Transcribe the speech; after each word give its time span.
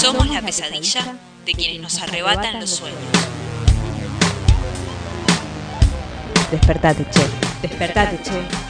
Somos 0.00 0.30
la 0.30 0.40
pesadilla 0.40 1.14
de 1.44 1.52
quienes 1.52 1.78
nos 1.78 2.00
arrebatan 2.00 2.58
los 2.58 2.70
sueños. 2.70 2.98
Despertate, 6.50 7.04
che. 7.10 7.26
Despertate, 7.60 8.18
che. 8.22 8.69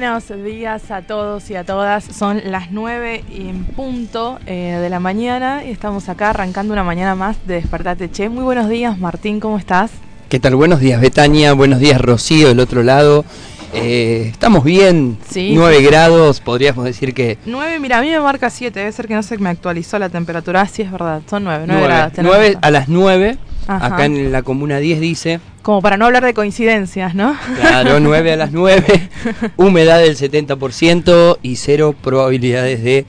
Buenos 0.00 0.28
días 0.44 0.92
a 0.92 1.02
todos 1.02 1.50
y 1.50 1.56
a 1.56 1.64
todas. 1.64 2.04
Son 2.04 2.40
las 2.44 2.70
9 2.70 3.24
en 3.34 3.64
punto 3.64 4.38
eh, 4.46 4.78
de 4.80 4.88
la 4.90 5.00
mañana 5.00 5.64
y 5.64 5.70
estamos 5.72 6.08
acá 6.08 6.30
arrancando 6.30 6.72
una 6.72 6.84
mañana 6.84 7.16
más 7.16 7.36
de 7.48 7.54
Despertate 7.54 8.08
Che. 8.08 8.28
Muy 8.28 8.44
buenos 8.44 8.68
días, 8.68 8.96
Martín, 8.96 9.40
¿cómo 9.40 9.58
estás? 9.58 9.90
¿Qué 10.28 10.38
tal? 10.38 10.54
Buenos 10.54 10.78
días, 10.78 11.00
Betania. 11.00 11.52
Buenos 11.52 11.80
días, 11.80 12.00
Rocío, 12.00 12.46
del 12.46 12.60
otro 12.60 12.84
lado. 12.84 13.24
Eh, 13.74 14.28
estamos 14.30 14.62
bien, 14.62 15.18
Sí. 15.28 15.50
9 15.56 15.82
grados, 15.82 16.40
podríamos 16.40 16.84
decir 16.84 17.12
que 17.12 17.36
9, 17.44 17.80
mira, 17.80 17.98
a 17.98 18.00
mí 18.00 18.08
me 18.08 18.20
marca 18.20 18.50
7, 18.50 18.78
debe 18.78 18.92
ser 18.92 19.08
que 19.08 19.14
no 19.14 19.24
se 19.24 19.36
me 19.38 19.48
actualizó 19.50 19.98
la 19.98 20.08
temperatura. 20.10 20.60
Ah, 20.60 20.68
sí, 20.68 20.82
es 20.82 20.92
verdad, 20.92 21.22
son 21.28 21.42
9, 21.42 21.64
9 21.66 21.80
9, 21.82 21.94
grados. 21.96 22.12
tenés 22.12 22.30
9 22.30 22.46
razón. 22.46 22.60
a 22.62 22.70
las 22.70 22.88
9, 22.88 23.38
Ajá. 23.68 23.86
acá 23.86 24.04
en 24.06 24.32
la 24.32 24.42
comuna 24.42 24.78
10 24.78 24.98
dice, 25.00 25.40
Como 25.62 25.80
para 25.82 25.96
no 25.96 26.06
hablar 26.06 26.24
de 26.24 26.34
coincidencias, 26.34 27.14
¿no? 27.14 27.36
claro, 27.60 28.00
9 28.00 28.32
a 28.32 28.36
las 28.36 28.50
9, 28.52 29.08
humedad 29.56 29.98
del 30.00 30.16
70% 30.16 31.38
y 31.42 31.56
cero 31.56 31.94
probabilidades 32.02 32.82
de 32.82 33.04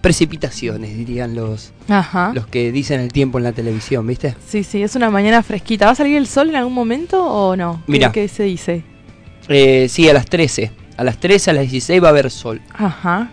precipitaciones, 0.00 0.96
dirían 0.96 1.34
los, 1.34 1.72
Ajá. 1.88 2.32
los 2.34 2.46
que 2.46 2.72
dicen 2.72 3.00
el 3.00 3.12
tiempo 3.12 3.38
en 3.38 3.44
la 3.44 3.52
televisión, 3.52 4.06
¿viste? 4.06 4.34
Sí, 4.48 4.64
sí, 4.64 4.82
es 4.82 4.96
una 4.96 5.10
mañana 5.10 5.42
fresquita. 5.42 5.86
¿Va 5.86 5.92
a 5.92 5.94
salir 5.94 6.16
el 6.16 6.26
sol 6.26 6.48
en 6.48 6.56
algún 6.56 6.72
momento 6.72 7.22
o 7.24 7.54
no? 7.54 7.82
¿Qué- 7.86 7.92
Mira. 7.92 8.10
¿Qué 8.12 8.26
se 8.28 8.44
dice? 8.44 8.82
Eh, 9.48 9.86
sí, 9.90 10.08
a 10.08 10.14
las 10.14 10.24
13, 10.26 10.70
a 10.96 11.04
las 11.04 11.18
13, 11.18 11.50
a 11.50 11.54
las 11.54 11.62
16 11.62 12.02
va 12.02 12.06
a 12.08 12.10
haber 12.10 12.30
sol. 12.30 12.60
Ajá. 12.72 13.30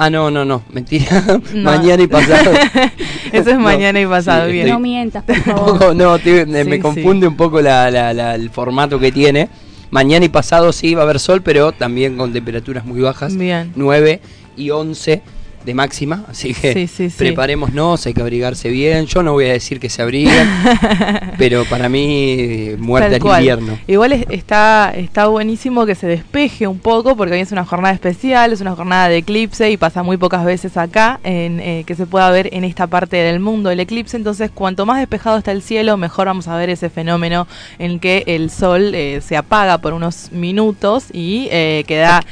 Ah, 0.00 0.08
no, 0.10 0.30
no, 0.30 0.44
no, 0.44 0.62
mentira, 0.72 1.22
No. 1.54 1.62
mañana 1.70 2.02
y 2.02 2.06
pasado. 2.06 2.52
Eso 3.32 3.50
es 3.50 3.56
No, 3.56 3.60
mañana 3.60 4.00
y 4.00 4.06
pasado, 4.06 4.46
sí, 4.46 4.52
bien. 4.52 4.66
estoy- 4.68 4.72
No 4.74 4.80
mientas, 4.80 5.24
por 5.24 5.36
favor. 5.36 5.78
poco, 5.78 5.94
no, 5.94 6.18
te- 6.20 6.46
me, 6.46 6.62
Sí, 6.62 6.68
me 6.70 6.76
sí. 6.76 6.82
confunde 6.82 7.26
un 7.26 7.36
poco 7.36 7.60
la- 7.60 7.90
la- 7.90 8.14
la- 8.14 8.34
el 8.36 8.48
formato 8.50 8.98
que 9.00 9.10
tiene. 9.12 9.48
Mañana 9.90 10.24
y 10.24 10.28
pasado 10.28 10.72
sí 10.72 10.94
va 10.94 11.00
a 11.00 11.04
haber 11.04 11.18
sol, 11.18 11.42
pero 11.42 11.72
también 11.72 12.16
con 12.16 12.32
temperaturas 12.32 12.84
muy 12.84 13.00
bajas. 13.00 13.36
Bien. 13.36 13.72
9 13.74 14.20
y 14.56 14.70
11 14.70 15.22
de 15.68 15.74
máxima, 15.74 16.24
así 16.28 16.54
que 16.54 16.72
Sí, 16.72 16.86
sí, 16.88 17.10
sí. 17.10 17.16
preparémonos, 17.16 18.04
hay 18.06 18.14
que 18.14 18.20
abrigarse 18.22 18.70
bien. 18.70 19.06
Yo 19.06 19.22
no 19.22 19.32
voy 19.34 19.44
a 19.44 19.52
decir 19.52 19.78
que 19.78 19.88
se 19.88 20.02
abriguen, 20.02 20.48
pero 21.38 21.64
para 21.66 21.88
mí 21.88 22.34
eh, 22.38 22.76
muerte 22.78 23.16
al 23.16 23.22
invierno. 23.22 23.78
Igual 23.86 24.12
es- 24.12 24.26
está, 24.30 24.92
está 24.96 25.26
buenísimo 25.28 25.86
que 25.86 25.94
se 25.94 26.06
despeje 26.06 26.66
un 26.66 26.78
poco 26.78 27.16
porque 27.16 27.34
hoy 27.34 27.40
es 27.40 27.52
una 27.52 27.64
jornada 27.64 27.94
especial, 27.94 28.52
es 28.52 28.60
una 28.60 28.74
jornada 28.74 29.08
de 29.08 29.18
eclipse 29.18 29.70
y 29.70 29.76
pasa 29.76 30.02
muy 30.02 30.16
pocas 30.16 30.44
veces 30.44 30.76
acá 30.76 31.20
en, 31.22 31.60
eh, 31.60 31.84
que 31.86 31.94
se 31.94 32.06
pueda 32.06 32.30
ver 32.30 32.48
en 32.52 32.64
esta 32.64 32.86
parte 32.86 33.16
del 33.18 33.40
mundo 33.40 33.70
el 33.70 33.80
eclipse. 33.80 34.16
Entonces, 34.16 34.50
cuanto 34.52 34.86
más 34.86 34.98
despejado 34.98 35.38
está 35.38 35.52
el 35.52 35.62
cielo, 35.62 35.96
mejor 35.96 36.26
vamos 36.26 36.48
a 36.48 36.56
ver 36.56 36.70
ese 36.70 36.90
fenómeno 36.90 37.46
en 37.78 38.00
que 38.00 38.24
el 38.26 38.50
sol 38.50 38.94
eh, 38.94 39.20
se 39.20 39.36
apaga 39.36 39.78
por 39.78 39.92
unos 39.92 40.32
minutos 40.32 41.06
y 41.12 41.48
eh, 41.50 41.84
queda 41.86 42.24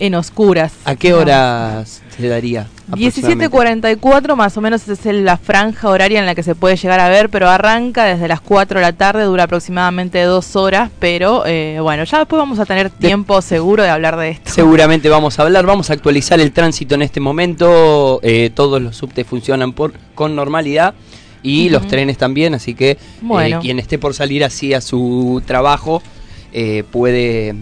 en 0.00 0.14
oscuras. 0.14 0.72
¿A 0.84 0.96
qué 0.96 1.14
horas 1.14 2.02
se 2.16 2.26
daría? 2.26 2.66
aproximadamente? 2.90 3.48
17.44 3.96 4.34
más 4.34 4.56
o 4.56 4.60
menos 4.60 4.88
es 4.88 5.04
la 5.04 5.36
franja 5.36 5.88
horaria 5.88 6.18
en 6.18 6.26
la 6.26 6.34
que 6.34 6.42
se 6.42 6.54
puede 6.54 6.76
llegar 6.76 6.98
a 6.98 7.08
ver, 7.08 7.28
pero 7.28 7.48
arranca 7.48 8.04
desde 8.06 8.26
las 8.26 8.40
4 8.40 8.80
de 8.80 8.86
la 8.86 8.92
tarde, 8.94 9.22
dura 9.24 9.44
aproximadamente 9.44 10.22
dos 10.22 10.56
horas, 10.56 10.90
pero 10.98 11.44
eh, 11.46 11.78
bueno, 11.80 12.04
ya 12.04 12.18
después 12.18 12.38
vamos 12.38 12.58
a 12.58 12.66
tener 12.66 12.90
tiempo 12.90 13.40
seguro 13.42 13.82
de 13.82 13.90
hablar 13.90 14.16
de 14.16 14.30
esto. 14.30 14.50
Seguramente 14.50 15.08
vamos 15.10 15.38
a 15.38 15.42
hablar, 15.42 15.66
vamos 15.66 15.90
a 15.90 15.92
actualizar 15.92 16.40
el 16.40 16.50
tránsito 16.52 16.94
en 16.94 17.02
este 17.02 17.20
momento. 17.20 18.20
eh, 18.22 18.50
todos 18.54 18.80
los 18.80 18.96
subtes 18.96 19.26
funcionan 19.26 19.74
por, 19.74 19.92
con 20.14 20.34
normalidad 20.34 20.94
y 21.42 21.68
los 21.68 21.86
trenes 21.86 22.18
también, 22.18 22.54
así 22.54 22.74
que 22.74 22.90
eh, 22.92 23.58
quien 23.60 23.78
esté 23.78 23.98
por 23.98 24.14
salir 24.14 24.44
así 24.44 24.74
a 24.74 24.80
su 24.80 25.42
trabajo 25.46 26.02
puede 26.90 27.54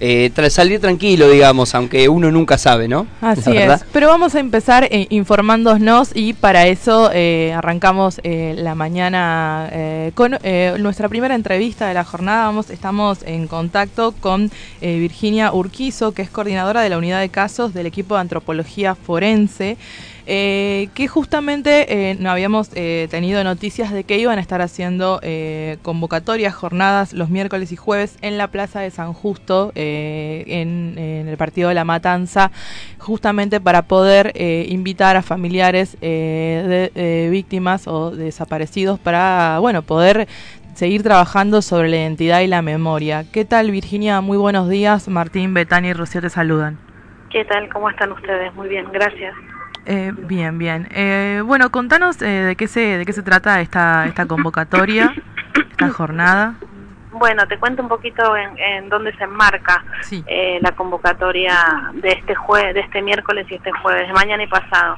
eh, 0.00 0.30
tra- 0.34 0.50
salir 0.50 0.80
tranquilo, 0.80 1.28
digamos, 1.28 1.74
aunque 1.74 2.08
uno 2.08 2.30
nunca 2.30 2.58
sabe, 2.58 2.88
¿no? 2.88 3.06
Así 3.20 3.56
es, 3.56 3.84
pero 3.92 4.08
vamos 4.08 4.34
a 4.34 4.40
empezar 4.40 4.88
eh, 4.90 5.06
informándonos 5.10 6.10
y 6.14 6.32
para 6.32 6.66
eso 6.66 7.10
eh, 7.12 7.52
arrancamos 7.54 8.20
eh, 8.24 8.54
la 8.56 8.74
mañana 8.74 9.70
con 10.14 10.38
nuestra 10.78 11.08
primera 11.08 11.34
entrevista 11.34 11.86
de 11.86 11.94
la 11.94 12.04
jornada. 12.04 12.46
Vamos, 12.46 12.70
estamos 12.70 13.22
en 13.24 13.46
contacto 13.46 14.12
con 14.20 14.50
Virginia 14.80 15.52
Urquizo, 15.52 16.12
que 16.12 16.22
es 16.22 16.30
coordinadora 16.30 16.80
de 16.82 16.88
la 16.88 16.98
unidad 16.98 17.20
de 17.20 17.28
casos 17.28 17.74
del 17.74 17.86
equipo 17.86 18.14
de 18.14 18.22
antropología 18.22 18.94
forense. 18.94 19.76
Eh, 20.26 20.88
que 20.94 21.08
justamente 21.08 22.10
eh, 22.10 22.16
no 22.18 22.30
habíamos 22.30 22.70
eh, 22.74 23.08
tenido 23.10 23.42
noticias 23.44 23.92
de 23.92 24.04
que 24.04 24.18
iban 24.18 24.38
a 24.38 24.40
estar 24.40 24.60
haciendo 24.60 25.20
eh, 25.22 25.78
convocatorias, 25.82 26.54
jornadas 26.54 27.12
los 27.12 27.30
miércoles 27.30 27.72
y 27.72 27.76
jueves 27.76 28.16
en 28.22 28.38
la 28.38 28.48
Plaza 28.48 28.80
de 28.80 28.90
San 28.90 29.12
Justo, 29.12 29.72
eh, 29.74 30.44
en, 30.46 30.98
en 30.98 31.28
el 31.28 31.36
partido 31.36 31.68
de 31.68 31.74
La 31.74 31.84
Matanza, 31.84 32.50
justamente 32.98 33.60
para 33.60 33.82
poder 33.82 34.32
eh, 34.34 34.66
invitar 34.68 35.16
a 35.16 35.22
familiares 35.22 35.96
de 36.00 37.28
víctimas 37.30 37.86
o 37.86 38.10
desaparecidos 38.10 38.98
para, 38.98 39.58
bueno, 39.60 39.82
poder 39.82 40.28
seguir 40.74 41.02
trabajando 41.02 41.62
sobre 41.62 41.88
la 41.88 41.96
identidad 41.96 42.40
y 42.40 42.46
la 42.46 42.62
memoria. 42.62 43.24
¿Qué 43.30 43.44
tal, 43.44 43.70
Virginia? 43.70 44.20
Muy 44.20 44.38
buenos 44.38 44.68
días. 44.68 45.08
Martín, 45.08 45.52
Betania 45.52 45.90
y 45.90 45.94
Rocío 45.94 46.20
te 46.20 46.30
saludan. 46.30 46.78
¿Qué 47.30 47.44
tal? 47.44 47.68
¿Cómo 47.68 47.90
están 47.90 48.12
ustedes? 48.12 48.54
Muy 48.54 48.68
bien, 48.68 48.86
gracias. 48.92 49.34
Eh, 49.86 50.12
bien, 50.16 50.58
bien. 50.58 50.88
Eh, 50.90 51.42
bueno, 51.44 51.70
contanos 51.70 52.20
eh, 52.22 52.26
de 52.26 52.56
qué 52.56 52.68
se 52.68 52.98
de 52.98 53.06
qué 53.06 53.12
se 53.12 53.22
trata 53.22 53.60
esta 53.60 54.06
esta 54.06 54.26
convocatoria, 54.26 55.12
esta 55.70 55.88
jornada. 55.90 56.54
Bueno, 57.12 57.46
te 57.48 57.58
cuento 57.58 57.82
un 57.82 57.88
poquito 57.88 58.36
en, 58.36 58.56
en 58.58 58.88
dónde 58.88 59.12
se 59.16 59.24
enmarca 59.24 59.84
Sí. 60.02 60.22
eh, 60.26 60.58
la 60.62 60.72
convocatoria 60.72 61.90
de 61.94 62.10
este 62.12 62.34
jue 62.34 62.72
de 62.72 62.80
este 62.80 63.02
miércoles 63.02 63.46
y 63.50 63.54
este 63.56 63.72
jueves, 63.72 64.06
de 64.06 64.12
mañana 64.12 64.42
y 64.42 64.46
pasado. 64.46 64.96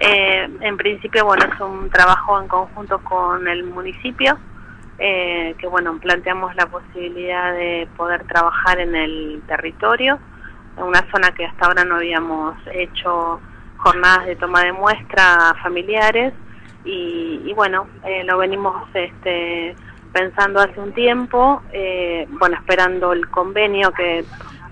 Eh, 0.00 0.48
en 0.60 0.76
principio, 0.76 1.24
bueno, 1.24 1.44
es 1.44 1.60
un 1.60 1.88
trabajo 1.90 2.40
en 2.40 2.48
conjunto 2.48 2.98
con 3.04 3.46
el 3.46 3.62
municipio, 3.64 4.36
eh, 4.98 5.54
que 5.58 5.66
bueno, 5.68 5.96
planteamos 5.98 6.54
la 6.56 6.66
posibilidad 6.66 7.52
de 7.52 7.86
poder 7.96 8.24
trabajar 8.24 8.80
en 8.80 8.94
el 8.96 9.40
territorio, 9.46 10.18
en 10.76 10.82
una 10.84 11.04
zona 11.12 11.30
que 11.32 11.46
hasta 11.46 11.66
ahora 11.66 11.84
no 11.84 11.96
habíamos 11.96 12.56
hecho 12.72 13.40
jornadas 13.82 14.26
de 14.26 14.36
toma 14.36 14.62
de 14.62 14.72
muestra 14.72 15.50
a 15.50 15.54
familiares 15.62 16.32
y, 16.84 17.40
y 17.44 17.52
bueno, 17.54 17.86
eh, 18.04 18.24
lo 18.24 18.38
venimos 18.38 18.74
este, 18.94 19.74
pensando 20.12 20.60
hace 20.60 20.78
un 20.80 20.92
tiempo, 20.92 21.62
eh, 21.72 22.26
bueno, 22.30 22.56
esperando 22.56 23.12
el 23.12 23.28
convenio 23.28 23.92
que, 23.92 24.24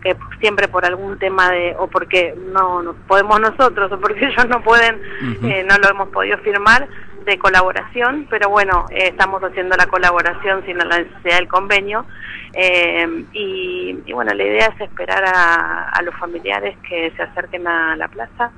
que 0.02 0.16
siempre 0.40 0.68
por 0.68 0.84
algún 0.84 1.18
tema 1.18 1.50
de, 1.50 1.74
o 1.78 1.86
porque 1.88 2.34
no, 2.52 2.82
no 2.82 2.94
podemos 3.06 3.40
nosotros, 3.40 3.90
o 3.92 4.00
porque 4.00 4.26
ellos 4.26 4.48
no 4.48 4.62
pueden, 4.62 5.00
eh, 5.42 5.64
no 5.68 5.76
lo 5.78 5.88
hemos 5.88 6.08
podido 6.08 6.38
firmar, 6.38 6.88
de 7.24 7.38
colaboración, 7.38 8.26
pero 8.30 8.48
bueno, 8.48 8.86
eh, 8.90 9.08
estamos 9.08 9.42
haciendo 9.42 9.76
la 9.76 9.86
colaboración 9.86 10.64
sin 10.64 10.78
la 10.78 10.84
necesidad 10.84 11.36
del 11.36 11.48
convenio. 11.48 12.06
eh, 12.54 13.24
y, 13.32 13.98
y 14.06 14.12
bueno, 14.12 14.32
la 14.32 14.42
idea 14.42 14.66
es 14.74 14.80
esperar 14.80 15.22
a, 15.26 15.90
a 15.90 16.02
los 16.02 16.14
familiares 16.16 16.76
que 16.88 17.12
se 17.14 17.22
acerquen 17.22 17.66
a 17.68 17.94
la 17.96 18.08
plaza 18.08 18.50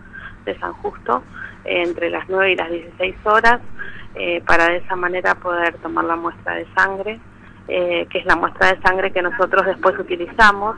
de 0.44 0.58
San 0.58 0.72
Justo 0.74 1.22
eh, 1.64 1.82
entre 1.82 2.10
las 2.10 2.28
9 2.28 2.52
y 2.52 2.56
las 2.56 2.70
16 2.70 3.14
horas 3.24 3.60
eh, 4.14 4.42
para 4.46 4.66
de 4.68 4.76
esa 4.78 4.96
manera 4.96 5.34
poder 5.34 5.74
tomar 5.78 6.04
la 6.04 6.16
muestra 6.16 6.54
de 6.54 6.66
sangre, 6.74 7.18
eh, 7.68 8.06
que 8.10 8.18
es 8.18 8.26
la 8.26 8.36
muestra 8.36 8.72
de 8.74 8.80
sangre 8.82 9.10
que 9.12 9.22
nosotros 9.22 9.66
después 9.66 9.98
utilizamos 9.98 10.76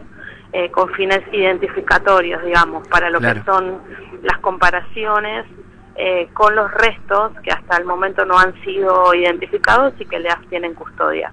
con 0.71 0.89
fines 0.91 1.21
identificatorios, 1.33 2.41
digamos, 2.45 2.87
para 2.87 3.11
lo 3.11 3.19
Claro. 3.19 3.41
que 3.41 3.45
son 3.45 3.79
las 4.23 4.39
comparaciones 4.39 5.47
eh, 5.97 6.29
con 6.33 6.57
los 6.57 6.73
restos 6.73 7.31
que 7.45 7.53
hasta 7.53 7.77
el 7.77 7.85
momento 7.85 8.25
no 8.25 8.37
han 8.37 8.53
sido 8.65 9.15
identificados 9.15 9.95
y 10.01 10.05
que 10.07 10.19
le 10.19 10.29
tienen 10.49 10.75
custodia. 10.75 11.33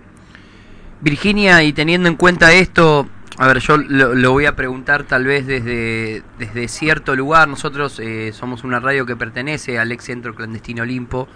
Virginia, 0.99 1.63
y 1.63 1.73
teniendo 1.73 2.07
en 2.07 2.15
cuenta 2.15 2.53
esto, 2.53 3.07
A 3.41 3.47
ver, 3.47 3.57
yo 3.57 3.75
lo, 3.77 4.33
voy 4.33 4.45
a 4.45 4.55
preguntar 4.55 5.03
tal 5.05 5.25
vez 5.25 5.47
desde, 5.47 6.21
desde 6.37 6.67
cierto 6.67 7.15
lugar. 7.15 7.47
Nosotros 7.47 7.99
eh, 7.99 8.33
somos 8.33 8.63
una 8.63 8.79
radio 8.79 9.07
que 9.07 9.15
pertenece 9.15 9.79
al 9.79 9.91
ex 9.91 10.03
centro 10.03 10.35
clandestino 10.35 10.83
Olimpo. 10.83 11.27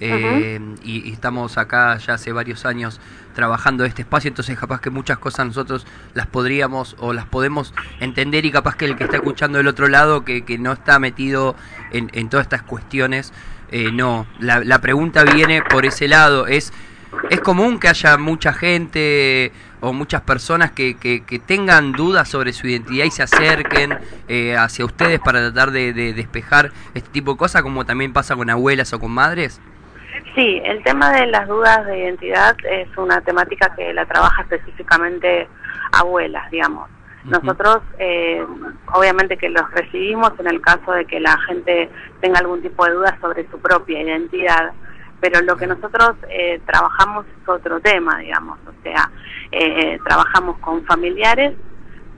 Eh, 0.00 0.58
y, 0.82 1.12
estamos 1.12 1.58
acá 1.58 1.98
ya 1.98 2.14
hace 2.14 2.32
varios 2.32 2.64
años 2.64 2.98
trabajando 3.34 3.84
este 3.84 4.00
espacio, 4.00 4.28
entonces 4.28 4.58
capaz 4.58 4.80
que 4.80 4.88
muchas 4.88 5.18
cosas 5.18 5.44
nosotros 5.48 5.86
las 6.14 6.26
podríamos 6.26 6.96
o 6.98 7.12
las 7.12 7.26
podemos 7.26 7.74
entender 8.00 8.46
y 8.46 8.50
capaz 8.50 8.76
que 8.76 8.86
el 8.86 8.96
que 8.96 9.04
está 9.04 9.18
escuchando 9.18 9.58
del 9.58 9.68
otro 9.68 9.88
lado, 9.88 10.24
que, 10.24 10.46
que 10.46 10.56
no 10.56 10.72
está 10.72 10.98
metido 10.98 11.56
en, 11.90 12.10
en 12.14 12.30
todas 12.30 12.44
estas 12.46 12.62
cuestiones, 12.62 13.34
eh, 13.70 13.92
no. 13.92 14.26
La, 14.38 14.60
la 14.60 14.80
pregunta 14.80 15.24
viene 15.24 15.60
por 15.60 15.84
ese 15.84 16.08
lado, 16.08 16.46
es, 16.46 16.72
es 17.28 17.42
común 17.42 17.78
que 17.78 17.88
haya 17.88 18.16
mucha 18.16 18.54
gente 18.54 19.52
o 19.80 19.92
muchas 19.92 20.22
personas 20.22 20.72
que, 20.72 20.96
que, 20.96 21.38
tengan 21.38 21.92
dudas 21.92 22.28
sobre 22.28 22.52
su 22.52 22.66
identidad 22.66 23.04
y 23.04 23.10
se 23.10 23.22
acerquen 23.22 23.98
eh, 24.28 24.56
hacia 24.56 24.84
ustedes 24.84 25.20
para 25.20 25.40
tratar 25.40 25.70
de, 25.70 25.92
de 25.92 26.12
despejar 26.12 26.70
este 26.94 27.10
tipo 27.10 27.32
de 27.32 27.38
cosas, 27.38 27.62
como 27.62 27.84
también 27.84 28.12
pasa 28.12 28.36
con 28.36 28.50
abuelas 28.50 28.92
o 28.92 29.00
con 29.00 29.10
madres? 29.10 29.60
Sí, 30.34 30.60
el 30.64 30.82
tema 30.84 31.10
de 31.12 31.26
las 31.26 31.48
dudas 31.48 31.86
de 31.86 31.98
identidad 31.98 32.56
es 32.64 32.88
una 32.96 33.20
temática 33.22 33.74
que 33.74 33.92
la 33.92 34.06
trabaja 34.06 34.42
específicamente 34.42 35.48
abuelas, 35.92 36.50
digamos. 36.50 36.88
Nosotros, 37.24 37.80
eh, 37.98 38.42
obviamente 38.94 39.36
que 39.36 39.50
los 39.50 39.70
recibimos 39.72 40.32
en 40.38 40.46
el 40.46 40.60
caso 40.60 40.92
de 40.92 41.04
que 41.04 41.20
la 41.20 41.36
gente 41.40 41.90
tenga 42.20 42.38
algún 42.38 42.62
tipo 42.62 42.86
de 42.86 42.92
dudas 42.92 43.14
sobre 43.20 43.46
su 43.50 43.58
propia 43.58 44.00
identidad, 44.00 44.72
pero 45.20 45.40
lo 45.42 45.56
que 45.56 45.66
nosotros 45.66 46.16
eh, 46.28 46.60
trabajamos 46.66 47.26
es 47.26 47.48
otro 47.48 47.80
tema, 47.80 48.18
digamos, 48.18 48.58
o 48.66 48.82
sea, 48.82 49.10
eh, 49.52 49.98
trabajamos 50.04 50.58
con 50.58 50.84
familiares 50.84 51.54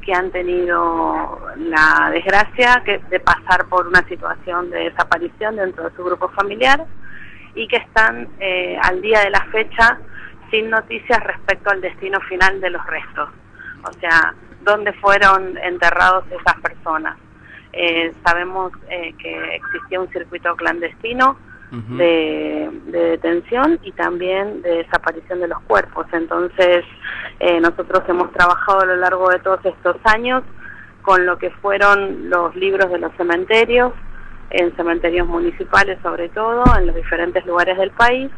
que 0.02 0.12
han 0.12 0.30
tenido 0.30 1.40
la 1.56 2.10
desgracia 2.12 2.82
que, 2.84 2.98
de 3.08 3.20
pasar 3.20 3.66
por 3.66 3.86
una 3.86 4.06
situación 4.08 4.70
de 4.70 4.90
desaparición 4.90 5.56
dentro 5.56 5.88
de 5.88 5.96
su 5.96 6.04
grupo 6.04 6.28
familiar 6.30 6.84
y 7.54 7.68
que 7.68 7.76
están 7.76 8.28
eh, 8.40 8.76
al 8.82 9.00
día 9.00 9.20
de 9.20 9.30
la 9.30 9.44
fecha 9.46 9.98
sin 10.50 10.70
noticias 10.70 11.22
respecto 11.24 11.70
al 11.70 11.80
destino 11.80 12.20
final 12.20 12.60
de 12.60 12.70
los 12.70 12.84
restos. 12.86 13.30
O 13.84 13.92
sea, 14.00 14.34
dónde 14.62 14.92
fueron 14.94 15.56
enterrados 15.58 16.24
esas 16.30 16.60
personas. 16.60 17.16
Eh, 17.72 18.12
sabemos 18.24 18.72
eh, 18.90 19.14
que 19.18 19.56
existía 19.56 20.00
un 20.00 20.08
circuito 20.10 20.54
clandestino 20.56 21.38
de, 21.72 22.70
detención 22.86 23.78
y 23.82 23.92
también 23.92 24.60
de 24.62 24.78
desaparición 24.84 25.40
de 25.40 25.48
los 25.48 25.60
cuerpos. 25.62 26.06
Entonces, 26.12 26.84
nosotros 27.60 28.02
hemos 28.08 28.30
trabajado 28.32 28.80
a 28.80 28.86
lo 28.86 28.96
largo 28.96 29.30
de 29.30 29.38
todos 29.38 29.64
estos 29.64 29.96
años 30.04 30.42
con 31.02 31.26
lo 31.26 31.38
que 31.38 31.50
fueron 31.50 32.30
los 32.30 32.54
libros 32.54 32.90
de 32.90 32.98
los 32.98 33.12
cementerios, 33.16 33.92
en 34.50 34.74
cementerios 34.76 35.26
municipales 35.26 35.98
sobre 36.02 36.28
todo, 36.28 36.64
en 36.78 36.86
los 36.86 36.94
diferentes 36.94 37.44
lugares 37.46 37.76
del 37.78 37.90
país. 37.90 38.30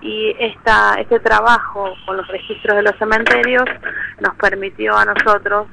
Y 0.00 0.36
esta, 0.38 0.94
este 1.00 1.18
trabajo 1.20 1.94
con 2.04 2.18
los 2.18 2.28
registros 2.28 2.76
de 2.76 2.82
los 2.82 2.96
cementerios 2.98 3.64
nos 4.20 4.34
permitió 4.36 4.94
a 4.96 5.06
nosotros 5.06 5.66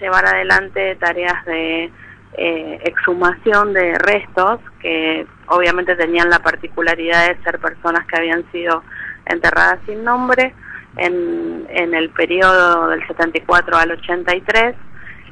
llevar 0.00 0.26
adelante 0.26 0.96
tareas 0.96 1.44
de 1.46 1.90
eh, 2.36 2.80
exhumación 2.84 3.72
de 3.72 3.94
restos 3.98 4.60
que 4.80 5.26
obviamente 5.46 5.96
tenían 5.96 6.30
la 6.30 6.40
particularidad 6.40 7.28
de 7.28 7.42
ser 7.42 7.58
personas 7.58 8.06
que 8.06 8.16
habían 8.16 8.44
sido 8.50 8.82
enterradas 9.26 9.78
sin 9.86 10.04
nombre 10.04 10.54
en, 10.96 11.66
en 11.68 11.94
el 11.94 12.10
periodo 12.10 12.88
del 12.88 13.06
74 13.06 13.76
al 13.76 13.90
83 13.92 14.74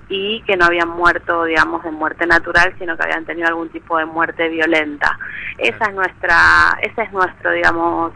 y 0.08 0.42
que 0.42 0.56
no 0.56 0.66
habían 0.66 0.90
muerto, 0.90 1.44
digamos, 1.44 1.82
de 1.84 1.90
muerte 1.90 2.26
natural, 2.26 2.74
sino 2.78 2.96
que 2.96 3.04
habían 3.04 3.24
tenido 3.24 3.48
algún 3.48 3.70
tipo 3.70 3.96
de 3.96 4.04
muerte 4.04 4.48
violenta. 4.48 5.18
Esa 5.58 5.86
es 5.86 5.94
nuestra, 5.94 6.78
ese 6.82 7.02
es 7.02 7.12
nuestro, 7.12 7.50
digamos, 7.52 8.12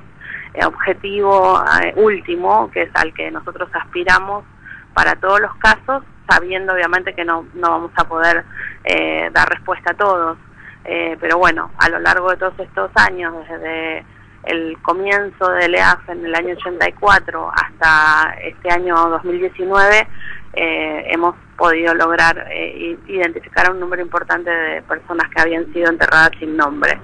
eh, 0.55 0.65
objetivo 0.65 1.63
eh, 1.83 1.95
último, 1.97 2.71
que 2.71 2.83
es 2.83 2.91
al 2.95 3.15
que 3.15 3.31
nosotros 3.31 3.71
aspiramos 3.73 4.45
para 4.93 5.15
todos 5.17 5.41
los 5.41 5.55
casos, 5.57 6.03
sabiendo 6.29 6.73
obviamente 6.73 7.15
que 7.15 7.25
no, 7.25 7.47
no 7.55 7.71
vamos 7.71 7.93
a 7.97 8.05
poder 8.05 8.45
eh, 8.85 9.31
dar 9.33 9.49
respuesta 9.49 9.93
a 9.93 9.97
todos. 9.97 10.39
pero 10.85 11.39
bueno, 11.39 11.71
a 11.79 11.89
lo 11.89 11.99
largo 11.99 12.31
de 12.31 12.37
todos 12.37 12.59
estos 12.61 12.91
años, 12.95 13.35
desde 13.49 14.05
el 14.47 14.79
comienzo 14.81 15.51
del 15.51 15.75
EAF 15.75 16.09
en 16.09 16.25
el 16.25 16.35
año 16.35 16.55
84 16.55 17.51
hasta 17.53 18.37
este 18.43 18.71
año 18.71 18.95
2019, 19.11 20.09
eh, 20.53 21.05
hemos 21.11 21.35
podido 21.57 21.93
lograr 21.95 22.47
eh, 22.51 22.97
identificar 23.09 23.67
a 23.67 23.73
un 23.73 23.81
número 23.81 24.01
importante 24.01 24.51
de 24.51 24.83
personas 24.83 25.29
que 25.31 25.43
habían 25.43 25.71
sido 25.73 25.91
enterradas 25.91 26.31
sin 26.39 26.57
nombre. 26.57 26.99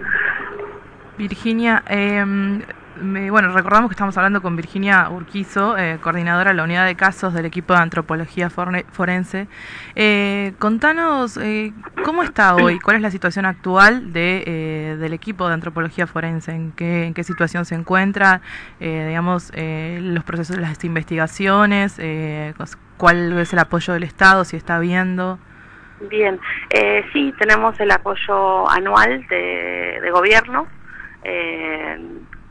Virginia, 1.19 1.83
eh, 3.01 3.31
bueno, 3.31 3.53
recordamos 3.53 3.89
que 3.89 3.95
estamos 3.95 4.17
hablando 4.17 4.43
con 4.43 4.57
Virginia 4.57 5.09
Urquizo, 5.11 5.77
eh, 5.79 5.99
coordinadora 6.01 6.51
de 6.51 6.57
la 6.57 6.65
unidad 6.65 6.87
de 6.87 6.95
casos 6.95 7.35
del 7.35 7.47
equipo 7.47 7.73
de 7.75 7.81
antropología 7.81 8.51
forense. 8.51 9.49
Eh, 9.95 10.53
contanos, 10.59 11.37
eh, 11.37 11.73
¿cómo 12.05 12.23
está 12.23 12.55
hoy? 12.55 12.79
¿Cuál 12.81 12.97
es 12.97 13.03
la 13.03 13.11
situación 13.11 13.47
actual 13.47 14.13
de, 14.13 14.97
del 14.99 15.13
equipo 15.13 15.49
de 15.49 15.55
antropología 15.55 16.07
forense? 16.07 16.53
¿En 16.53 16.73
qué, 16.73 17.23
situación 17.25 17.65
se 17.65 17.75
encuentra? 17.75 18.41
digamos, 18.81 19.53
los 19.55 20.25
procesos 20.25 20.57
de 20.57 20.63
las 20.63 20.83
investigaciones, 20.85 22.01
¿cuál 22.97 23.39
es 23.39 23.53
el 23.53 23.59
apoyo 23.59 23.93
del 23.95 24.03
Estado, 24.03 24.45
si 24.45 24.57
está 24.57 24.77
habiendo? 24.77 25.39
Bien, 26.11 26.41
sí, 27.13 27.33
tenemos 27.39 27.79
el 27.79 27.91
apoyo 27.91 28.69
anual 28.69 29.25
de, 29.29 30.11
gobierno. 30.13 30.67
Eh, 31.25 31.99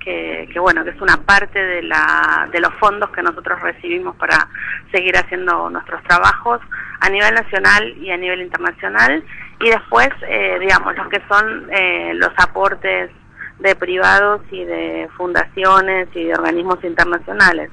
que, 0.04 0.60
bueno, 0.60 0.84
que 0.84 0.90
es 0.90 1.02
una 1.02 1.18
parte 1.18 1.60
de, 1.60 1.84
la, 1.84 2.50
de 2.52 2.60
los 2.60 2.74
fondos 2.76 3.10
que 3.12 3.22
nosotros 3.22 3.62
recibimos 3.62 4.16
para 4.16 4.48
seguir 4.92 5.16
haciendo 5.16 5.70
nuestros 5.70 6.04
trabajos 6.04 6.60
a 7.00 7.10
nivel 7.10 7.34
nacional 7.34 7.96
y 7.98 8.12
a 8.12 8.18
nivel 8.18 8.42
internacional 8.42 9.24
y 9.60 9.70
después, 9.70 10.10
eh, 10.28 10.58
digamos, 10.60 10.96
los 10.96 11.08
que 11.08 11.22
son 11.28 11.70
eh, 11.72 12.14
los 12.16 12.32
aportes 12.38 13.12
de 13.60 13.76
privados 13.76 14.42
y 14.50 14.64
de 14.64 15.08
fundaciones 15.16 16.10
y 16.16 16.26
de 16.26 16.34
organismos 16.34 16.84
internacionales, 16.84 17.70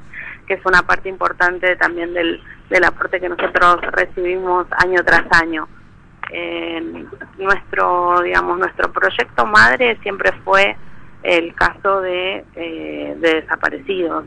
que 0.47 0.55
es 0.55 0.67
una 0.67 0.83
parte 0.83 1.09
importante 1.09 1.77
también 1.77 2.13
del, 2.13 2.43
del 2.69 2.85
aporte 2.85 3.21
que 3.21 3.29
nosotros 3.31 3.81
recibimos 3.93 4.67
año 4.85 5.03
tras 5.03 5.25
año. 5.41 5.67
Eh, 6.31 7.07
nuestro, 7.39 8.21
digamos, 8.21 8.59
nuestro 8.59 8.93
proyecto 8.93 9.47
madre 9.47 9.99
siempre 10.03 10.31
fue 10.45 10.77
el 11.23 11.55
caso 11.55 12.01
de, 12.01 12.45
eh, 12.55 13.17
de 13.19 13.35
desaparecidos, 13.43 14.25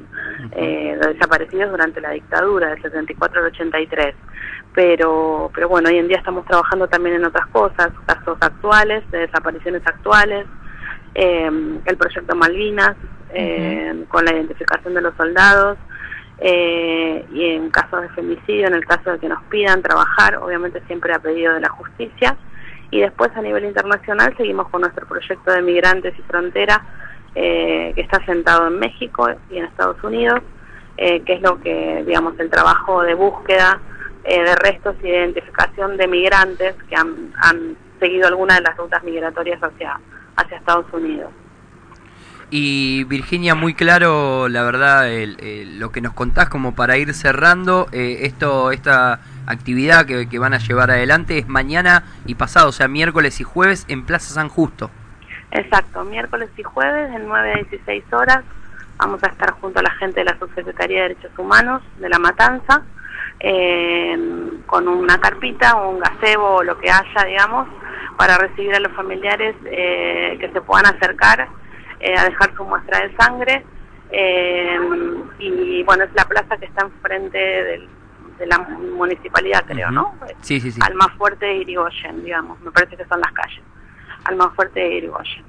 eh, 0.51 0.97
de 1.01 1.13
desaparecidos 1.13 1.71
durante 1.71 2.01
la 2.01 2.11
dictadura 2.11 2.69
del 2.69 2.81
74 2.81 3.39
al 3.39 3.45
83. 3.47 4.15
Pero, 4.73 5.51
pero 5.53 5.67
bueno, 5.67 5.89
hoy 5.89 5.97
en 5.97 6.07
día 6.07 6.17
estamos 6.17 6.45
trabajando 6.45 6.87
también 6.87 7.15
en 7.15 7.25
otras 7.25 7.47
cosas, 7.47 7.89
casos 8.05 8.37
actuales, 8.39 9.09
de 9.11 9.19
desapariciones 9.19 9.81
actuales, 9.85 10.45
eh, 11.15 11.49
el 11.85 11.97
proyecto 11.97 12.35
Malvinas, 12.35 12.95
con 14.09 14.25
la 14.25 14.33
identificación 14.33 14.93
de 14.93 15.01
los 15.01 15.15
soldados, 15.15 15.77
y 16.41 17.45
en 17.45 17.69
casos 17.69 18.01
de 18.01 18.09
femicidio, 18.09 18.67
en 18.67 18.73
el 18.73 18.85
caso 18.85 19.11
de 19.11 19.19
que 19.19 19.29
nos 19.29 19.41
pidan 19.43 19.81
trabajar, 19.81 20.35
obviamente 20.35 20.81
siempre 20.87 21.13
a 21.13 21.19
pedido 21.19 21.53
de 21.53 21.61
la 21.61 21.69
justicia 21.69 22.35
y 22.91 22.99
después 22.99 23.31
a 23.35 23.41
nivel 23.41 23.65
internacional 23.65 24.35
seguimos 24.37 24.67
con 24.69 24.81
nuestro 24.81 25.07
proyecto 25.07 25.51
de 25.51 25.61
migrantes 25.61 26.13
y 26.19 26.21
frontera 26.23 26.85
eh, 27.33 27.93
que 27.95 28.01
está 28.01 28.23
sentado 28.25 28.67
en 28.67 28.77
México 28.77 29.29
y 29.49 29.57
en 29.57 29.65
Estados 29.65 30.03
Unidos, 30.03 30.41
eh, 30.97 31.21
que 31.21 31.33
es 31.33 31.41
lo 31.41 31.59
que, 31.61 32.03
digamos, 32.05 32.37
el 32.39 32.49
trabajo 32.49 33.01
de 33.03 33.13
búsqueda 33.13 33.79
eh, 34.25 34.43
de 34.43 34.55
restos 34.57 34.95
y 35.01 35.07
identificación 35.07 35.95
de 35.95 36.07
migrantes 36.07 36.75
que 36.89 36.95
han, 36.95 37.33
han 37.41 37.77
seguido 37.99 38.27
alguna 38.27 38.55
de 38.55 38.61
las 38.61 38.75
rutas 38.75 39.01
migratorias 39.03 39.63
hacia, 39.63 39.97
hacia 40.35 40.57
Estados 40.57 40.85
Unidos. 40.91 41.31
Y 42.53 43.05
Virginia, 43.05 43.55
muy 43.55 43.73
claro, 43.73 44.49
la 44.49 44.63
verdad, 44.63 45.07
lo 45.77 45.91
que 45.91 46.01
nos 46.01 46.13
contás 46.13 46.49
como 46.49 46.75
para 46.75 46.97
ir 46.97 47.13
cerrando, 47.13 47.87
esto, 47.93 48.71
esta 48.71 49.21
actividad 49.47 50.05
que, 50.05 50.37
van 50.37 50.53
a 50.53 50.57
llevar 50.57 50.91
adelante 50.91 51.37
es 51.37 51.47
mañana 51.47 52.03
y 52.25 52.35
pasado, 52.35 52.67
o 52.67 52.71
sea, 52.73 52.89
miércoles 52.89 53.39
y 53.39 53.45
jueves 53.45 53.85
en 53.87 54.05
Plaza 54.05 54.33
San 54.33 54.49
Justo. 54.49 54.91
Exacto, 55.51 56.03
miércoles 56.03 56.49
y 56.57 56.63
jueves 56.63 57.09
en 57.15 57.25
9 57.25 57.51
a 57.51 57.55
16 57.55 58.03
horas 58.11 58.43
vamos 59.01 59.23
a 59.23 59.27
estar 59.27 59.51
junto 59.53 59.79
a 59.79 59.83
la 59.83 59.91
gente 59.91 60.19
de 60.19 60.25
la 60.25 60.37
Subsecretaría 60.37 61.03
de 61.03 61.09
Derechos 61.09 61.31
Humanos 61.37 61.81
de 61.99 62.07
La 62.07 62.19
Matanza 62.19 62.83
con 64.67 64.87
una 64.87 65.19
carpita 65.19 65.75
o 65.77 65.89
un 65.89 65.99
gazebo 65.99 66.57
o 66.57 66.63
lo 66.63 66.77
que 66.77 66.91
haya, 66.91 67.25
digamos, 67.25 67.67
para 68.15 68.37
recibir 68.37 68.75
a 68.75 68.79
los 68.79 68.91
familiares 68.91 69.55
eh, 69.65 70.37
que 70.39 70.51
se 70.51 70.61
puedan 70.61 70.85
acercar 70.85 71.47
eh, 72.01 72.15
a 72.17 72.25
dejar 72.25 72.55
su 72.55 72.63
muestra 72.63 73.07
de 73.07 73.15
sangre. 73.15 73.65
Eh, 74.11 74.77
y 75.39 75.83
bueno, 75.83 76.03
es 76.03 76.13
la 76.13 76.25
plaza 76.25 76.57
que 76.57 76.65
está 76.65 76.85
enfrente 76.85 77.37
del 77.37 77.89
de 78.41 78.47
la 78.47 78.57
municipalidad, 78.57 79.63
creo, 79.67 79.91
¿no? 79.91 80.15
Sí, 80.41 80.59
sí, 80.59 80.71
sí. 80.71 80.79
Almafuerte 80.83 81.45
e 81.45 81.57
Irigoyen, 81.57 82.23
digamos, 82.23 82.59
me 82.61 82.71
parece 82.71 82.97
que 82.97 83.05
son 83.05 83.21
las 83.21 83.31
calles. 83.33 83.61
Almafuerte 84.25 84.81
e 84.81 84.97
Irigoyen. 84.97 85.45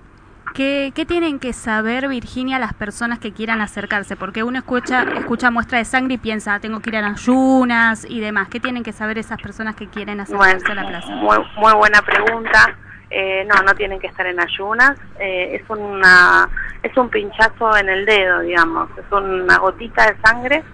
¿Qué, 0.54 0.92
¿Qué 0.94 1.06
tienen 1.06 1.38
que 1.38 1.54
saber, 1.54 2.09
Virginia, 2.09 2.59
las 2.59 2.75
personas 2.75 3.18
que 3.18 3.32
quieran 3.32 3.62
acercarse? 3.62 4.16
Porque 4.16 4.42
uno 4.42 4.59
escucha, 4.59 5.04
escucha 5.16 5.50
muestra 5.50 5.78
de 5.78 5.87
sangre 5.87 6.14
y 6.14 6.18
piensa, 6.18 6.61
tengo 6.61 6.80
que 6.80 6.90
ir 6.90 6.97
a 6.97 7.06
ayunas 7.06 8.04
y 8.06 8.21
demás. 8.21 8.49
¿Qué 8.49 8.61
tienen 8.61 8.82
que 8.82 8.92
saber 8.92 9.16
esas 9.16 9.40
personas 9.40 9.75
que 9.75 9.88
quieren 9.88 10.21
acercarse 10.21 10.71
a 10.71 10.75
la 10.75 10.87
plaza? 10.87 11.09
Muy, 11.14 11.38
muy 11.56 11.73
buena 11.73 12.02
pregunta. 12.02 12.76
Eh, 13.14 13.45
no, 13.45 13.62
no 13.62 13.75
tienen 13.75 14.00
que 14.00 14.07
estar 14.07 14.26
en 14.26 14.40
ayunas. 14.40 14.97
Eh, 15.19 15.61
es 15.61 15.69
una 15.69 16.49
es 16.83 16.97
un 16.97 17.09
pinchazo 17.11 17.76
en 17.76 17.88
el 17.88 18.07
dedo, 18.07 18.40
digamos. 18.40 18.88
Es 18.99 19.04
una 19.12 19.59
gotita 19.59 20.07
de 20.07 20.16
sangre 20.25 20.64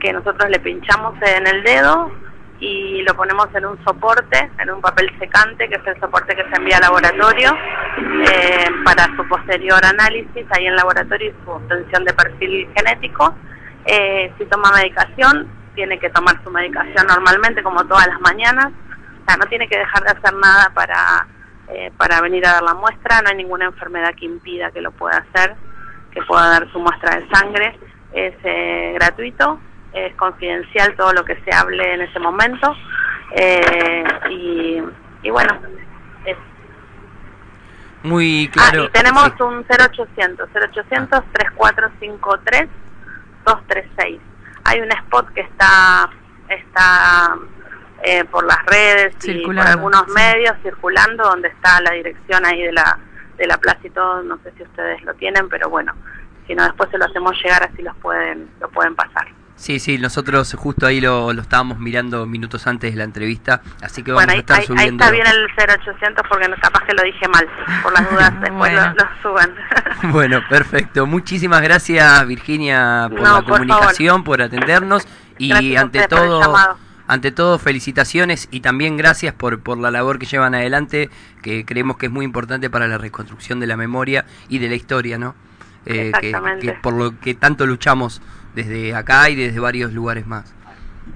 que 0.00 0.12
nosotros 0.12 0.50
le 0.50 0.58
pinchamos 0.58 1.14
en 1.22 1.46
el 1.46 1.62
dedo 1.62 2.10
y 2.58 3.02
lo 3.02 3.14
ponemos 3.14 3.48
en 3.54 3.66
un 3.66 3.84
soporte, 3.84 4.50
en 4.58 4.70
un 4.70 4.80
papel 4.80 5.10
secante, 5.18 5.68
que 5.68 5.74
es 5.74 5.86
el 5.86 6.00
soporte 6.00 6.34
que 6.34 6.48
se 6.48 6.56
envía 6.56 6.76
al 6.76 6.82
laboratorio 6.82 7.54
eh, 8.28 8.66
para 8.84 9.04
su 9.14 9.28
posterior 9.28 9.84
análisis 9.84 10.46
ahí 10.50 10.66
en 10.66 10.76
laboratorio 10.76 11.30
y 11.30 11.44
su 11.44 11.50
obtención 11.50 12.04
de 12.04 12.14
perfil 12.14 12.68
genético. 12.74 13.34
Eh, 13.84 14.32
si 14.38 14.46
toma 14.46 14.72
medicación, 14.72 15.48
tiene 15.74 15.98
que 15.98 16.10
tomar 16.10 16.42
su 16.42 16.50
medicación 16.50 17.06
normalmente, 17.06 17.62
como 17.62 17.84
todas 17.84 18.06
las 18.08 18.20
mañanas. 18.20 18.72
O 19.22 19.24
sea, 19.26 19.36
no 19.36 19.46
tiene 19.46 19.68
que 19.68 19.78
dejar 19.78 20.02
de 20.02 20.10
hacer 20.10 20.34
nada 20.34 20.70
para, 20.74 21.26
eh, 21.68 21.90
para 21.96 22.20
venir 22.20 22.46
a 22.46 22.52
dar 22.54 22.62
la 22.62 22.74
muestra. 22.74 23.22
No 23.22 23.30
hay 23.30 23.36
ninguna 23.36 23.66
enfermedad 23.66 24.14
que 24.14 24.26
impida 24.26 24.70
que 24.70 24.80
lo 24.80 24.92
pueda 24.92 25.18
hacer, 25.18 25.54
que 26.12 26.22
pueda 26.22 26.48
dar 26.48 26.72
su 26.72 26.78
muestra 26.78 27.16
de 27.16 27.28
sangre. 27.28 27.78
Es 28.12 28.34
gratuito 28.94 29.60
es 29.96 30.14
confidencial 30.16 30.94
todo 30.96 31.12
lo 31.12 31.24
que 31.24 31.36
se 31.42 31.54
hable 31.54 31.94
en 31.94 32.02
ese 32.02 32.18
momento 32.18 32.76
eh, 33.34 34.04
y, 34.30 35.30
bueno 35.30 35.58
es 36.24 36.36
muy 38.02 38.48
claro 38.52 38.84
ah, 38.84 38.86
y 38.86 38.92
tenemos 38.92 39.32
un 39.40 39.64
0800 39.68 40.48
0800 40.54 41.24
3453 41.32 42.68
236 43.44 44.20
hay 44.64 44.80
un 44.80 44.92
spot 44.92 45.32
que 45.32 45.40
está 45.40 46.10
está 46.48 47.36
eh, 48.08 48.24
por 48.24 48.46
las 48.46 48.64
redes 48.66 49.16
y 49.24 49.44
por 49.44 49.58
algunos 49.58 50.06
medios 50.14 50.54
circulando 50.62 51.24
donde 51.24 51.48
está 51.48 51.80
la 51.80 51.90
dirección 51.90 52.46
ahí 52.46 52.62
de 52.62 52.72
la 52.72 52.98
de 53.36 53.48
la 53.48 53.58
plaza 53.58 53.80
y 53.82 53.90
todo 53.90 54.22
no 54.22 54.38
sé 54.44 54.52
si 54.56 54.62
ustedes 54.62 55.02
lo 55.02 55.12
tienen 55.14 55.48
pero 55.48 55.68
bueno 55.68 55.92
si 56.46 56.54
no 56.54 56.62
después 56.62 56.88
se 56.90 56.98
lo 56.98 57.04
hacemos 57.04 57.36
llegar 57.42 57.64
así 57.64 57.82
los 57.82 57.96
pueden 57.96 58.48
lo 58.60 58.68
pueden 58.70 58.94
pasar 58.94 59.26
Sí, 59.56 59.80
sí, 59.80 59.96
nosotros 59.96 60.54
justo 60.54 60.86
ahí 60.86 61.00
lo, 61.00 61.32
lo, 61.32 61.40
estábamos 61.40 61.78
mirando 61.78 62.26
minutos 62.26 62.66
antes 62.66 62.92
de 62.92 62.98
la 62.98 63.04
entrevista, 63.04 63.62
así 63.80 64.02
que 64.02 64.12
vamos 64.12 64.28
a 64.28 64.36
estar 64.36 64.60
ahí, 64.60 64.66
subiendo. 64.66 65.02
Ahí 65.02 65.18
está 65.18 65.24
bien 65.24 65.26
el 65.26 65.78
0800 65.78 66.26
porque 66.28 66.46
capaz 66.60 66.84
que 66.84 66.92
lo 66.92 67.02
dije 67.02 67.26
mal, 67.26 67.48
por 67.82 67.92
las 67.94 68.10
dudas 68.10 68.40
después 68.42 68.72
lo, 68.74 69.08
suban. 69.22 69.54
bueno, 70.12 70.42
perfecto. 70.50 71.06
Muchísimas 71.06 71.62
gracias 71.62 72.26
Virginia 72.26 73.08
por 73.10 73.20
la 73.22 73.42
comunicación, 73.42 74.24
por 74.24 74.42
atendernos 74.42 75.08
y 75.38 75.74
ante 75.74 76.06
todo, 76.06 76.76
ante 77.06 77.32
todo 77.32 77.58
felicitaciones 77.58 78.48
y 78.50 78.60
también 78.60 78.96
gracias 78.96 79.34
por, 79.34 79.60
por 79.60 79.78
la 79.78 79.90
labor 79.90 80.18
que 80.18 80.26
llevan 80.26 80.54
adelante, 80.54 81.10
que 81.42 81.64
creemos 81.64 81.96
que 81.96 82.06
es 82.06 82.12
muy 82.12 82.24
importante 82.24 82.70
para 82.70 82.88
la 82.88 82.98
reconstrucción 82.98 83.60
de 83.60 83.66
la 83.66 83.76
memoria 83.76 84.24
y 84.48 84.58
de 84.58 84.68
la 84.68 84.74
historia, 84.74 85.18
¿no? 85.18 85.34
Eh, 85.86 86.12
que 86.20 86.72
por 86.82 86.94
lo 86.94 87.18
que 87.20 87.34
tanto 87.34 87.64
luchamos 87.64 88.20
desde 88.54 88.94
acá 88.94 89.30
y 89.30 89.36
desde 89.36 89.60
varios 89.60 89.92
lugares 89.92 90.26
más. 90.26 90.52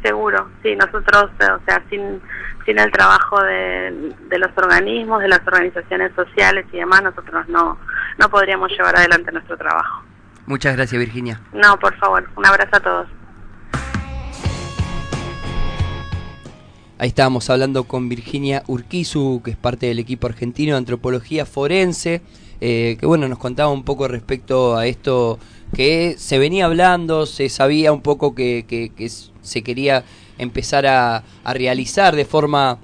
Seguro, 0.02 0.48
sí, 0.62 0.76
nosotros, 0.76 1.30
o 1.40 1.64
sea, 1.64 1.82
sin, 1.90 2.20
sin 2.64 2.78
el 2.78 2.92
trabajo 2.92 3.42
de, 3.42 4.14
de 4.28 4.38
los 4.38 4.50
organismos, 4.56 5.20
de 5.20 5.28
las 5.28 5.40
organizaciones 5.44 6.12
sociales 6.14 6.64
y 6.72 6.76
demás, 6.76 7.02
nosotros 7.02 7.48
no, 7.48 7.76
no 8.16 8.30
podríamos 8.30 8.70
llevar 8.70 8.96
adelante 8.96 9.32
nuestro 9.32 9.56
trabajo. 9.56 10.04
Muchas 10.46 10.76
gracias, 10.76 10.98
Virginia. 11.00 11.40
No, 11.52 11.76
por 11.78 11.96
favor, 11.96 12.28
un 12.36 12.46
abrazo 12.46 12.76
a 12.76 12.80
todos. 12.80 13.08
Ahí 17.00 17.08
estábamos 17.08 17.48
hablando 17.48 17.84
con 17.84 18.10
Virginia 18.10 18.62
Urquizu, 18.66 19.40
que 19.42 19.52
es 19.52 19.56
parte 19.56 19.86
del 19.86 19.98
equipo 19.98 20.26
argentino 20.26 20.74
de 20.74 20.78
antropología 20.80 21.46
forense, 21.46 22.20
eh, 22.60 22.98
que 23.00 23.06
bueno, 23.06 23.26
nos 23.26 23.38
contaba 23.38 23.72
un 23.72 23.84
poco 23.84 24.06
respecto 24.06 24.76
a 24.76 24.86
esto 24.86 25.38
que 25.74 26.16
se 26.18 26.38
venía 26.38 26.66
hablando, 26.66 27.24
se 27.24 27.48
sabía 27.48 27.90
un 27.90 28.02
poco 28.02 28.34
que, 28.34 28.66
que, 28.68 29.10
se 29.40 29.62
quería 29.62 30.04
empezar 30.36 30.84
a, 30.84 31.24
a 31.42 31.54
realizar 31.54 32.14
de 32.14 32.26
forma 32.26 32.78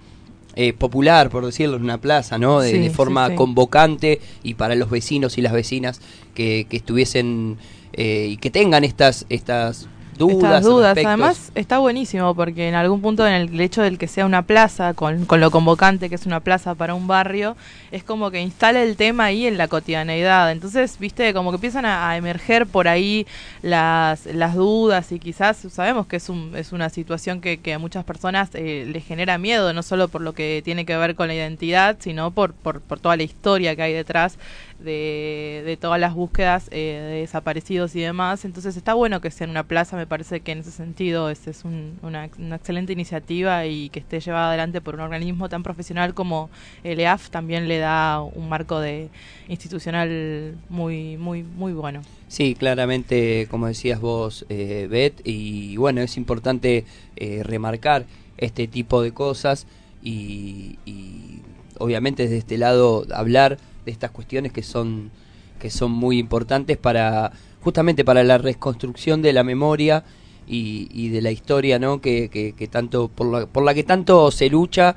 eh, 0.54 0.73
popular, 0.73 1.28
por 1.28 1.44
decirlo, 1.44 1.76
en 1.76 1.82
una 1.82 2.00
plaza, 2.00 2.38
¿no? 2.38 2.61
De, 2.61 2.88
forma 2.88 3.35
convocante 3.35 4.23
y 4.42 4.54
para 4.54 4.76
los 4.76 4.88
vecinos 4.88 5.37
y 5.37 5.42
las 5.42 5.52
vecinas 5.52 6.00
que, 6.35 6.66
que 6.70 6.78
estuviesen 6.78 7.58
eh, 7.92 8.28
y 8.30 8.38
que 8.38 8.49
tengan 8.49 8.82
estas, 8.82 9.26
estas 9.28 9.90
dudas. 10.16 10.64
dudas. 10.64 10.96
Además, 10.96 11.52
está 11.54 11.78
buenísimo 11.78 12.35
porque 12.35 12.68
en 12.68 12.75
algún 12.75 13.00
punto 13.00 13.26
en 13.26 13.35
el 13.35 13.61
hecho 13.61 13.82
del 13.82 13.99
que 13.99 14.08
sea 14.08 14.26
una 14.26 14.42
plaza, 14.42 14.94
con, 14.94 15.25
con, 15.26 15.40
lo 15.40 15.50
convocante 15.50 16.08
que 16.08 16.14
es 16.14 16.26
una 16.26 16.40
plaza 16.40 16.75
para 16.75 16.94
un 16.94 17.06
barrio, 17.06 17.56
es 17.90 18.02
como 18.02 18.30
que 18.30 18.40
instala 18.40 18.82
el 18.82 18.96
tema 18.96 19.25
ahí 19.25 19.46
en 19.46 19.58
la 19.58 19.68
cotidianeidad. 19.68 20.50
Entonces, 20.50 20.99
viste, 20.99 21.32
como 21.35 21.50
que 21.50 21.56
empiezan 21.56 21.85
a, 21.87 22.16
emerger 22.16 22.66
por 22.66 22.88
ahí 22.88 23.26
las, 23.62 24.26
las 24.26 24.54
dudas 24.54 25.12
y 25.12 25.18
quizás 25.18 25.56
sabemos 25.70 26.06
que 26.06 26.16
es, 26.16 26.28
un, 26.28 26.52
es 26.56 26.73
una 26.73 26.88
situación 26.88 27.40
que, 27.40 27.58
que 27.58 27.75
a 27.75 27.78
muchas 27.78 28.04
personas 28.04 28.50
eh, 28.54 28.87
les 28.90 29.04
genera 29.04 29.38
miedo, 29.38 29.73
no 29.73 29.82
solo 29.82 30.08
por 30.08 30.20
lo 30.20 30.32
que 30.32 30.62
tiene 30.64 30.87
que 30.87 30.96
ver 30.96 31.14
con 31.14 31.28
la 31.28 31.35
identidad, 31.35 31.96
sino 32.00 32.30
por, 32.30 32.54
por, 32.54 32.80
por 32.80 33.00
toda 33.00 33.16
la 33.16 33.23
historia 33.23 33.76
que 33.76 33.82
hay 33.82 33.92
detrás 33.92 34.38
de, 34.78 35.62
de 35.64 35.76
todas 35.76 36.00
las 36.00 36.14
búsquedas 36.14 36.68
eh, 36.71 37.00
de 37.11 37.21
desaparecidos 37.21 37.95
y 37.97 38.00
demás. 38.00 38.45
Entonces 38.45 38.76
está 38.76 38.95
bueno 38.95 39.21
que 39.21 39.30
sea 39.30 39.45
en 39.45 39.50
una 39.50 39.64
plaza, 39.64 39.97
me 39.97 40.06
parece 40.06 40.40
que 40.40 40.52
en 40.52 40.59
ese 40.59 40.71
sentido 40.71 41.30
es, 41.30 41.47
es 41.47 41.64
una, 41.64 42.28
una, 42.38 42.56
excelente 42.56 42.92
iniciativa 42.92 43.66
y 43.66 43.88
que 43.90 44.00
esté 44.00 44.21
llevada 44.21 44.49
adelante 44.49 44.80
por 44.80 44.95
un 44.95 45.00
organismo 45.00 45.49
tan 45.49 45.62
profesional 45.62 46.14
como 46.14 46.50
el 46.85 47.00
EAF 47.00 47.30
también 47.30 47.68
le 47.68 47.78
da 47.78 48.21
un 48.21 48.49
marco 48.49 48.80
de 48.80 49.09
institucional 49.49 50.56
muy, 50.68 51.16
muy, 51.16 51.42
muy 51.42 51.73
bueno. 51.73 52.02
Sí, 52.28 52.54
claramente, 52.54 53.47
como 53.50 53.66
decías 53.68 54.00
vos, 54.00 54.45
eh, 54.49 54.88
Beth, 54.90 55.21
y 55.25 55.76
bueno, 55.76 56.00
es 56.00 56.16
importante 56.16 56.85
eh, 57.16 57.42
remarcar 57.45 58.04
este 58.37 58.66
tipo 58.66 59.00
de 59.00 59.12
cosas 59.12 59.66
y, 60.02 60.78
y 60.85 61.40
obviamente 61.78 62.25
desde 62.25 62.38
este 62.38 62.59
lado 62.59 63.06
hablar 63.14 63.59
de 63.87 63.93
estas 63.93 64.11
cuestiones 64.11 64.52
que 64.52 64.62
son 64.62 65.11
que 65.59 65.71
son 65.71 65.90
muy 65.90 66.19
importantes 66.19 66.76
para 66.76 67.33
justamente 67.62 68.05
para 68.05 68.23
la 68.23 68.37
reconstrucción 68.37 69.23
de 69.23 69.33
la 69.33 69.43
memoria 69.43 70.05
y, 70.49 71.09
de 71.09 71.23
la 71.23 71.33
historia 71.33 71.78
no 71.78 72.00
que, 72.00 72.28
que, 72.28 72.69
tanto 72.69 73.09
por 73.09 73.26
la, 73.26 73.47
por 73.47 73.64
la 73.64 73.75
que 73.75 73.83
tanto 73.83 74.31
se 74.31 74.49
lucha 74.50 74.95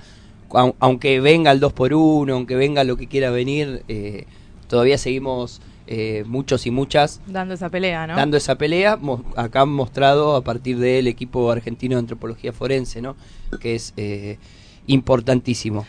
aunque 0.80 1.20
venga 1.22 1.52
el 1.52 1.60
2 1.60 1.74
por 1.74 1.94
1 1.94 2.34
aunque 2.34 2.56
venga 2.56 2.84
lo 2.84 2.98
que 2.98 3.08
quiera 3.08 3.32
venir 3.32 3.84
eh, 3.88 4.26
todavía 4.68 4.98
seguimos 4.98 5.62
eh, 5.88 6.24
muchos 6.28 6.68
y 6.68 6.72
muchas 6.72 7.22
dando 7.26 7.56
esa 7.56 7.70
pelea 7.70 8.06
no 8.06 8.16
dando 8.16 8.38
esa 8.38 8.56
pelea 8.56 9.00
acá 9.36 9.62
han 9.62 9.70
mostrado 9.70 10.36
a 10.36 10.44
partir 10.44 10.78
del 10.78 11.08
equipo 11.08 11.50
argentino 11.50 11.96
de 11.96 12.02
antropología 12.02 12.54
forense 12.54 13.02
no 13.02 13.16
que 13.60 13.74
es 13.74 13.94
eh, 13.98 14.38
importantísimo 14.86 15.88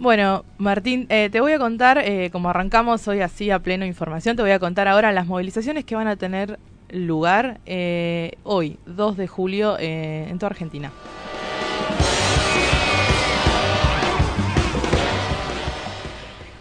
bueno, 0.00 0.46
Martín, 0.56 1.04
eh, 1.10 1.28
te 1.30 1.42
voy 1.42 1.52
a 1.52 1.58
contar, 1.58 1.98
eh, 1.98 2.30
como 2.32 2.48
arrancamos 2.48 3.06
hoy 3.06 3.20
así 3.20 3.50
a 3.50 3.58
pleno 3.58 3.84
información, 3.84 4.34
te 4.34 4.40
voy 4.40 4.52
a 4.52 4.58
contar 4.58 4.88
ahora 4.88 5.12
las 5.12 5.26
movilizaciones 5.26 5.84
que 5.84 5.94
van 5.94 6.06
a 6.06 6.16
tener 6.16 6.58
lugar 6.90 7.60
eh, 7.66 8.32
hoy, 8.42 8.78
2 8.86 9.18
de 9.18 9.28
julio, 9.28 9.76
en 9.78 10.38
toda 10.38 10.48
Argentina. 10.48 10.90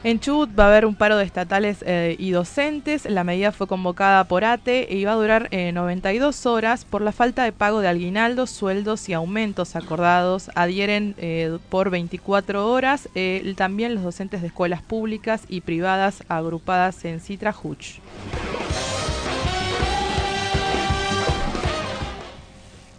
En 0.02 0.22
Chubut 0.22 0.50
va 0.58 0.64
a 0.64 0.68
haber 0.68 0.86
un 0.86 0.96
paro 0.96 1.18
de 1.18 1.26
estatales 1.26 1.84
eh, 1.86 2.16
y 2.18 2.32
docentes. 2.32 3.04
La 3.04 3.26
medida 3.26 3.52
fue 3.52 3.68
convocada 3.68 4.24
por 4.24 4.46
ATE 4.46 4.94
e 4.94 4.96
iba 4.96 5.12
a 5.12 5.16
durar 5.16 5.50
92 5.52 6.46
eh, 6.46 6.50
horas 6.50 6.86
por 6.86 7.02
la 7.02 7.12
falta 7.12 7.44
de 7.44 7.52
pago 7.52 7.82
de 7.82 7.90
aguinaldos, 7.90 8.50
sueldos 8.50 9.10
y 9.10 9.14
aumentos 9.14 9.76
acordados. 9.76 10.52
Adhieren 10.56 11.16
eh, 11.18 11.58
por 11.68 11.90
24 11.90 12.72
horas 12.72 13.10
también 13.58 13.94
los 13.94 14.04
docentes 14.04 14.40
de 14.40 14.48
escuelas 14.48 14.82
públicas 14.82 15.44
y 15.50 15.62
privadas 15.62 16.24
agrupadas 16.30 17.04
en 17.04 17.20
Citra 17.20 17.54
Huch. 17.62 18.00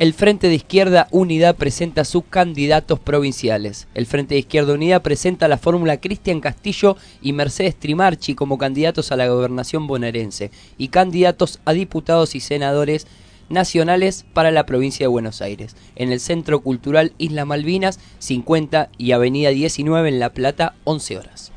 El 0.00 0.14
Frente 0.14 0.48
de 0.48 0.54
Izquierda 0.54 1.08
Unidad 1.10 1.56
presenta 1.56 2.06
sus 2.06 2.24
candidatos 2.24 2.98
provinciales. 2.98 3.86
El 3.92 4.06
Frente 4.06 4.32
de 4.32 4.38
Izquierda 4.38 4.72
Unidad 4.72 5.02
presenta 5.02 5.46
la 5.46 5.58
fórmula 5.58 6.00
Cristian 6.00 6.40
Castillo 6.40 6.96
y 7.20 7.34
Mercedes 7.34 7.76
Trimarchi 7.76 8.34
como 8.34 8.56
candidatos 8.56 9.12
a 9.12 9.16
la 9.16 9.28
gobernación 9.28 9.86
bonaerense 9.86 10.52
y 10.78 10.88
candidatos 10.88 11.60
a 11.66 11.74
diputados 11.74 12.34
y 12.34 12.40
senadores 12.40 13.06
nacionales 13.50 14.24
para 14.32 14.50
la 14.50 14.64
provincia 14.64 15.04
de 15.04 15.08
Buenos 15.08 15.42
Aires, 15.42 15.76
en 15.96 16.12
el 16.12 16.20
Centro 16.20 16.60
Cultural 16.60 17.12
Isla 17.18 17.44
Malvinas 17.44 18.00
50 18.20 18.88
y 18.96 19.12
Avenida 19.12 19.50
19 19.50 20.08
en 20.08 20.18
La 20.18 20.32
Plata 20.32 20.76
11 20.84 21.18
horas. 21.18 21.52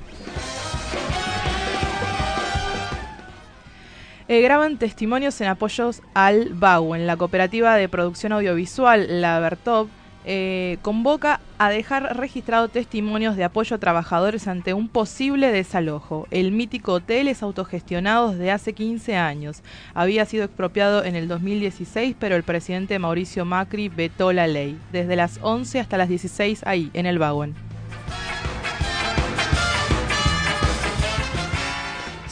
Eh, 4.27 4.41
graban 4.41 4.77
testimonios 4.77 5.39
en 5.41 5.47
apoyos 5.47 6.01
al 6.13 6.53
BAU, 6.53 6.95
en 6.95 7.07
la 7.07 7.17
cooperativa 7.17 7.75
de 7.75 7.89
producción 7.89 8.31
audiovisual, 8.31 9.21
la 9.21 9.39
Bertop, 9.39 9.89
eh, 10.25 10.77
convoca 10.81 11.41
a 11.57 11.69
dejar 11.69 12.15
registrado 12.15 12.69
testimonios 12.69 13.35
de 13.35 13.43
apoyo 13.43 13.75
a 13.75 13.79
trabajadores 13.79 14.47
ante 14.47 14.73
un 14.73 14.87
posible 14.87 15.51
desalojo. 15.51 16.27
El 16.31 16.53
mítico 16.53 16.93
hotel 16.93 17.27
es 17.27 17.43
autogestionado 17.43 18.31
desde 18.31 18.51
hace 18.51 18.71
15 18.71 19.17
años. 19.17 19.61
Había 19.93 20.25
sido 20.25 20.45
expropiado 20.45 21.03
en 21.03 21.17
el 21.17 21.27
2016, 21.27 22.15
pero 22.17 22.37
el 22.37 22.43
presidente 22.43 22.97
Mauricio 22.99 23.43
Macri 23.43 23.89
vetó 23.89 24.31
la 24.31 24.47
ley. 24.47 24.79
Desde 24.93 25.17
las 25.17 25.39
11 25.41 25.81
hasta 25.81 25.97
las 25.97 26.07
16 26.07 26.61
ahí, 26.65 26.89
en 26.93 27.05
el 27.05 27.19
vagón. 27.19 27.72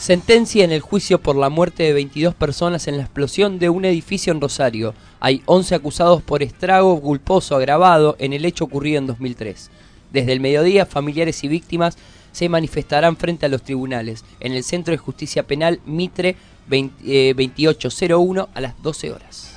Sentencia 0.02 0.64
en 0.64 0.72
el 0.72 0.80
juicio 0.80 1.22
por 1.22 1.36
la 1.36 1.48
muerte 1.48 1.84
de 1.84 1.92
22 1.92 2.34
personas 2.34 2.88
en 2.88 2.96
la 2.96 3.04
explosión 3.04 3.60
de 3.60 3.68
un 3.68 3.84
edificio 3.84 4.32
en 4.32 4.40
Rosario. 4.40 4.94
Hay 5.20 5.44
11 5.46 5.76
acusados 5.76 6.22
por 6.22 6.42
estrago 6.42 7.00
culposo 7.00 7.54
agravado 7.54 8.16
en 8.18 8.32
el 8.32 8.44
hecho 8.44 8.64
ocurrido 8.64 8.98
en 8.98 9.06
2003. 9.06 9.70
Desde 10.12 10.32
el 10.32 10.40
mediodía, 10.40 10.86
familiares 10.86 11.44
y 11.44 11.48
víctimas 11.48 11.96
se 12.32 12.48
manifestarán 12.48 13.16
frente 13.16 13.46
a 13.46 13.48
los 13.48 13.62
tribunales 13.62 14.24
en 14.40 14.54
el 14.54 14.64
Centro 14.64 14.90
de 14.90 14.98
Justicia 14.98 15.44
Penal 15.44 15.78
Mitre 15.86 16.34
2801 16.66 18.42
eh, 18.42 18.46
a 18.54 18.60
las 18.60 18.82
12 18.82 19.12
horas. 19.12 19.51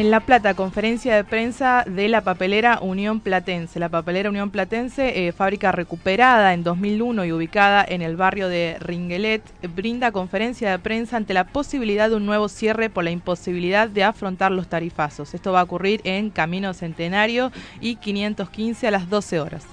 En 0.00 0.10
La 0.10 0.20
Plata, 0.20 0.54
conferencia 0.54 1.14
de 1.14 1.24
prensa 1.24 1.84
de 1.86 2.08
la 2.08 2.22
papelera 2.22 2.78
Unión 2.80 3.20
Platense. 3.20 3.78
La 3.78 3.90
papelera 3.90 4.30
Unión 4.30 4.48
Platense, 4.48 5.26
eh, 5.28 5.32
fábrica 5.32 5.72
recuperada 5.72 6.54
en 6.54 6.64
2001 6.64 7.26
y 7.26 7.32
ubicada 7.32 7.84
en 7.86 8.00
el 8.00 8.16
barrio 8.16 8.48
de 8.48 8.78
Ringuelet, 8.80 9.42
brinda 9.74 10.10
conferencia 10.10 10.70
de 10.70 10.78
prensa 10.78 11.18
ante 11.18 11.34
la 11.34 11.44
posibilidad 11.44 12.08
de 12.08 12.16
un 12.16 12.24
nuevo 12.24 12.48
cierre 12.48 12.88
por 12.88 13.04
la 13.04 13.10
imposibilidad 13.10 13.90
de 13.90 14.02
afrontar 14.02 14.52
los 14.52 14.68
tarifazos. 14.68 15.34
Esto 15.34 15.52
va 15.52 15.60
a 15.60 15.64
ocurrir 15.64 16.00
en 16.04 16.30
Camino 16.30 16.72
Centenario 16.72 17.52
y 17.82 17.96
515 17.96 18.88
a 18.88 18.90
las 18.92 19.10
12 19.10 19.38
horas. 19.40 19.66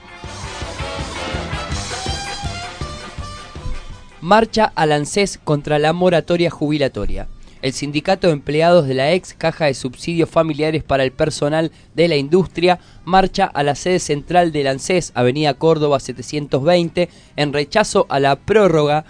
Marcha 4.19 4.73
al 4.75 4.91
ANSES 4.91 5.39
contra 5.41 5.79
la 5.79 5.93
moratoria 5.93 6.49
jubilatoria. 6.49 7.29
El 7.61 7.73
Sindicato 7.73 8.27
de 8.27 8.33
Empleados 8.33 8.87
de 8.87 8.93
la 8.93 9.13
ex 9.13 9.33
Caja 9.33 9.65
de 9.65 9.73
Subsidios 9.73 10.29
Familiares 10.29 10.83
para 10.83 11.03
el 11.03 11.11
Personal 11.11 11.71
de 11.95 12.07
la 12.07 12.15
Industria 12.15 12.79
marcha 13.03 13.45
a 13.45 13.63
la 13.63 13.75
sede 13.75 13.99
central 13.99 14.51
del 14.51 14.67
ANSES, 14.67 15.11
Avenida 15.15 15.55
Córdoba 15.55 15.99
720, 15.99 17.09
en 17.35 17.53
rechazo 17.53 18.05
a 18.09 18.19
la 18.19 18.35
prórroga 18.35 19.05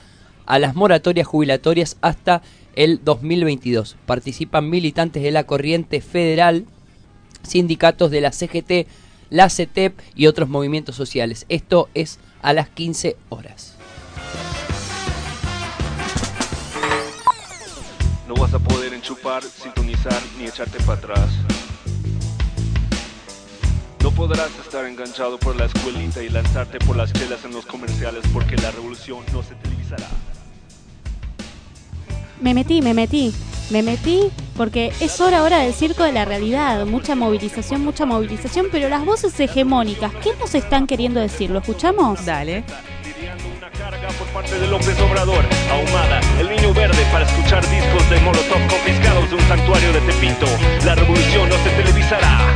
a 0.45 0.59
las 0.59 0.75
moratorias 0.75 1.27
jubilatorias 1.27 1.97
hasta 2.01 2.41
el 2.75 3.03
2022. 3.03 3.97
Participan 4.05 4.69
militantes 4.69 5.23
de 5.23 5.31
la 5.31 5.43
Corriente 5.45 5.99
Federal, 5.99 6.65
sindicatos 7.43 8.11
de 8.11 8.21
la 8.21 8.31
CGT, 8.31 8.87
la 9.29 9.49
CETEP 9.49 9.99
y 10.15 10.27
otros 10.27 10.47
movimientos 10.47 10.95
sociales. 10.95 11.45
Esto 11.49 11.89
es 11.93 12.19
a 12.41 12.53
las 12.53 12.69
15 12.69 13.17
horas. 13.29 13.76
Vas 18.35 18.53
a 18.53 18.59
poder 18.59 18.93
enchupar, 18.93 19.43
sintonizar 19.43 20.21
ni 20.37 20.45
echarte 20.45 20.77
para 20.79 20.99
atrás. 20.99 21.29
No 24.03 24.11
podrás 24.11 24.51
estar 24.59 24.85
enganchado 24.85 25.37
por 25.37 25.55
la 25.55 25.65
escuelita 25.65 26.21
y 26.23 26.29
lanzarte 26.29 26.79
por 26.79 26.95
las 26.95 27.11
chelas 27.13 27.43
en 27.45 27.53
los 27.53 27.65
comerciales 27.65 28.23
porque 28.33 28.55
la 28.57 28.71
revolución 28.71 29.19
no 29.33 29.43
se 29.43 29.55
televisará. 29.55 30.07
Me 32.41 32.53
metí, 32.53 32.81
me 32.81 32.93
metí, 32.93 33.33
me 33.69 33.81
metí 33.81 34.29
porque 34.55 34.93
es 34.99 35.19
hora 35.19 35.39
ahora 35.39 35.59
del 35.59 35.73
circo 35.73 36.03
de 36.03 36.11
la 36.11 36.25
realidad. 36.25 36.85
Mucha 36.85 37.15
movilización, 37.15 37.83
mucha 37.83 38.05
movilización, 38.05 38.67
pero 38.71 38.89
las 38.89 39.03
voces 39.05 39.39
hegemónicas, 39.39 40.13
¿qué 40.23 40.31
nos 40.39 40.53
están 40.55 40.87
queriendo 40.87 41.19
decir? 41.19 41.49
¿Lo 41.49 41.59
escuchamos? 41.59 42.25
Dale 42.25 42.63
carga 43.89 44.09
por 44.19 44.27
parte 44.27 44.59
de 44.59 44.67
López 44.67 44.99
Obrador, 44.99 45.45
ahumada, 45.71 46.19
el 46.41 46.49
niño 46.49 46.73
verde 46.73 47.05
para 47.09 47.23
escuchar 47.23 47.65
discos 47.69 48.09
de 48.09 48.19
Molotov 48.19 48.67
confiscados 48.67 49.29
de 49.29 49.35
un 49.37 49.41
santuario 49.47 49.93
de 49.93 50.01
Tepito. 50.01 50.45
La 50.85 50.93
revolución 50.93 51.47
no 51.47 51.55
se 51.55 51.69
televisará. 51.69 52.53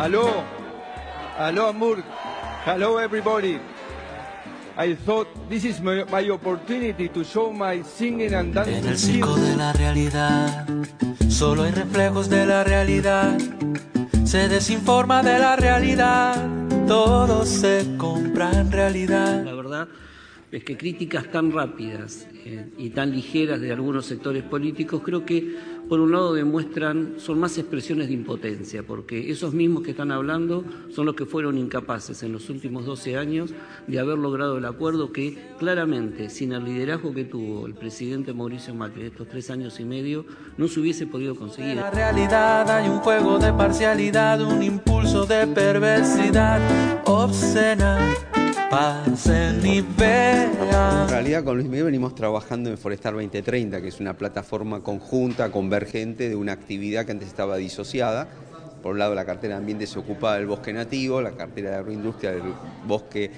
Aló, 0.00 0.42
aló 1.38 1.66
Amur, 1.66 2.02
hello 2.64 3.00
everybody. 3.02 3.60
I 4.78 4.94
thought 4.94 5.26
this 5.48 5.64
is 5.64 5.80
my, 5.80 6.04
my 6.04 6.28
opportunity 6.28 7.08
to 7.08 7.24
show 7.24 7.50
my 7.50 7.82
singing 7.82 8.34
and 8.34 8.54
dancing. 8.54 8.74
En 8.74 8.86
el 8.86 8.98
circo 8.98 9.34
de 9.36 9.56
la 9.56 9.72
realidad 9.72 10.66
Solo 11.36 11.64
hay 11.64 11.72
reflejos 11.72 12.30
de 12.30 12.46
la 12.46 12.64
realidad. 12.64 13.36
Se 14.24 14.48
desinforma 14.48 15.22
de 15.22 15.38
la 15.38 15.54
realidad. 15.54 16.48
Todo 16.86 17.44
se 17.44 17.84
compra 17.98 18.52
en 18.52 18.72
realidad. 18.72 19.44
La 19.44 19.52
verdad 19.52 19.88
es 20.50 20.64
que 20.64 20.78
críticas 20.78 21.30
tan 21.30 21.52
rápidas 21.52 22.26
eh, 22.48 22.64
y 22.78 22.90
tan 22.90 23.10
ligeras 23.10 23.60
de 23.60 23.72
algunos 23.72 24.06
sectores 24.06 24.44
políticos 24.44 25.02
creo 25.04 25.26
que 25.26 25.56
por 25.88 25.98
un 25.98 26.12
lado 26.12 26.32
demuestran, 26.32 27.14
son 27.18 27.40
más 27.40 27.58
expresiones 27.58 28.06
de 28.06 28.14
impotencia, 28.14 28.84
porque 28.84 29.32
esos 29.32 29.52
mismos 29.52 29.82
que 29.82 29.90
están 29.90 30.12
hablando 30.12 30.64
son 30.90 31.06
los 31.06 31.16
que 31.16 31.26
fueron 31.26 31.58
incapaces 31.58 32.22
en 32.22 32.32
los 32.32 32.48
últimos 32.48 32.86
12 32.86 33.16
años 33.16 33.52
de 33.88 33.98
haber 33.98 34.16
logrado 34.18 34.58
el 34.58 34.64
acuerdo 34.64 35.10
que 35.10 35.36
claramente, 35.58 36.30
sin 36.30 36.52
el 36.52 36.64
liderazgo 36.64 37.12
que 37.12 37.24
tuvo 37.24 37.66
el 37.66 37.74
presidente 37.74 38.32
Mauricio 38.32 38.76
Macri 38.76 39.06
estos 39.06 39.28
tres 39.28 39.50
años 39.50 39.80
y 39.80 39.84
medio, 39.84 40.24
no 40.56 40.68
se 40.68 40.78
hubiese 40.78 41.08
podido 41.08 41.34
conseguir. 41.34 41.70
En 41.72 41.76
la 41.78 41.90
realidad 41.90 42.70
hay 42.70 42.88
un 42.88 42.98
juego 42.98 43.40
de 43.40 43.52
parcialidad, 43.52 44.40
un 44.40 44.62
impulso 44.62 45.26
de 45.26 45.48
perversidad 45.48 46.60
obscena 47.06 47.98
pasen 48.70 49.64
y 49.64 49.80
vean. 49.80 51.02
En 51.02 51.08
realidad 51.08 51.44
con 51.44 51.56
Luis 51.56 51.68
Miguel 51.68 51.86
venimos 51.86 52.14
trabajando 52.14 52.35
en 52.50 52.76
Forestar 52.76 53.14
2030, 53.14 53.80
que 53.80 53.88
es 53.88 53.98
una 53.98 54.14
plataforma 54.14 54.82
conjunta, 54.82 55.50
convergente 55.50 56.28
de 56.28 56.36
una 56.36 56.52
actividad 56.52 57.06
que 57.06 57.12
antes 57.12 57.28
estaba 57.28 57.56
disociada. 57.56 58.28
Por 58.82 58.92
un 58.92 58.98
lado 58.98 59.14
la 59.14 59.24
cartera 59.24 59.54
de 59.54 59.60
ambiente 59.60 59.86
se 59.86 59.98
ocupaba 59.98 60.36
del 60.36 60.46
bosque 60.46 60.72
nativo, 60.72 61.22
la 61.22 61.32
cartera 61.32 61.70
de 61.70 61.76
agroindustria 61.76 62.32
del 62.32 62.42
bosque 62.86 63.30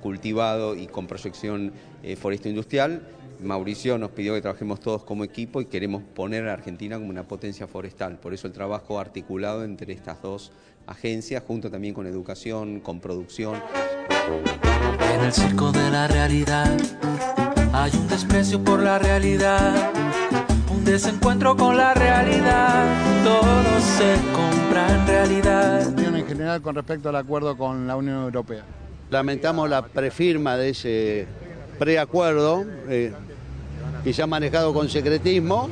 cultivado 0.00 0.74
y 0.74 0.86
con 0.86 1.06
proyección 1.06 1.72
eh, 2.02 2.16
forestal 2.16 2.50
industrial. 2.50 3.02
Mauricio 3.42 3.98
nos 3.98 4.10
pidió 4.10 4.34
que 4.34 4.40
trabajemos 4.40 4.80
todos 4.80 5.04
como 5.04 5.24
equipo 5.24 5.60
y 5.60 5.66
queremos 5.66 6.02
poner 6.02 6.48
a 6.48 6.54
Argentina 6.54 6.96
como 6.96 7.10
una 7.10 7.28
potencia 7.28 7.66
forestal. 7.66 8.18
Por 8.18 8.32
eso 8.32 8.46
el 8.46 8.54
trabajo 8.54 8.98
articulado 8.98 9.62
entre 9.62 9.92
estas 9.92 10.22
dos 10.22 10.52
agencias, 10.86 11.42
junto 11.46 11.70
también 11.70 11.92
con 11.92 12.06
educación, 12.06 12.80
con 12.80 12.98
producción. 12.98 13.62
En 15.14 15.20
el 15.20 15.32
circo 15.32 15.70
de 15.70 15.90
la 15.90 16.08
realidad 16.08 16.76
hay 17.72 17.92
un 17.94 18.08
desprecio 18.08 18.62
por 18.62 18.82
la 18.82 18.98
realidad, 18.98 19.90
un 20.70 20.84
desencuentro 20.84 21.56
con 21.56 21.76
la 21.76 21.94
realidad, 21.94 22.86
todo 23.24 23.80
se 23.80 24.14
compra 24.32 24.94
en 24.94 25.06
realidad. 25.06 25.98
En 25.98 26.26
general 26.26 26.62
con 26.62 26.74
respecto 26.74 27.08
al 27.08 27.16
acuerdo 27.16 27.56
con 27.56 27.86
la 27.86 27.96
Unión 27.96 28.22
Europea. 28.22 28.64
Lamentamos 29.10 29.68
la 29.68 29.86
prefirma 29.86 30.56
de 30.56 30.70
ese 30.70 31.26
preacuerdo 31.78 32.64
eh, 32.88 33.12
que 34.04 34.12
se 34.12 34.22
ha 34.22 34.26
manejado 34.26 34.74
con 34.74 34.88
secretismo, 34.88 35.68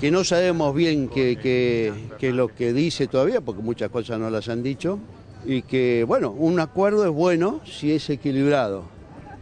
que 0.00 0.10
no 0.10 0.24
sabemos 0.24 0.74
bien 0.74 1.08
qué 1.08 1.92
es 2.20 2.34
lo 2.34 2.48
que 2.48 2.72
dice 2.72 3.06
todavía, 3.06 3.40
porque 3.40 3.62
muchas 3.62 3.90
cosas 3.90 4.18
no 4.18 4.30
las 4.30 4.48
han 4.48 4.62
dicho 4.62 4.98
y 5.46 5.62
que, 5.62 6.04
bueno, 6.06 6.30
un 6.32 6.60
acuerdo 6.60 7.04
es 7.04 7.10
bueno 7.10 7.60
si 7.64 7.92
es 7.92 8.10
equilibrado 8.10 8.97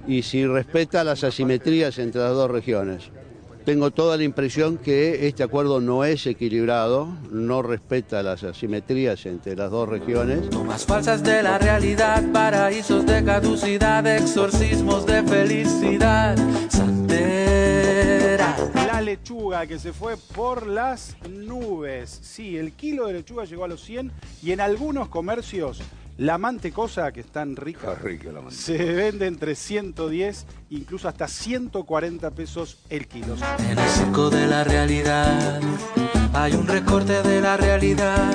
y 0.07 0.23
si 0.23 0.47
respeta 0.47 1.05
las 1.05 1.25
asimetrías 1.25 1.99
entre 1.99 2.21
las 2.21 2.33
dos 2.33 2.51
regiones. 2.51 3.11
Tengo 3.66 3.90
toda 3.90 4.16
la 4.16 4.23
impresión 4.23 4.79
que 4.79 5.27
este 5.27 5.42
acuerdo 5.42 5.81
no 5.81 6.05
es 6.05 6.25
equilibrado, 6.29 7.09
no 7.33 7.62
respeta 7.62 8.23
las 8.23 8.45
asimetrías 8.45 9.27
entre 9.27 9.57
las 9.57 9.73
dos 9.73 9.88
regiones. 9.88 10.49
Tomas 10.51 10.87
falsas 10.87 11.25
de 11.25 11.42
la 11.42 11.59
realidad, 11.59 12.23
paraísos 12.33 13.05
de 13.05 13.25
caducidad, 13.25 14.07
exorcismos 14.07 15.05
de 15.05 15.21
felicidad. 15.25 16.38
Santera. 16.69 18.57
La 18.87 19.01
lechuga 19.01 19.66
que 19.66 19.81
se 19.81 19.92
fue 19.92 20.16
por 20.16 20.69
las 20.69 21.16
nubes. 21.29 22.21
Sí, 22.23 22.57
el 22.57 22.73
kilo 22.75 23.09
de 23.09 23.14
lechuga 23.14 23.47
llegó 23.47 23.64
a 23.64 23.69
los 23.69 23.83
100 23.83 24.12
y 24.45 24.53
en 24.53 24.61
algunos 24.61 25.09
comercios 25.09 25.83
la 26.19 26.39
mantecosa, 26.39 27.13
que 27.13 27.21
es 27.21 27.27
tan 27.27 27.57
rica, 27.57 27.97
se 28.51 28.79
vende 28.79 29.27
entre 29.27 29.55
110 29.55 30.47
incluso 30.71 31.09
hasta 31.09 31.29
140 31.29 32.31
pesos 32.31 32.79
el 32.89 33.07
kilo. 33.07 33.37
En 33.71 33.79
el 33.79 33.89
circo 33.89 34.31
de 34.31 34.47
la 34.47 34.65
realidad 34.65 35.61
hay 36.33 36.53
un 36.55 36.67
recorte 36.67 37.23
de 37.23 37.41
la 37.41 37.57
realidad. 37.57 38.33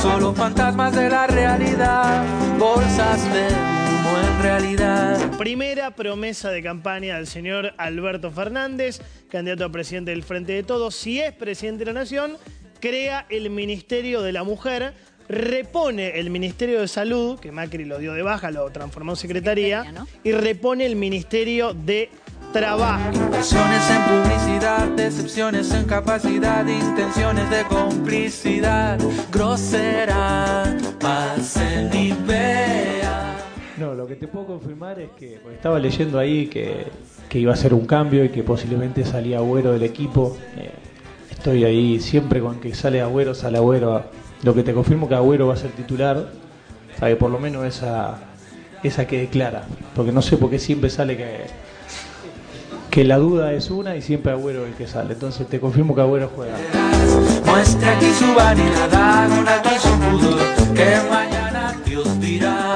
Solo 0.00 0.34
fantasmas 0.34 0.94
de 0.94 1.08
la 1.08 1.26
realidad, 1.26 2.24
bolsas 2.58 3.22
de 3.32 3.46
humo 3.46 4.18
en 4.18 4.42
realidad. 4.42 5.38
Primera 5.38 5.94
promesa 5.94 6.50
de 6.50 6.62
campaña 6.62 7.16
del 7.16 7.26
señor 7.26 7.72
Alberto 7.78 8.30
Fernández, 8.30 9.00
candidato 9.30 9.64
a 9.64 9.72
presidente 9.72 10.10
del 10.10 10.24
Frente 10.24 10.52
de 10.52 10.62
Todos. 10.62 10.94
Si 10.94 11.20
es 11.20 11.32
presidente 11.32 11.84
de 11.84 11.92
la 11.92 12.00
Nación, 12.00 12.36
crea 12.80 13.26
el 13.30 13.48
Ministerio 13.48 14.22
de 14.22 14.32
la 14.32 14.42
Mujer, 14.42 14.94
repone 15.28 16.18
el 16.18 16.30
Ministerio 16.30 16.80
de 16.80 16.88
Salud, 16.88 17.38
que 17.38 17.52
Macri 17.52 17.84
lo 17.84 17.98
dio 17.98 18.12
de 18.12 18.22
baja, 18.22 18.50
lo 18.50 18.70
transformó 18.70 19.12
en 19.12 19.16
Secretaría, 19.16 19.84
y 20.22 20.32
repone 20.32 20.86
el 20.86 20.96
Ministerio 20.96 21.74
de 21.74 22.10
Trabajo. 22.52 23.10
Inversiones 23.14 23.90
en 23.90 24.02
publicidad, 24.04 24.86
decepciones 24.88 25.72
en 25.72 25.84
capacidad, 25.84 26.66
intenciones 26.66 27.48
de 27.48 27.64
complicidad, 27.64 28.98
grosera. 29.30 30.76
No, 33.78 33.94
lo 33.94 34.06
que 34.06 34.16
te 34.16 34.28
puedo 34.28 34.46
confirmar 34.46 35.00
es 35.00 35.10
que 35.18 35.38
porque 35.42 35.56
estaba 35.56 35.78
leyendo 35.78 36.18
ahí 36.18 36.46
que, 36.46 36.86
que 37.28 37.38
iba 37.38 37.52
a 37.52 37.56
ser 37.56 37.72
un 37.74 37.86
cambio 37.86 38.24
y 38.24 38.28
que 38.28 38.42
posiblemente 38.42 39.04
salía 39.04 39.38
Agüero 39.38 39.72
del 39.72 39.82
equipo. 39.82 40.36
Eh, 40.56 40.70
estoy 41.30 41.64
ahí 41.64 41.98
siempre 42.00 42.40
con 42.40 42.60
que 42.60 42.74
sale 42.74 43.00
Agüero, 43.00 43.34
sale 43.34 43.56
Agüero. 43.56 44.04
Lo 44.42 44.54
que 44.54 44.62
te 44.62 44.74
confirmo 44.74 45.08
que 45.08 45.14
Agüero 45.14 45.46
va 45.46 45.54
a 45.54 45.56
ser 45.56 45.70
titular, 45.70 46.16
o 46.16 46.98
sea 46.98 47.08
que 47.08 47.16
por 47.16 47.30
lo 47.30 47.38
menos 47.38 47.64
esa, 47.64 48.18
esa 48.82 49.06
quede 49.06 49.28
clara. 49.28 49.64
Porque 49.94 50.12
no 50.12 50.20
sé 50.20 50.36
por 50.36 50.50
qué 50.50 50.58
siempre 50.58 50.90
sale 50.90 51.16
que, 51.16 51.46
que 52.90 53.04
la 53.04 53.18
duda 53.18 53.52
es 53.52 53.70
una 53.70 53.96
y 53.96 54.02
siempre 54.02 54.32
Agüero 54.32 54.66
el 54.66 54.74
que 54.74 54.86
sale. 54.86 55.14
Entonces 55.14 55.46
te 55.46 55.60
confirmo 55.60 55.94
que 55.94 56.00
Agüero 56.00 56.30
juega. 56.34 56.56
Muestra 57.46 57.96
aquí 57.96 58.12
su 58.12 58.34
vanidad, 58.34 59.28
que 60.74 60.96
mañana 61.10 61.76
Dios 61.84 62.20
dirá. 62.20 62.71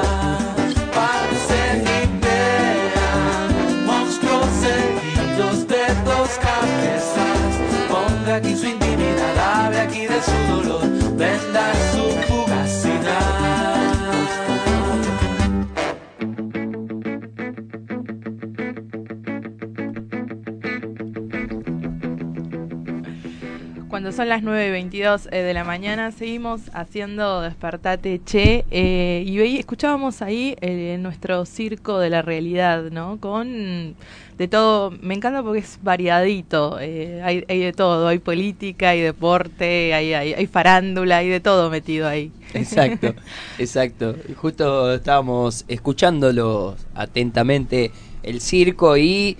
Son 24.17 24.29
las 24.29 24.41
9 24.41 24.67
y 24.67 24.71
22 24.71 25.29
eh, 25.31 25.43
de 25.43 25.53
la 25.53 25.63
mañana, 25.63 26.11
seguimos 26.11 26.61
haciendo 26.73 27.41
Despertate 27.41 28.19
Che 28.25 28.65
eh, 28.71 29.23
y 29.23 29.37
veí- 29.37 29.59
escuchábamos 29.59 30.23
ahí 30.23 30.55
eh, 30.59 30.97
nuestro 30.99 31.45
circo 31.45 31.99
de 31.99 32.09
la 32.09 32.23
realidad, 32.23 32.89
¿no? 32.89 33.19
Con 33.19 33.95
de 34.39 34.47
todo, 34.47 34.89
me 34.89 35.13
encanta 35.13 35.43
porque 35.43 35.59
es 35.59 35.77
variadito, 35.83 36.79
eh, 36.79 37.21
hay, 37.23 37.45
hay 37.47 37.59
de 37.59 37.73
todo, 37.73 38.07
hay 38.07 38.17
política, 38.17 38.89
hay 38.89 39.01
deporte, 39.01 39.93
hay, 39.93 40.15
hay, 40.15 40.33
hay 40.33 40.47
farándula, 40.47 41.17
hay 41.17 41.29
de 41.29 41.39
todo 41.39 41.69
metido 41.69 42.07
ahí. 42.07 42.31
Exacto, 42.55 43.13
exacto. 43.59 44.15
Justo 44.35 44.95
estábamos 44.95 45.63
escuchándolo 45.67 46.75
atentamente 46.95 47.91
el 48.23 48.41
circo 48.41 48.97
y 48.97 49.37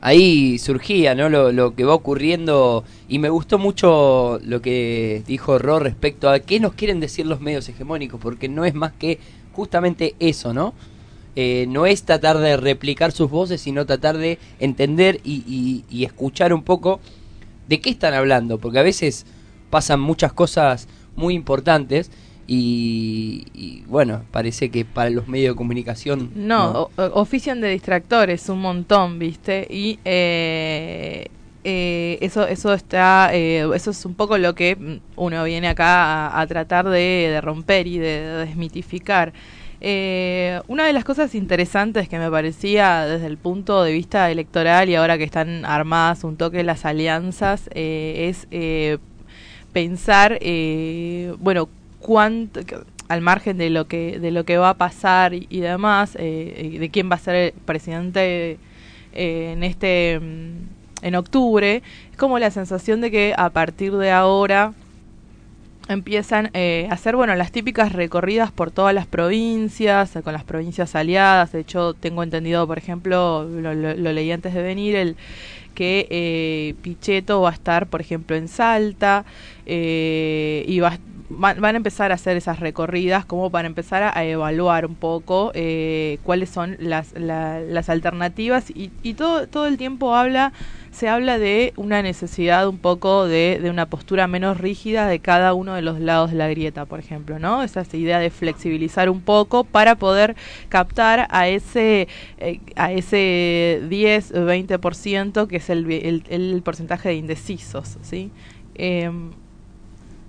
ahí 0.00 0.58
surgía 0.58 1.14
¿no? 1.14 1.28
lo, 1.28 1.52
lo 1.52 1.74
que 1.74 1.84
va 1.84 1.94
ocurriendo 1.94 2.84
y 3.08 3.18
me 3.18 3.30
gustó 3.30 3.58
mucho 3.58 4.38
lo 4.44 4.62
que 4.62 5.22
dijo 5.26 5.58
Ro 5.58 5.78
respecto 5.80 6.30
a 6.30 6.38
qué 6.40 6.60
nos 6.60 6.74
quieren 6.74 7.00
decir 7.00 7.26
los 7.26 7.40
medios 7.40 7.68
hegemónicos, 7.68 8.20
porque 8.20 8.48
no 8.48 8.64
es 8.64 8.74
más 8.74 8.92
que 8.92 9.18
justamente 9.52 10.14
eso, 10.20 10.52
¿no? 10.54 10.72
Eh, 11.36 11.66
no 11.68 11.86
es 11.86 12.02
tratar 12.04 12.38
de 12.38 12.56
replicar 12.56 13.12
sus 13.12 13.30
voces, 13.30 13.60
sino 13.60 13.86
tratar 13.86 14.16
de 14.18 14.38
entender 14.58 15.20
y, 15.24 15.44
y- 15.46 15.84
y 15.88 16.04
escuchar 16.04 16.52
un 16.52 16.62
poco 16.62 17.00
de 17.68 17.80
qué 17.80 17.90
están 17.90 18.14
hablando, 18.14 18.58
porque 18.58 18.78
a 18.78 18.82
veces 18.82 19.26
pasan 19.70 20.00
muchas 20.00 20.32
cosas 20.32 20.88
muy 21.16 21.34
importantes 21.34 22.10
y, 22.50 23.44
y, 23.54 23.82
bueno, 23.86 24.22
parece 24.30 24.70
que 24.70 24.84
para 24.86 25.10
los 25.10 25.28
medios 25.28 25.54
de 25.54 25.56
comunicación 25.56 26.30
No, 26.34 26.88
ofician 26.96 27.60
de 27.60 27.68
distractores 27.68 28.48
un 28.48 28.60
montón, 28.60 29.18
¿viste? 29.18 29.66
Y 29.68 29.98
eh, 30.04 31.28
eh, 31.64 32.18
eso 32.22 32.46
eso 32.48 32.72
está 32.72 33.30
eh, 33.34 33.68
eso 33.74 33.90
es 33.90 34.04
un 34.06 34.14
poco 34.14 34.38
lo 34.38 34.54
que 34.54 35.00
uno 35.16 35.44
viene 35.44 35.68
acá 35.68 36.28
a, 36.28 36.40
a 36.40 36.46
tratar 36.46 36.88
de, 36.88 37.28
de 37.30 37.40
romper 37.42 37.86
y 37.86 37.98
de, 37.98 38.20
de 38.22 38.46
desmitificar. 38.46 39.32
Eh, 39.80 40.60
una 40.66 40.86
de 40.86 40.92
las 40.92 41.04
cosas 41.04 41.34
interesantes 41.36 42.08
que 42.08 42.18
me 42.18 42.28
parecía 42.30 43.06
desde 43.06 43.26
el 43.26 43.36
punto 43.36 43.82
de 43.84 43.92
vista 43.92 44.28
electoral 44.30 44.88
y 44.88 44.96
ahora 44.96 45.18
que 45.18 45.24
están 45.24 45.64
armadas 45.64 46.24
un 46.24 46.36
toque 46.36 46.64
las 46.64 46.84
alianzas 46.84 47.68
eh, 47.74 48.26
es 48.28 48.48
eh, 48.50 48.98
pensar, 49.72 50.38
eh, 50.40 51.34
bueno, 51.38 51.68
cuánto, 52.00 52.60
al 53.08 53.20
margen 53.22 53.58
de 53.58 53.70
lo 53.70 53.86
que 53.88 54.18
de 54.20 54.30
lo 54.30 54.44
que 54.44 54.58
va 54.58 54.70
a 54.70 54.74
pasar 54.78 55.34
y, 55.34 55.46
demás, 55.60 56.16
eh, 56.20 56.70
y 56.74 56.78
de 56.78 56.90
quién 56.90 57.10
va 57.10 57.16
a 57.16 57.18
ser 57.18 57.34
el 57.36 57.52
presidente 57.52 58.58
eh, 59.12 59.52
en 59.52 59.62
este 59.64 60.20
mm, 60.20 61.04
en 61.06 61.14
octubre, 61.14 61.82
es 62.10 62.16
como 62.16 62.38
la 62.38 62.50
sensación 62.50 63.00
de 63.00 63.10
que 63.10 63.34
a 63.36 63.50
partir 63.50 63.96
de 63.96 64.10
ahora 64.10 64.74
empiezan 65.88 66.50
eh, 66.52 66.86
a 66.90 66.94
hacer 66.94 67.16
bueno 67.16 67.34
las 67.34 67.50
típicas 67.50 67.92
recorridas 67.94 68.52
por 68.52 68.70
todas 68.70 68.94
las 68.94 69.06
provincias 69.06 70.14
eh, 70.16 70.22
con 70.22 70.34
las 70.34 70.44
provincias 70.44 70.94
aliadas. 70.94 71.52
De 71.52 71.60
hecho 71.60 71.94
tengo 71.94 72.22
entendido 72.22 72.66
por 72.66 72.76
ejemplo 72.78 73.44
lo, 73.44 73.72
lo- 73.74 74.12
leí 74.12 74.30
antes 74.30 74.52
de 74.54 74.62
venir 74.62 74.96
el 74.96 75.16
que 75.74 76.06
eh, 76.10 76.74
Pichetto 76.82 77.40
va 77.40 77.50
a 77.50 77.52
estar 77.54 77.86
por 77.86 78.00
ejemplo 78.02 78.36
en 78.36 78.48
Salta 78.48 79.24
eh, 79.66 80.64
y 80.68 80.80
va, 80.80 80.98
van, 81.30 81.60
van 81.60 81.74
a 81.74 81.78
empezar 81.78 82.10
a 82.10 82.14
hacer 82.14 82.36
esas 82.36 82.60
recorridas 82.60 83.24
como 83.24 83.50
para 83.50 83.66
empezar 83.66 84.02
a, 84.14 84.24
evaluar 84.24 84.86
un 84.86 84.94
poco 84.94 85.52
eh, 85.54 86.18
cuáles 86.22 86.50
son 86.50 86.76
las, 86.78 87.12
la- 87.12 87.60
las 87.60 87.88
alternativas 87.88 88.70
y, 88.70 88.90
y 89.02 89.14
todo, 89.14 89.46
todo 89.46 89.66
el 89.66 89.76
tiempo 89.76 90.14
habla 90.14 90.52
se 90.90 91.08
habla 91.08 91.38
de 91.38 91.74
una 91.76 92.02
necesidad 92.02 92.66
un 92.66 92.78
poco 92.78 93.26
de, 93.26 93.60
de 93.62 93.70
una 93.70 93.86
postura 93.86 94.26
menos 94.26 94.58
rígida 94.58 95.06
de 95.06 95.20
cada 95.20 95.54
uno 95.54 95.74
de 95.74 95.82
los 95.82 96.00
lados 96.00 96.30
de 96.30 96.36
la 96.38 96.48
grieta, 96.48 96.86
por 96.86 96.98
ejemplo, 96.98 97.38
¿no? 97.38 97.62
Esa 97.62 97.82
es 97.82 97.94
idea 97.94 98.18
de 98.18 98.30
flexibilizar 98.30 99.10
un 99.10 99.20
poco 99.20 99.64
para 99.64 99.94
poder 99.96 100.34
captar 100.68 101.28
a 101.30 101.46
ese 101.48 102.08
eh, 102.38 102.60
a 102.76 102.90
ese 102.92 103.82
10 103.88 104.32
o 104.32 104.46
20% 104.46 105.46
que 105.46 105.56
es 105.58 105.70
el, 105.70 106.22
el, 106.28 106.62
porcentaje 106.62 107.10
de 107.10 107.14
indecisos, 107.16 107.98
¿sí? 108.02 108.30
Em, 108.74 109.30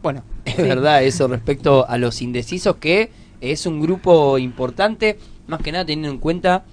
Bueno, 0.01 0.23
es 0.49 0.55
Sí. 0.63 0.63
verdad 0.63 1.03
eso 1.03 1.27
respecto 1.27 1.88
a 1.88 1.97
los 1.97 2.21
indecisos, 2.21 2.75
que 2.77 3.12
es 3.41 3.65
un 3.65 3.79
grupo 3.81 4.38
importante, 4.38 5.17
más 5.47 5.62
que 5.62 5.71
nada 5.71 5.85
teniendo 5.85 6.09
en 6.09 6.17
cuenta 6.19 6.65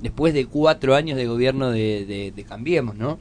después 0.00 0.34
de 0.34 0.46
cuatro 0.46 0.94
años 0.94 1.16
de 1.16 1.26
gobierno 1.26 1.70
de, 1.70 2.04
de- 2.06 2.32
de 2.34 2.44
Cambiemos, 2.44 2.96
¿no? 2.96 3.18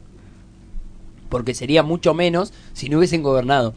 Porque 1.30 1.54
sería 1.54 1.82
mucho 1.84 2.14
menos 2.14 2.52
si 2.74 2.90
no 2.90 2.98
hubiesen 2.98 3.24
gobernado. 3.24 3.74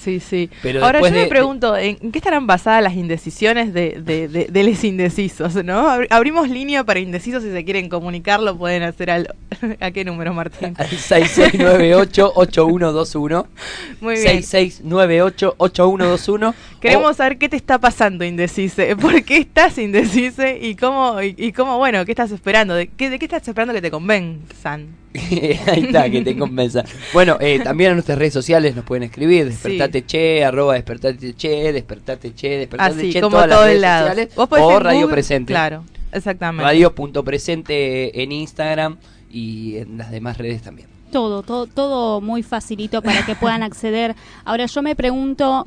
Sí, 0.00 0.20
sí. 0.20 0.48
Pero 0.62 0.84
Ahora 0.84 1.00
yo 1.00 1.10
me 1.10 1.26
pregunto, 1.26 1.76
¿en 1.76 1.96
qué 2.12 2.18
estarán 2.18 2.46
basadas 2.46 2.80
las 2.82 2.94
indecisiones 2.94 3.74
de, 3.74 4.00
de, 4.04 4.28
de, 4.28 4.44
de 4.46 4.62
los 4.64 4.84
indecisos? 4.84 5.54
¿no? 5.64 5.88
Abri- 5.88 6.06
Abrimos 6.10 6.48
línea 6.48 6.84
para 6.84 7.00
indecisos 7.00 7.42
si 7.42 7.50
se 7.50 7.64
quieren 7.64 7.88
comunicar, 7.88 8.38
lo 8.40 8.56
pueden 8.56 8.82
hacer 8.84 9.10
al... 9.10 9.34
¿A 9.80 9.90
qué 9.90 10.04
número, 10.04 10.32
Martín? 10.32 10.74
Al 10.78 10.86
6698-8121. 10.88 13.46
Muy 14.00 14.14
bien. 14.14 14.42
6698-8121. 14.42 16.54
Queremos 16.80 17.16
saber 17.16 17.38
qué 17.38 17.48
te 17.48 17.56
está 17.56 17.78
pasando, 17.78 18.24
indecise. 18.24 18.94
¿Por 18.96 19.22
qué 19.24 19.38
estás 19.38 19.78
indecise? 19.78 20.58
Y 20.60 20.74
cómo, 20.76 21.20
y, 21.22 21.34
y 21.38 21.52
cómo 21.52 21.78
bueno, 21.78 22.04
qué 22.04 22.12
estás 22.12 22.30
esperando. 22.30 22.74
¿De 22.74 22.88
qué, 22.88 23.08
¿De 23.10 23.18
qué 23.18 23.24
estás 23.24 23.46
esperando 23.48 23.72
que 23.74 23.80
te 23.82 23.90
convenzan? 23.90 24.88
Ahí 25.14 25.84
está, 25.86 26.10
que 26.10 26.22
te 26.22 26.36
convenza. 26.36 26.84
Bueno, 27.12 27.36
eh, 27.40 27.60
también 27.62 27.90
en 27.90 27.96
nuestras 27.96 28.18
redes 28.18 28.32
sociales 28.32 28.74
nos 28.74 28.84
pueden 28.84 29.04
escribir, 29.04 29.52
despertate 29.72 30.04
che, 30.04 30.44
arroba 30.44 30.74
despertate 30.74 31.34
che, 31.34 31.72
despertate 31.72 32.32
che, 32.34 32.58
despertate 32.58 32.98
Así, 33.00 33.12
che, 33.12 33.20
como 33.20 33.36
todas 33.36 33.48
las 33.48 33.56
todos 33.56 33.66
redes 33.68 33.80
lados. 33.80 34.08
sociales, 34.10 34.34
Vos 34.36 34.48
podés 34.48 34.64
o 34.64 34.78
Radio 34.80 35.00
Google- 35.00 35.12
Presente. 35.14 35.52
Claro, 35.52 35.84
exactamente. 36.12 36.64
Radio.presente 36.64 38.22
en 38.22 38.32
Instagram 38.32 38.96
y 39.30 39.76
en 39.78 39.98
las 39.98 40.10
demás 40.10 40.38
redes 40.38 40.62
también. 40.62 40.88
todo, 41.10 41.42
todo, 41.42 41.66
todo 41.66 42.20
muy 42.20 42.42
facilito 42.42 43.00
para 43.02 43.24
que 43.24 43.34
puedan 43.36 43.62
acceder. 43.70 44.14
Ahora 44.44 44.66
yo 44.66 44.82
me 44.82 44.96
pregunto 44.96 45.66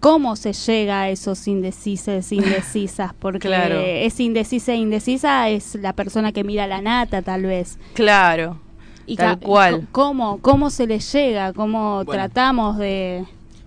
cómo 0.00 0.34
se 0.34 0.52
llega 0.52 1.02
a 1.02 1.10
esos 1.10 1.46
indecisos, 1.46 2.32
indecisas, 2.32 3.12
porque 3.18 3.38
Claro. 3.48 3.78
es 3.80 4.18
indecisa 4.18 4.72
e 4.72 4.76
indecisa 4.76 5.48
es 5.50 5.74
la 5.76 5.92
persona 5.92 6.32
que 6.32 6.42
mira 6.42 6.66
la 6.66 6.80
nata 6.80 7.22
tal 7.22 7.42
vez. 7.42 7.78
Claro. 7.94 8.58
Y 9.06 9.16
tal 9.16 9.38
cual. 9.40 9.86
¿Cómo, 9.92 10.38
cómo 10.40 10.70
se 10.70 10.86
les 10.86 11.10
llega? 11.12 11.52
¿Cómo 11.52 12.04
Bueno. 12.04 12.12
tratamos 12.24 12.78
de...? 12.78 13.24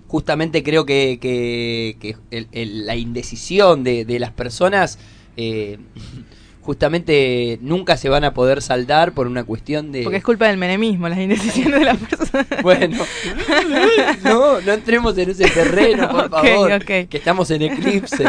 justamente 0.07 0.63
creo 0.63 0.85
que, 0.85 1.17
que- 1.19 1.97
que 1.99 2.15
el- 2.31 2.47
el- 2.53 2.85
la 2.85 2.95
indecisión 2.95 3.83
de, 3.83 4.05
de 4.05 4.19
las 4.19 4.31
personas 4.31 4.97
eh, 5.35 5.77
justamente 6.61 7.59
nunca 7.61 7.97
se 7.97 8.07
van 8.07 8.23
a 8.23 8.33
poder 8.33 8.61
saldar 8.61 9.11
por 9.13 9.27
una 9.27 9.43
cuestión 9.43 9.91
de... 9.91 10.03
Porque 10.03 10.17
es 10.17 10.23
culpa 10.23 10.47
del 10.47 10.57
menemismo, 10.57 11.09
las 11.09 11.19
indecisiones 11.19 11.79
de 11.79 11.85
las 11.85 11.97
personas. 11.97 12.47
Bueno, 12.63 12.97
no, 14.23 14.61
no 14.61 14.71
entremos 14.73 15.17
en 15.17 15.29
ese 15.31 15.49
terreno, 15.49 16.07
por 16.11 16.25
Ok, 16.25 16.31
favor, 16.31 16.71
ok. 16.73 16.85
que 16.85 17.17
estamos 17.17 17.51
en 17.51 17.63
eclipse. 17.63 18.23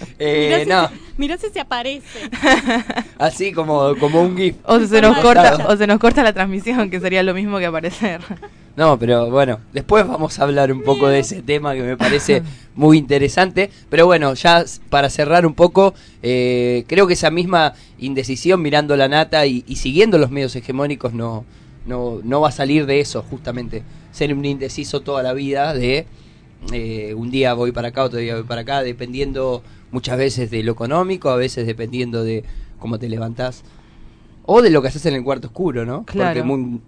Eh, 0.22 0.60
si 0.64 0.68
no, 0.68 0.88
se, 0.88 0.94
mirá 1.16 1.38
si 1.38 1.48
se 1.48 1.60
aparece. 1.60 2.30
así 3.18 3.52
como, 3.52 3.96
como 3.96 4.22
un 4.22 4.36
GIF. 4.36 4.56
O 4.64 4.78
se 4.80 5.00
nos 5.00 5.16
corta, 5.18 5.66
o 5.68 5.76
se 5.76 5.86
nos 5.86 5.98
corta 5.98 6.22
la 6.22 6.32
transmisión, 6.32 6.90
que 6.90 7.00
sería 7.00 7.22
lo 7.22 7.34
mismo 7.34 7.58
que 7.58 7.66
aparecer. 7.66 8.20
No, 8.76 8.98
pero 8.98 9.28
bueno, 9.30 9.58
después 9.72 10.06
vamos 10.06 10.38
a 10.38 10.44
hablar 10.44 10.72
un 10.72 10.82
poco 10.82 11.08
de 11.08 11.18
ese 11.18 11.42
tema 11.42 11.74
que 11.74 11.82
me 11.82 11.96
parece 11.98 12.42
muy 12.74 12.96
interesante. 12.96 13.68
Pero 13.90 14.06
bueno, 14.06 14.32
ya 14.32 14.64
para 14.88 15.10
cerrar 15.10 15.44
un 15.44 15.54
poco, 15.54 15.92
eh, 16.22 16.84
creo 16.86 17.06
que 17.06 17.12
esa 17.12 17.30
misma 17.30 17.74
indecisión 17.98 18.62
mirando 18.62 18.96
la 18.96 19.08
nata 19.08 19.44
y, 19.44 19.64
y 19.66 19.76
siguiendo 19.76 20.16
los 20.16 20.30
medios 20.30 20.54
hegemónicos 20.56 21.12
no, 21.12 21.44
no, 21.84 22.20
no 22.22 22.40
va 22.40 22.48
a 22.48 22.52
salir 22.52 22.86
de 22.86 23.00
eso, 23.00 23.22
justamente. 23.28 23.82
Ser 24.12 24.32
un 24.32 24.44
indeciso 24.44 25.00
toda 25.00 25.22
la 25.22 25.34
vida 25.34 25.74
de 25.74 26.06
eh, 26.72 27.14
un 27.14 27.30
día 27.30 27.54
voy 27.54 27.72
para 27.72 27.88
acá, 27.88 28.04
otro 28.04 28.18
día 28.18 28.34
voy 28.34 28.44
para 28.44 28.60
acá, 28.62 28.82
dependiendo 28.82 29.62
muchas 29.92 30.16
veces 30.18 30.50
de 30.50 30.62
lo 30.62 30.72
económico, 30.72 31.30
a 31.30 31.36
veces 31.36 31.66
dependiendo 31.66 32.22
de 32.24 32.44
cómo 32.78 32.98
te 32.98 33.08
levantás. 33.08 33.62
O 34.46 34.62
de 34.62 34.70
lo 34.70 34.82
que 34.82 34.88
haces 34.88 35.04
en 35.06 35.14
el 35.14 35.22
cuarto 35.22 35.48
oscuro, 35.48 35.84
¿no? 35.84 36.04
Claro. 36.04 36.30
Porque 36.30 36.42
muy- 36.42 36.80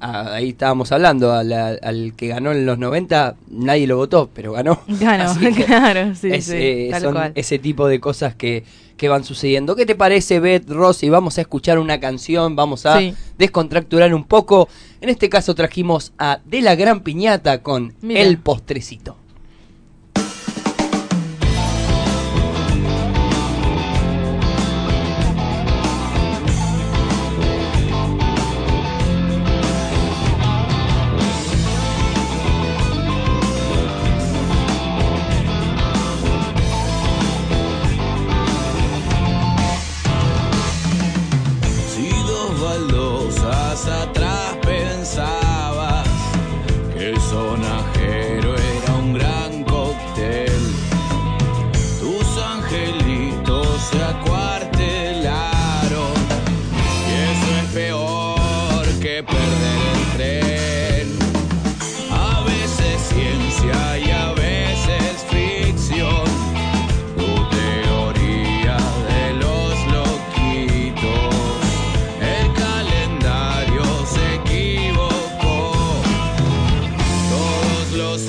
ah, 0.00 0.34
ahí 0.34 0.50
estábamos 0.50 0.90
hablando, 0.92 1.32
a 1.32 1.42
la- 1.44 1.76
al 1.82 2.14
que 2.16 2.28
ganó 2.28 2.52
en 2.52 2.64
los 2.64 2.78
90 2.78 3.34
nadie 3.50 3.86
lo 3.86 3.96
votó, 3.96 4.30
pero 4.32 4.52
ganó. 4.52 4.80
Ganó, 4.88 5.34
claro, 5.66 6.14
sí, 6.14 6.28
es, 6.32 6.44
sí, 6.46 6.52
eh, 6.56 6.88
tal 6.90 7.02
son 7.02 7.12
cual. 7.14 7.32
ese 7.34 7.58
tipo 7.58 7.86
de 7.88 8.00
cosas 8.00 8.34
que, 8.34 8.64
que 8.96 9.08
van 9.08 9.24
sucediendo. 9.24 9.76
¿Qué 9.76 9.84
te 9.86 9.94
parece, 9.94 10.40
Beth, 10.40 10.68
Rosy? 10.70 11.08
Vamos 11.10 11.36
a 11.38 11.40
escuchar 11.42 11.78
una 11.78 12.00
canción, 12.00 12.54
vamos 12.56 12.86
a 12.86 12.98
Sí. 12.98 13.14
descontracturar 13.38 14.14
un 14.14 14.24
poco. 14.24 14.68
En 15.00 15.08
este 15.08 15.28
caso 15.28 15.54
trajimos 15.54 16.12
a 16.18 16.40
De 16.46 16.60
la 16.62 16.74
Gran 16.74 17.00
Piñata 17.00 17.62
con 17.62 17.94
Mira. 18.02 18.20
El 18.20 18.38
Postrecito. 18.38 19.16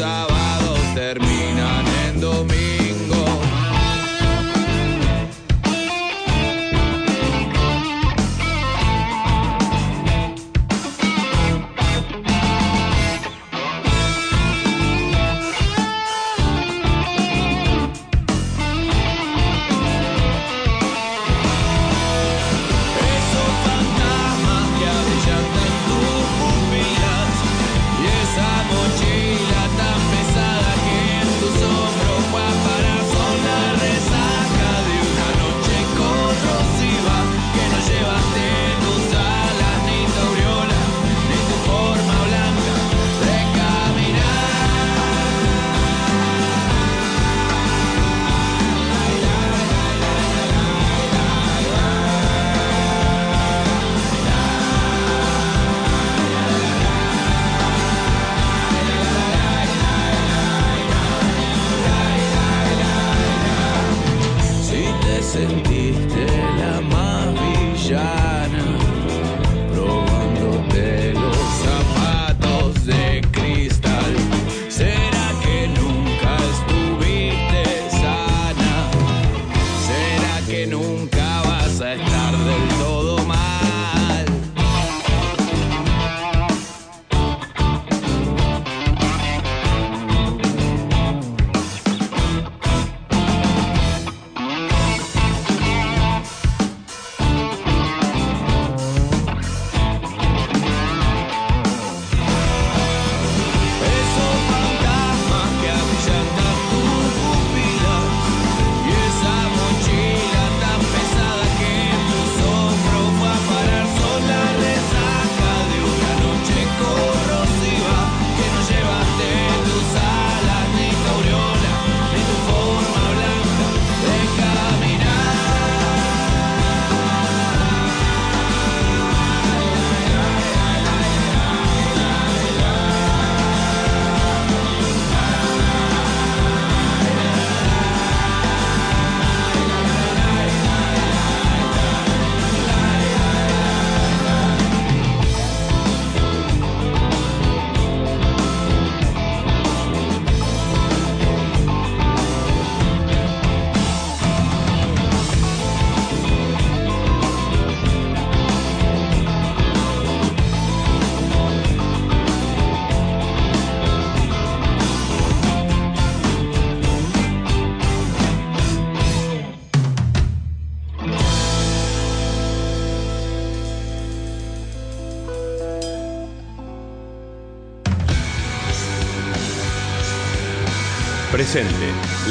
Todos 0.01 0.30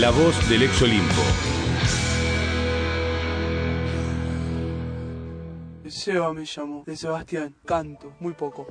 la 0.00 0.10
voz 0.10 0.48
del 0.48 0.62
ex 0.62 0.80
Olimpo. 0.80 1.39
Seba 6.11 6.33
me 6.33 6.44
llamó, 6.44 6.83
de 6.85 6.96
Sebastián. 6.96 7.55
Canto, 7.64 8.12
muy 8.18 8.33
poco. 8.33 8.66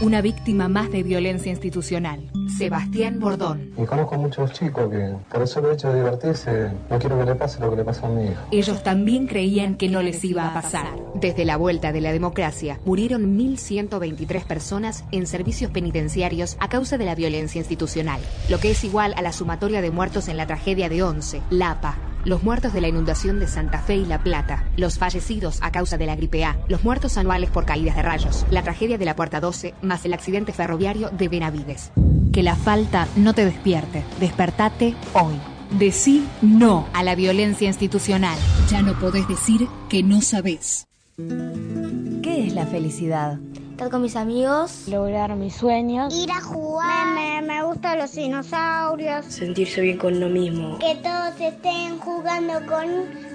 Una 0.00 0.20
víctima 0.20 0.68
más 0.68 0.92
de 0.92 1.02
violencia 1.02 1.50
institucional. 1.50 2.30
Sebastián 2.56 3.18
Bordón. 3.18 3.72
Y 3.76 3.84
conozco 3.86 4.16
muchos 4.16 4.52
chicos 4.52 4.88
que 4.88 5.16
por 5.28 5.42
el 5.42 5.48
solo 5.48 5.72
hecho 5.72 5.88
de 5.88 5.96
divertirse 5.96 6.70
no 6.88 6.98
quiero 7.00 7.18
que 7.18 7.24
le 7.24 7.34
pase 7.34 7.58
lo 7.58 7.70
que 7.70 7.76
le 7.78 7.84
pasa 7.84 8.06
a 8.06 8.10
mi 8.10 8.26
hijo. 8.26 8.40
Ellos 8.52 8.84
también 8.84 9.26
creían 9.26 9.74
que 9.74 9.88
no 9.88 10.00
les 10.00 10.22
iba 10.22 10.46
a 10.46 10.54
pasar. 10.54 10.96
Desde 11.16 11.44
la 11.44 11.56
vuelta 11.56 11.90
de 11.90 12.00
la 12.00 12.12
democracia, 12.12 12.78
murieron 12.84 13.36
1.123 13.36 14.44
personas 14.44 15.04
en 15.10 15.26
servicios 15.26 15.72
penitenciarios 15.72 16.56
a 16.60 16.68
causa 16.68 16.98
de 16.98 17.04
la 17.04 17.16
violencia 17.16 17.58
institucional, 17.58 18.20
lo 18.48 18.60
que 18.60 18.70
es 18.70 18.84
igual 18.84 19.12
a 19.16 19.22
la 19.22 19.32
sumatoria 19.32 19.82
de 19.82 19.90
muertos 19.90 20.28
en 20.28 20.36
la 20.36 20.46
tragedia 20.46 20.88
de 20.88 21.02
Once, 21.02 21.42
Lapa, 21.50 21.96
los 22.26 22.42
muertos 22.42 22.72
de 22.72 22.80
la 22.80 22.88
inundación 22.88 23.38
de 23.38 23.46
Santa 23.46 23.78
Fe 23.78 23.94
y 23.96 24.04
La 24.04 24.22
Plata, 24.22 24.64
los 24.76 24.98
fallecidos 24.98 25.58
a 25.62 25.70
causa 25.70 25.96
de 25.96 26.06
la 26.06 26.16
gripe 26.16 26.44
A, 26.44 26.58
los 26.68 26.82
muertos 26.82 27.16
anuales 27.16 27.50
por 27.50 27.64
caídas 27.64 27.94
de 27.94 28.02
rayos, 28.02 28.44
la 28.50 28.62
tragedia 28.62 28.98
de 28.98 29.04
la 29.04 29.14
Puerta 29.14 29.40
12, 29.40 29.74
más 29.80 30.04
el 30.04 30.12
accidente 30.12 30.52
ferroviario 30.52 31.08
de 31.10 31.28
Benavides. 31.28 31.92
Que 32.32 32.42
la 32.42 32.56
falta 32.56 33.06
no 33.16 33.32
te 33.32 33.44
despierte. 33.44 34.02
Despertate 34.20 34.94
hoy. 35.14 35.36
Decí 35.78 36.26
no 36.42 36.88
a 36.92 37.02
la 37.02 37.14
violencia 37.14 37.68
institucional. 37.68 38.38
Ya 38.68 38.82
no 38.82 38.98
podés 38.98 39.26
decir 39.28 39.68
que 39.88 40.02
no 40.02 40.20
sabés. 40.20 40.86
¿Qué 41.16 42.46
es 42.46 42.52
la 42.52 42.66
felicidad? 42.66 43.38
Estar 43.76 43.90
con 43.90 44.00
mis 44.00 44.16
amigos, 44.16 44.88
lograr 44.88 45.36
mis 45.36 45.54
sueños, 45.54 46.14
ir 46.14 46.30
a 46.30 46.40
jugar. 46.40 47.08
Me, 47.08 47.42
me, 47.42 47.56
me 47.56 47.62
gustan 47.62 47.98
los 47.98 48.10
dinosaurios, 48.14 49.26
sentirse 49.26 49.82
bien 49.82 49.98
con 49.98 50.18
lo 50.18 50.30
mismo. 50.30 50.78
Que 50.78 50.94
todos 50.94 51.38
estén 51.38 51.98
jugando 51.98 52.54
con, 52.66 52.86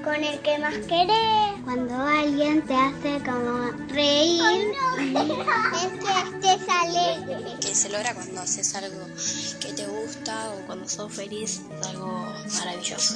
con 0.04 0.16
el 0.16 0.40
que 0.40 0.58
más 0.60 0.76
querés. 0.88 1.52
Cuando 1.64 1.96
alguien 1.96 2.62
te 2.64 2.76
hace 2.76 3.20
como 3.24 3.72
reír, 3.90 4.42
Ay, 4.42 5.14
no. 5.14 5.22
es 5.22 6.42
que 6.42 6.50
estés 6.50 6.70
alegre. 6.70 7.38
Que 7.60 7.76
se 7.76 7.90
logra 7.90 8.14
cuando 8.14 8.42
haces 8.42 8.76
algo 8.76 9.06
que 9.60 9.74
te 9.74 9.86
gusta 9.86 10.52
o 10.52 10.66
cuando 10.66 10.88
sos 10.88 11.14
feliz, 11.14 11.62
es 11.80 11.88
algo 11.88 12.26
maravilloso. 12.58 13.16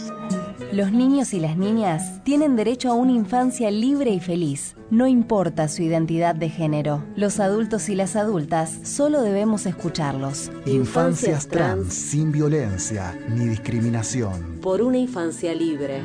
Los 0.71 0.91
niños 0.91 1.33
y 1.33 1.39
las 1.39 1.57
niñas 1.57 2.23
tienen 2.23 2.55
derecho 2.55 2.91
a 2.91 2.93
una 2.93 3.11
infancia 3.11 3.71
libre 3.71 4.11
y 4.11 4.19
feliz. 4.19 4.75
No 4.91 5.07
importa 5.07 5.67
su 5.67 5.81
identidad 5.81 6.35
de 6.35 6.49
género. 6.49 7.03
Los 7.15 7.39
adultos 7.39 7.89
y 7.89 7.95
las 7.95 8.15
adultas 8.15 8.79
solo 8.83 9.21
debemos 9.21 9.65
escucharlos. 9.65 10.51
Infancias 10.65 11.47
trans 11.47 11.93
sin 11.93 12.31
violencia 12.31 13.17
ni 13.29 13.45
discriminación. 13.47 14.59
Por 14.61 14.81
una 14.81 14.97
infancia 14.97 15.53
libre. 15.55 16.01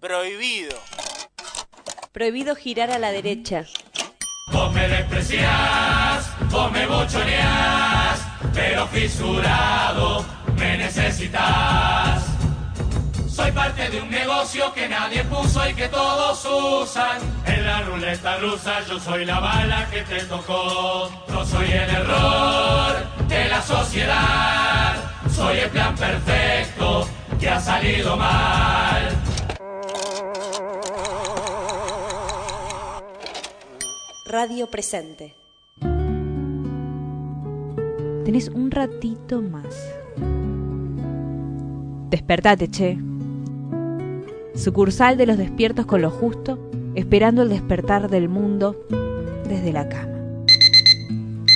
Prohibido. 0.00 0.78
Prohibido 2.12 2.56
girar 2.56 2.90
a 2.90 2.98
la 2.98 3.12
derecha. 3.12 3.66
Vos 4.50 4.72
me 4.72 4.88
despreciás, 4.88 6.26
vos 6.50 6.72
me 6.72 6.86
bochoneás, 6.86 8.18
pero 8.54 8.86
fisurado 8.86 10.24
me 10.56 10.78
necesitas. 10.78 12.24
Soy 13.28 13.52
parte 13.52 13.90
de 13.90 14.00
un 14.00 14.10
negocio 14.10 14.72
que 14.72 14.88
nadie 14.88 15.22
puso 15.24 15.68
y 15.68 15.74
que 15.74 15.88
todos 15.88 16.46
usan. 16.82 17.20
En 17.44 17.66
la 17.66 17.82
ruleta 17.82 18.38
rusa 18.38 18.80
yo 18.88 18.98
soy 18.98 19.26
la 19.26 19.38
bala 19.38 19.86
que 19.90 20.00
te 20.00 20.20
tocó. 20.24 21.10
No 21.28 21.44
soy 21.44 21.66
el 21.66 21.90
error 21.90 23.06
de 23.28 23.48
la 23.50 23.60
sociedad. 23.60 24.96
Soy 25.30 25.58
el 25.58 25.68
plan 25.68 25.94
perfecto 25.94 27.06
que 27.38 27.50
ha 27.50 27.60
salido 27.60 28.16
mal. 28.16 29.29
Radio 34.30 34.68
Presente. 34.68 35.34
Tenés 38.24 38.48
un 38.48 38.70
ratito 38.70 39.42
más. 39.42 39.74
Despertate, 42.10 42.68
che. 42.68 42.96
Sucursal 44.54 45.16
de 45.16 45.26
los 45.26 45.36
despiertos 45.36 45.84
con 45.84 46.02
lo 46.02 46.10
justo, 46.10 46.70
esperando 46.94 47.42
el 47.42 47.48
despertar 47.48 48.08
del 48.08 48.28
mundo 48.28 48.86
desde 49.48 49.72
la 49.72 49.88
cama. 49.88 50.44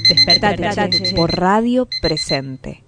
Despertate, 0.09 0.57
Despertate 0.63 1.01
che. 1.01 1.15
por 1.15 1.31
Radio 1.31 1.87
Presente. 2.03 2.84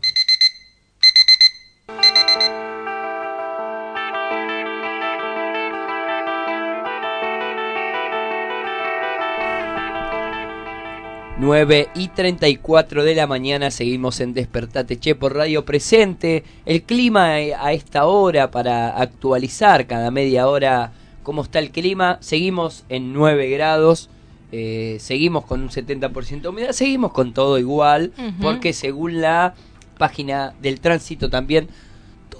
Nueve 11.38 11.90
y 11.94 12.08
34 12.08 13.04
de 13.04 13.14
la 13.14 13.26
mañana 13.26 13.70
seguimos 13.70 14.20
en 14.20 14.32
Despertate 14.32 14.98
Che 14.98 15.14
por 15.14 15.34
Radio 15.34 15.66
Presente. 15.66 16.44
El 16.64 16.82
clima 16.82 17.34
a 17.34 17.72
esta 17.74 18.06
hora 18.06 18.50
para 18.50 18.96
actualizar 18.96 19.86
cada 19.86 20.10
media 20.10 20.48
hora 20.48 20.92
cómo 21.22 21.42
está 21.42 21.58
el 21.58 21.72
clima. 21.72 22.16
Seguimos 22.22 22.86
en 22.88 23.12
9 23.12 23.50
grados, 23.50 24.08
eh, 24.50 24.96
seguimos 24.98 25.44
con 25.44 25.60
un 25.60 25.68
70% 25.68 26.40
de 26.40 26.48
humedad, 26.48 26.72
seguimos 26.72 27.12
con 27.12 27.34
todo 27.34 27.58
igual, 27.58 28.14
uh 28.16 28.22
-huh. 28.22 28.34
porque 28.40 28.72
según 28.72 29.20
la 29.20 29.54
página 29.98 30.54
del 30.62 30.80
tránsito 30.80 31.28
también 31.28 31.68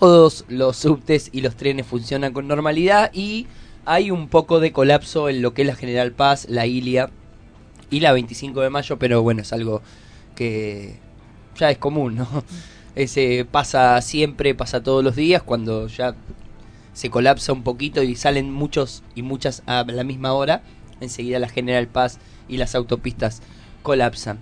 todos 0.00 0.46
los 0.48 0.78
subtes 0.78 1.28
y 1.32 1.42
los 1.42 1.54
trenes 1.54 1.85
funcionan 1.85 2.32
con 2.32 2.48
normalidad 2.48 3.11
y 3.12 3.46
hay 3.85 4.11
un 4.11 4.28
poco 4.28 4.59
de 4.59 4.72
colapso 4.72 5.28
en 5.28 5.42
lo 5.42 5.52
que 5.52 5.62
es 5.62 5.68
la 5.68 5.76
General 5.76 6.12
Paz, 6.12 6.46
la 6.48 6.64
Ilia 6.64 7.11
y 7.90 8.01
la 8.01 8.12
25 8.12 8.61
de 8.61 8.70
mayo, 8.70 8.99
pero 8.99 9.22
bueno, 9.22 9.42
es 9.42 9.53
algo 9.53 9.83
que 10.35 10.99
ya 11.59 11.70
es 11.70 11.79
común, 11.79 12.16
¿no? 12.16 12.44
Ese 12.94 13.46
pasa 13.51 14.01
siempre, 14.01 14.55
pasa 14.55 14.83
todos 14.83 15.05
los 15.05 15.16
días, 15.16 15.42
cuando 15.42 15.87
ya 15.87 16.14
se 16.94 17.11
colapsa 17.11 17.53
un 17.53 17.62
poquito 17.62 18.03
y 18.03 18.16
salen 18.16 18.51
muchos 18.51 19.03
y 19.14 19.22
muchas 19.22 19.62
a 19.66 19.85
la 19.85 20.03
misma 20.03 20.33
hora, 20.33 20.62
enseguida 21.01 21.38
la 21.38 21.49
General 21.49 21.87
Paz 21.88 22.18
y 22.49 22.57
las 22.57 22.75
autopistas 22.75 23.42
colapsan. 23.83 24.38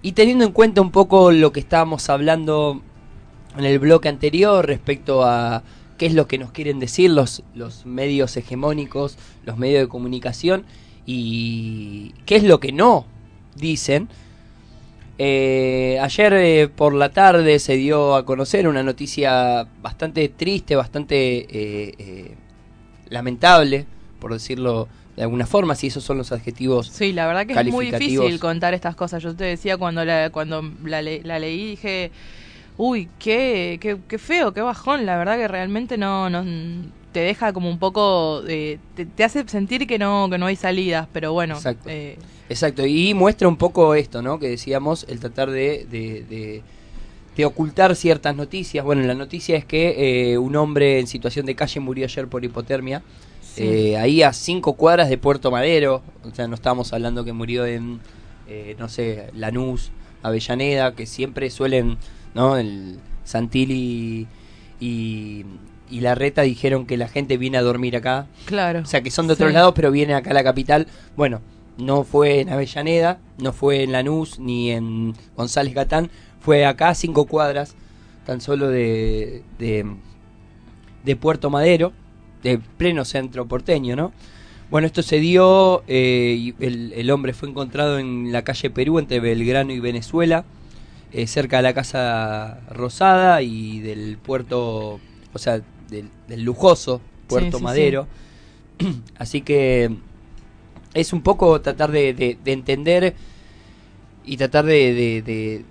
Y 0.00 0.12
teniendo 0.12 0.44
en 0.44 0.52
cuenta 0.52 0.80
un 0.80 0.92
poco 0.92 1.32
lo 1.32 1.52
que 1.52 1.58
estábamos 1.58 2.08
hablando 2.08 2.82
en 3.56 3.64
el 3.64 3.80
bloque 3.80 4.08
anterior 4.08 4.64
respecto 4.64 5.24
a 5.24 5.64
qué 5.98 6.06
es 6.06 6.14
lo 6.14 6.28
que 6.28 6.38
nos 6.38 6.52
quieren 6.52 6.78
decir 6.78 7.10
los, 7.10 7.42
los 7.54 7.84
medios 7.84 8.36
hegemónicos, 8.36 9.18
los 9.44 9.58
medios 9.58 9.80
de 9.80 9.88
comunicación, 9.88 10.64
y 11.10 12.12
qué 12.26 12.36
es 12.36 12.42
lo 12.42 12.60
que 12.60 12.70
no 12.70 13.06
dicen. 13.54 14.10
Eh, 15.16 15.98
ayer 16.02 16.32
eh, 16.34 16.68
por 16.68 16.92
la 16.92 17.08
tarde 17.08 17.58
se 17.60 17.76
dio 17.76 18.14
a 18.14 18.26
conocer 18.26 18.68
una 18.68 18.82
noticia 18.82 19.66
bastante 19.80 20.28
triste, 20.28 20.76
bastante 20.76 21.46
eh, 21.48 22.34
lamentable, 23.08 23.86
por 24.20 24.34
decirlo 24.34 24.86
de 25.16 25.22
alguna 25.22 25.46
forma, 25.46 25.74
si 25.74 25.86
esos 25.86 26.04
son 26.04 26.18
los 26.18 26.30
adjetivos. 26.30 26.88
Sí, 26.88 27.14
la 27.14 27.26
verdad 27.26 27.46
que 27.46 27.58
es 27.58 27.72
muy 27.72 27.90
difícil 27.90 28.38
contar 28.38 28.74
estas 28.74 28.94
cosas. 28.94 29.22
Yo 29.22 29.34
te 29.34 29.44
decía 29.44 29.78
cuando 29.78 30.04
la, 30.04 30.28
cuando 30.28 30.62
la, 30.84 31.00
le, 31.00 31.22
la 31.22 31.38
leí, 31.38 31.70
dije, 31.70 32.10
uy, 32.76 33.08
qué, 33.18 33.78
qué, 33.80 33.96
qué, 34.06 34.18
feo, 34.18 34.52
qué 34.52 34.60
bajón. 34.60 35.06
La 35.06 35.16
verdad 35.16 35.38
que 35.38 35.48
realmente 35.48 35.96
no, 35.96 36.28
no 36.28 36.44
te 37.12 37.20
deja 37.20 37.52
como 37.52 37.70
un 37.70 37.78
poco, 37.78 38.42
eh, 38.48 38.78
te, 38.94 39.06
te, 39.06 39.24
hace 39.24 39.46
sentir 39.48 39.86
que 39.86 39.98
no, 39.98 40.28
que 40.30 40.38
no 40.38 40.46
hay 40.46 40.56
salidas, 40.56 41.08
pero 41.12 41.32
bueno. 41.32 41.54
Exacto. 41.54 41.88
Eh. 41.88 42.16
Exacto, 42.48 42.86
y 42.86 43.12
muestra 43.12 43.46
un 43.46 43.56
poco 43.56 43.94
esto, 43.94 44.22
¿no? 44.22 44.38
Que 44.38 44.48
decíamos, 44.48 45.04
el 45.08 45.20
tratar 45.20 45.50
de, 45.50 45.86
de, 45.90 46.24
de, 46.28 46.62
de 47.36 47.44
ocultar 47.44 47.94
ciertas 47.94 48.34
noticias. 48.34 48.84
Bueno, 48.84 49.02
la 49.02 49.14
noticia 49.14 49.56
es 49.56 49.64
que 49.64 50.32
eh, 50.32 50.38
un 50.38 50.56
hombre 50.56 50.98
en 50.98 51.06
situación 51.06 51.44
de 51.44 51.54
calle 51.54 51.80
murió 51.80 52.06
ayer 52.06 52.26
por 52.26 52.44
hipotermia. 52.44 53.02
Sí. 53.54 53.94
Ahí 53.96 54.22
a 54.22 54.32
cinco 54.32 54.74
cuadras 54.74 55.08
de 55.10 55.18
Puerto 55.18 55.50
Madero, 55.50 56.02
o 56.22 56.34
sea, 56.34 56.46
no 56.46 56.54
estamos 56.54 56.92
hablando 56.92 57.24
que 57.24 57.32
murió 57.32 57.66
en, 57.66 58.00
eh, 58.48 58.76
no 58.78 58.88
sé, 58.88 59.30
Lanús, 59.34 59.90
Avellaneda, 60.22 60.94
que 60.94 61.06
siempre 61.06 61.50
suelen, 61.50 61.98
¿no? 62.34 62.56
El 62.56 62.98
Santilli 63.24 64.26
y, 64.80 65.44
y 65.90 66.00
la 66.00 66.14
reta 66.14 66.42
dijeron 66.42 66.86
que 66.86 66.96
la 66.96 67.08
gente 67.08 67.36
viene 67.36 67.58
a 67.58 67.62
dormir 67.62 67.96
acá. 67.96 68.26
Claro. 68.46 68.80
O 68.80 68.86
sea, 68.86 69.02
que 69.02 69.10
son 69.10 69.26
de 69.26 69.34
otros 69.34 69.50
sí. 69.50 69.54
lados, 69.54 69.72
pero 69.74 69.90
vienen 69.90 70.16
acá 70.16 70.30
a 70.30 70.34
la 70.34 70.44
capital. 70.44 70.86
Bueno, 71.16 71.40
no 71.78 72.04
fue 72.04 72.40
en 72.40 72.50
Avellaneda, 72.50 73.18
no 73.38 73.52
fue 73.52 73.84
en 73.84 73.92
Lanús, 73.92 74.38
ni 74.38 74.72
en 74.72 75.14
González 75.36 75.74
Gatán, 75.74 76.10
fue 76.40 76.66
acá 76.66 76.90
a 76.90 76.94
cinco 76.94 77.26
cuadras, 77.26 77.74
tan 78.26 78.40
solo 78.40 78.68
de, 78.68 79.42
de, 79.58 79.86
de 81.04 81.16
Puerto 81.16 81.50
Madero, 81.50 81.92
de 82.42 82.58
pleno 82.58 83.04
centro 83.04 83.46
porteño, 83.46 83.96
¿no? 83.96 84.12
Bueno, 84.70 84.86
esto 84.86 85.02
se 85.02 85.18
dio, 85.18 85.82
eh, 85.86 86.52
el, 86.60 86.92
el, 86.94 87.10
hombre 87.10 87.32
fue 87.32 87.48
encontrado 87.48 87.98
en 87.98 88.32
la 88.32 88.42
calle 88.42 88.68
Perú, 88.68 88.98
entre 88.98 89.18
Belgrano 89.18 89.72
y 89.72 89.80
Venezuela, 89.80 90.44
eh, 91.10 91.26
cerca 91.26 91.56
de 91.58 91.62
la 91.62 91.72
Casa 91.72 92.60
Rosada 92.68 93.40
y 93.40 93.80
del 93.80 94.18
puerto, 94.18 95.00
o 95.32 95.38
sea, 95.38 95.62
del, 95.88 96.08
del 96.28 96.42
lujoso 96.42 97.00
Puerto 97.26 97.58
sí, 97.58 97.64
Madero. 97.64 98.06
Así 99.18 99.40
que 99.42 99.90
es 100.94 101.12
un 101.12 101.22
poco 101.22 101.60
tratar 101.60 101.90
de, 101.92 102.14
de- 102.14 102.38
de 102.42 102.52
entender 102.52 103.14
y 104.24 104.36
tratar 104.36 104.64
de, 104.64 105.64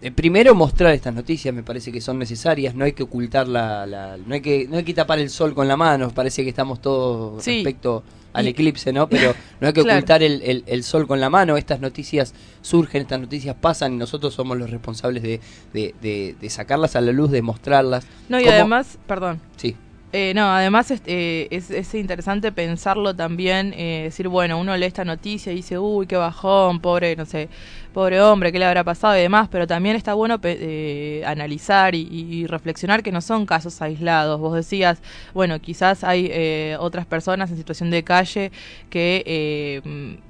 de 0.00 0.12
primero 0.12 0.54
mostrar 0.54 0.94
estas 0.94 1.14
noticias 1.14 1.52
me 1.54 1.62
parece 1.62 1.90
que 1.90 2.00
son 2.00 2.18
necesarias 2.18 2.74
no 2.74 2.84
hay 2.84 2.92
que 2.92 3.02
ocultar 3.02 3.48
la, 3.48 3.84
la- 3.86 4.16
no 4.16 4.34
hay 4.34 4.40
que 4.40 4.66
no 4.68 4.76
hay 4.76 4.84
que 4.84 4.94
tapar 4.94 5.18
el 5.18 5.28
sol 5.30 5.54
con 5.54 5.66
la 5.66 5.76
mano 5.76 6.10
parece 6.10 6.42
que 6.44 6.50
estamos 6.50 6.80
todos 6.80 7.42
Sí. 7.42 7.56
respecto 7.64 8.04
al 8.32 8.46
Y- 8.46 8.50
eclipse 8.50 8.92
no 8.92 9.08
pero 9.08 9.34
no 9.60 9.66
hay 9.66 9.72
que 9.72 9.82
Claro. 9.84 9.98
ocultar 9.98 10.22
el, 10.22 10.40
el- 10.42 10.62
el 10.66 10.84
sol 10.84 11.06
con 11.08 11.18
la 11.20 11.30
mano 11.30 11.56
estas 11.56 11.80
noticias 11.80 12.32
surgen 12.62 13.02
estas 13.02 13.20
noticias 13.20 13.56
pasan 13.60 13.94
y 13.94 13.96
nosotros 13.96 14.34
somos 14.34 14.56
los 14.56 14.70
responsables 14.70 15.22
de, 15.22 15.40
de- 15.72 15.94
de- 16.00 16.36
de 16.40 16.50
sacarlas 16.50 16.94
a 16.94 17.00
la 17.00 17.10
luz 17.12 17.30
de 17.32 17.42
mostrarlas 17.42 18.06
No, 18.28 18.38
y 18.40 18.46
además, 18.46 18.98
perdón. 19.06 19.40
sí 19.56 19.74
Eh, 20.10 20.32
no, 20.34 20.50
además 20.50 20.90
es, 20.90 21.02
eh, 21.04 21.48
es, 21.50 21.70
es 21.70 21.94
interesante 21.94 22.50
pensarlo 22.50 23.14
también, 23.14 23.74
eh, 23.76 24.00
decir, 24.04 24.26
bueno, 24.28 24.58
uno 24.58 24.74
lee 24.74 24.86
esta 24.86 25.04
noticia 25.04 25.52
y 25.52 25.56
dice, 25.56 25.78
uy, 25.78 26.06
qué 26.06 26.16
bajón, 26.16 26.80
pobre, 26.80 27.14
no 27.14 27.26
sé, 27.26 27.50
pobre 27.92 28.18
hombre, 28.22 28.50
qué 28.50 28.58
le 28.58 28.64
habrá 28.64 28.84
pasado 28.84 29.18
y 29.18 29.20
demás, 29.20 29.48
pero 29.52 29.66
también 29.66 29.96
está 29.96 30.14
bueno 30.14 30.40
pe- 30.40 30.56
eh, 30.60 31.24
analizar 31.26 31.94
y, 31.94 32.08
y 32.10 32.46
reflexionar 32.46 33.02
que 33.02 33.12
no 33.12 33.20
son 33.20 33.44
casos 33.44 33.82
aislados. 33.82 34.40
Vos 34.40 34.54
decías, 34.54 35.02
bueno, 35.34 35.58
quizás 35.60 36.04
hay 36.04 36.28
eh, 36.30 36.76
otras 36.80 37.04
personas 37.04 37.50
en 37.50 37.58
situación 37.58 37.90
de 37.90 38.02
calle 38.02 38.50
que, 38.88 39.82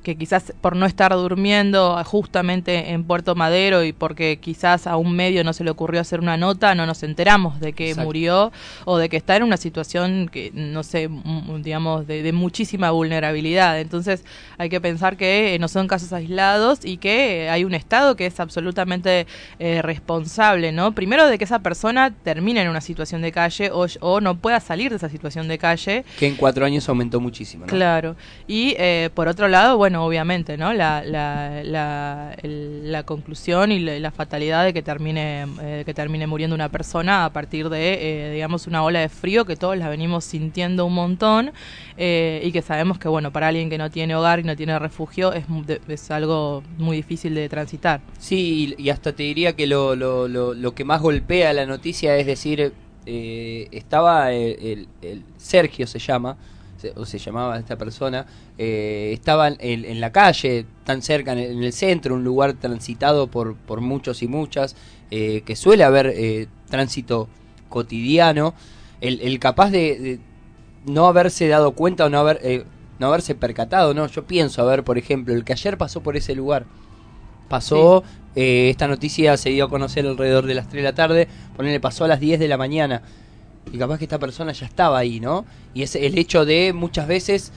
que 0.03 0.16
quizás 0.16 0.53
por 0.61 0.74
no 0.74 0.87
estar 0.87 1.12
durmiendo 1.12 2.03
justamente 2.05 2.91
en 2.91 3.05
Puerto 3.05 3.37
Madero 3.37 3.85
y 3.85 3.93
porque 3.93 4.39
quizás 4.41 4.89
a 4.89 4.97
un 4.97 5.14
medio 5.14 5.45
no 5.45 5.53
se 5.53 5.62
le 5.62 5.70
ocurrió 5.70 6.01
hacer 6.01 6.18
una 6.18 6.37
nota, 6.37 6.74
no 6.74 6.85
nos 6.85 7.05
enteramos 7.05 7.61
de 7.61 7.74
que 7.74 7.91
Exacto. 7.91 8.07
murió 8.07 8.53
o 8.85 8.99
de 8.99 9.09
que 9.09 9.16
está 9.18 9.37
en 9.37 9.45
una 9.45 9.57
situación 9.57 9.68
que, 9.73 10.51
no 10.55 10.83
sé, 10.83 11.05
m- 11.05 11.61
digamos, 11.62 12.07
de, 12.07 12.23
de 12.23 12.33
muchísima 12.33 12.91
vulnerabilidad. 12.91 13.79
Entonces 13.81 14.25
hay 14.59 14.69
que 14.69 14.81
pensar 14.81 15.16
que 15.16 15.55
eh, 15.55 15.59
no 15.59 15.69
son 15.69 15.87
casos 15.89 16.12
aislados 16.12 16.81
y 16.85 16.97
que 16.99 17.45
eh, 17.45 17.51
hay 17.51 17.64
un 17.64 17.75
Estado 17.75 18.16
que 18.16 18.27
es 18.27 18.41
absolutamente 18.41 19.27
eh, 19.59 19.83
responsable, 19.83 20.73
¿no? 20.73 20.93
Primero 20.93 21.27
de 21.27 21.39
que 21.39 21.45
esa 21.45 21.59
persona 21.61 22.12
termine 22.23 22.62
en 22.62 22.69
una 22.69 22.81
situación 22.81 23.23
de 23.23 23.33
calle 23.33 23.71
o, 23.73 23.87
o 24.01 24.21
no 24.21 24.37
pueda 24.39 24.61
salir 24.61 24.91
de 24.91 24.97
esa 24.97 25.09
situación 25.09 25.49
de 25.49 25.59
calle. 25.59 26.05
que 26.19 26.27
en 26.27 26.37
cuatro 26.37 26.64
años 26.64 26.89
aumentó 26.89 27.21
muchísimo 27.21 27.66
¿no? 27.66 27.71
Claro. 27.71 28.16
Y 28.47 28.75
eh, 28.79 29.11
por 29.14 29.29
otro 29.29 29.49
lado, 29.49 29.77
bueno, 29.77 30.05
obviamente, 30.05 30.57
¿no? 30.57 30.73
La, 30.73 31.03
la, 31.05 31.62
la, 31.64 32.35
el- 32.43 32.91
la 32.93 33.03
conclusión 33.03 33.71
y 33.73 33.79
la, 33.81 33.99
la 33.99 34.11
fatalidad 34.11 34.64
de 34.64 34.73
que 34.73 34.83
termine, 34.83 35.47
eh, 35.61 35.83
que 35.85 35.95
termine 35.95 36.27
muriendo 36.27 36.55
una 36.55 36.69
persona 36.69 37.25
a 37.25 37.33
partir 37.33 37.69
de, 37.69 38.31
digamos, 38.33 38.66
una 38.66 38.83
ola 38.83 39.01
de 39.01 39.09
frío 39.09 39.45
que 39.45 39.57
todos 39.59 39.77
la 39.77 39.89
venimos 39.89 40.25
sintiendo 40.25 40.87
un 40.87 40.95
montón 40.95 41.53
eh, 41.97 42.41
y 42.45 42.53
que 42.53 42.63
sabemos 42.63 42.99
que, 42.99 43.09
bueno, 43.09 43.33
para 43.33 43.49
alguien 43.49 43.69
que 43.69 43.79
no 43.79 43.91
tiene 43.91 44.15
hogar 44.17 44.41
y 44.41 44.45
no 44.45 44.57
tiene 44.57 44.79
refugio 44.79 45.33
es, 45.33 45.45
es 45.89 46.11
algo 46.11 46.63
muy 46.79 46.97
difícil 46.97 47.35
de 47.35 47.49
transitar. 47.49 48.01
Sí, 48.19 48.75
y, 48.79 48.91
hasta 48.91 49.13
te 49.13 49.25
diría 49.25 49.55
que 49.55 49.67
lo, 49.67 49.95
lo, 49.97 50.29
lo, 50.29 50.75
que 50.75 50.85
más 50.85 51.01
golpea 51.03 51.53
la 51.53 51.67
noticia 51.67 52.17
es 52.17 52.27
decir, 52.27 52.73
eh, 53.07 53.69
estaba 53.73 54.33
el, 54.33 54.57
el- 54.61 54.89
el- 55.03 55.23
Sergio 55.37 55.87
se 55.87 55.99
llama, 55.99 56.37
o 56.95 57.05
se 57.05 57.19
llamaba 57.19 57.59
esta 57.59 57.77
persona, 57.77 58.25
eh, 58.57 59.11
estaba 59.13 59.49
en, 59.49 60.01
la 60.01 60.13
calle, 60.13 60.65
tan 60.85 61.03
cerca, 61.03 61.33
en 61.33 61.39
el, 61.39 61.51
en 61.53 61.63
el 61.65 61.73
centro, 61.73 62.15
un 62.15 62.23
lugar 62.23 62.53
transitado 62.55 63.27
por, 63.27 63.57
por 63.57 63.81
muchos 63.81 64.23
y 64.23 64.29
muchas, 64.29 64.77
eh, 65.11 65.43
que 65.45 65.57
suele 65.57 65.85
haber 65.85 66.07
eh, 66.15 66.47
tránsito 66.71 67.29
cotidiano, 67.69 68.55
el, 69.01 69.20
el 69.20 69.38
capaz 69.38 69.70
de, 69.70 69.99
de 69.99 70.20
no 70.84 71.07
haberse 71.07 71.49
dado 71.49 71.72
cuenta 71.74 72.07
o 72.07 72.11
no 72.11 72.18
haber... 72.20 72.40
eh, 72.42 72.64
no 72.99 73.07
haberse 73.09 73.34
percatado, 73.36 73.94
¿no? 73.94 74.07
Yo 74.09 74.26
pienso, 74.26 74.62
a 74.62 74.64
ver, 74.66 74.84
por 74.84 74.99
ejemplo, 74.99 75.32
el 75.34 75.44
que 75.44 75.53
ayer 75.53 75.78
pasó 75.78 76.03
por 76.03 76.16
ese 76.16 76.34
lugar, 76.34 76.66
pasó, 77.49 78.05
eh, 78.34 78.70
esta 78.70 78.88
noticia 78.88 79.36
se 79.36 79.51
dio 79.51 79.66
a 79.66 79.70
conocer 79.70 80.07
alrededor 80.07 80.46
de 80.46 80.55
las 80.55 80.68
3 80.68 80.82
de 80.82 80.88
la 80.90 80.94
tarde, 80.94 81.28
ponele, 81.57 81.80
pasó 81.80 82.05
a 82.05 82.09
las 82.09 82.20
10 82.20 82.38
de 82.40 82.49
la 82.49 82.59
mañana, 82.59 83.03
y 83.72 83.78
capaz 83.78 83.99
que 83.99 84.05
esta 84.05 84.18
persona 84.18 84.53
ya 84.53 84.66
estaba 84.66 84.99
ahí, 84.99 85.20
¿no? 85.20 85.46
Y 85.74 85.82
es 85.82 85.94
el 85.96 86.18
hecho 86.18 86.44
de 86.44 86.72
muchas 86.74 87.07
veces 87.09 87.53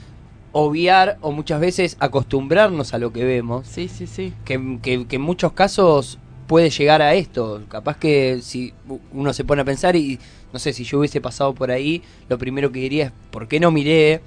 obviar 0.52 1.18
o 1.22 1.32
muchas 1.32 1.60
veces 1.60 1.96
acostumbrarnos 2.00 2.94
a 2.94 2.98
lo 2.98 3.12
que 3.12 3.24
vemos. 3.24 3.66
Sí, 3.68 3.88
sí, 3.88 4.06
sí. 4.06 4.34
Que, 4.44 4.78
que- 4.82 5.06
que 5.08 5.16
en 5.16 5.22
muchos 5.22 5.52
casos 5.54 6.18
puede 6.46 6.70
llegar 6.70 7.02
a 7.02 7.14
esto. 7.14 7.62
Capaz 7.68 7.96
que 7.98 8.40
si 8.42 8.72
uno 9.12 9.32
se 9.32 9.44
pone 9.44 9.62
a 9.62 9.64
pensar 9.64 9.96
y 9.96 10.18
no 10.52 10.58
sé, 10.58 10.72
si 10.72 10.84
yo 10.84 10.98
hubiese 10.98 11.20
pasado 11.20 11.54
por 11.54 11.70
ahí, 11.70 12.02
lo 12.28 12.38
primero 12.38 12.70
que 12.72 12.80
diría 12.80 13.06
es, 13.06 13.12
¿por 13.30 13.48
qué 13.48 13.58
no 13.60 13.70
miré? 13.70 14.20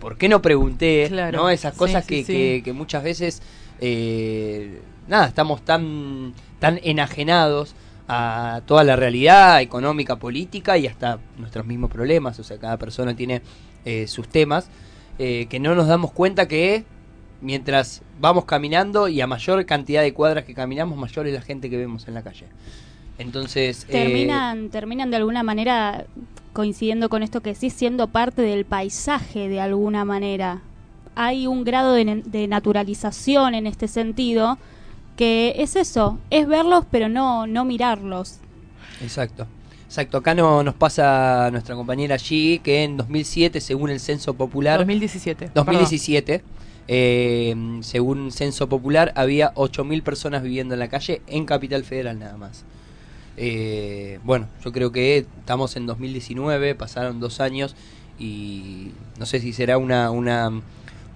¿Por 0.00 0.18
qué 0.18 0.28
no 0.28 0.42
pregunté? 0.42 1.06
Claro. 1.08 1.38
¿No? 1.42 1.50
Esas 1.50 1.74
cosas 1.74 2.04
sí, 2.04 2.08
que, 2.08 2.24
sí. 2.24 2.32
que- 2.32 2.62
que 2.64 2.72
muchas 2.72 3.02
veces, 3.04 3.40
eh, 3.80 4.80
nada, 5.08 5.26
estamos 5.26 5.64
tan, 5.64 6.34
tan 6.58 6.80
enajenados 6.82 7.74
a 8.08 8.62
toda 8.66 8.84
la 8.84 8.96
realidad 8.96 9.60
económica, 9.62 10.16
política 10.16 10.76
y 10.76 10.86
hasta 10.86 11.18
nuestros 11.38 11.64
mismos 11.66 11.90
problemas. 11.90 12.38
O 12.38 12.44
sea, 12.44 12.58
cada 12.58 12.76
persona 12.78 13.14
tiene 13.16 13.42
eh, 13.84 14.06
sus 14.08 14.28
temas, 14.28 14.68
eh, 15.18 15.46
que 15.48 15.58
no 15.60 15.74
nos 15.74 15.86
damos 15.86 16.12
cuenta 16.12 16.46
que 16.48 16.84
mientras 17.42 18.02
vamos 18.20 18.44
caminando 18.46 19.08
y 19.08 19.20
a 19.20 19.26
mayor 19.26 19.66
cantidad 19.66 20.00
de 20.00 20.14
cuadras 20.14 20.44
que 20.44 20.54
caminamos, 20.54 20.96
mayor 20.96 21.26
es 21.26 21.34
la 21.34 21.42
gente 21.42 21.68
que 21.68 21.76
vemos 21.76 22.08
en 22.08 22.14
la 22.14 22.22
calle. 22.22 22.46
Entonces, 23.18 23.84
eh, 23.88 23.92
Terminan, 23.92 24.70
terminan 24.70 25.10
de 25.10 25.16
alguna 25.16 25.42
manera 25.42 26.06
coincidiendo 26.52 27.08
con 27.08 27.22
esto 27.22 27.40
que 27.40 27.54
sí, 27.54 27.70
siendo 27.70 28.08
parte 28.08 28.42
del 28.42 28.64
paisaje 28.64 29.48
de 29.48 29.60
alguna 29.60 30.04
manera. 30.04 30.62
Hay 31.14 31.46
un 31.46 31.64
grado 31.64 31.92
de, 31.92 32.46
naturalización 32.48 33.54
en 33.54 33.66
este 33.66 33.86
sentido 33.88 34.58
que 35.16 35.54
es 35.58 35.76
eso, 35.76 36.18
es 36.30 36.46
verlos 36.46 36.86
pero 36.90 37.08
no, 37.08 37.46
no 37.46 37.64
mirarlos. 37.64 38.38
Exacto. 39.02 39.46
Exacto, 39.84 40.16
acá 40.16 40.34
no, 40.34 40.62
nos 40.62 40.74
pasa 40.74 41.50
nuestra 41.50 41.74
compañera 41.74 42.14
allí 42.14 42.60
que 42.60 42.82
en 42.82 42.96
2007, 42.96 43.60
según 43.60 43.90
el 43.90 44.00
Censo 44.00 44.32
Popular... 44.32 44.78
2017. 44.78 45.50
2017, 45.54 46.42
eh, 46.88 47.54
según 47.82 48.32
Censo 48.32 48.68
Popular, 48.68 49.12
había 49.16 49.54
8.000 49.54 50.02
personas 50.02 50.42
viviendo 50.42 50.74
en 50.74 50.80
la 50.80 50.88
calle 50.88 51.22
en 51.26 51.46
Capital 51.46 51.84
Federal 51.84 52.18
nada 52.18 52.36
más. 52.36 52.64
Eh, 53.36 54.18
bueno, 54.24 54.48
yo 54.64 54.72
creo 54.72 54.92
que 54.92 55.18
estamos 55.18 55.76
en 55.76 55.86
2019, 55.86 56.74
pasaron 56.74 57.20
dos 57.20 57.40
años 57.40 57.74
y 58.18 58.90
no 59.18 59.26
sé 59.26 59.40
si 59.40 59.52
será 59.52 59.78
una, 59.78 60.10
una, 60.10 60.50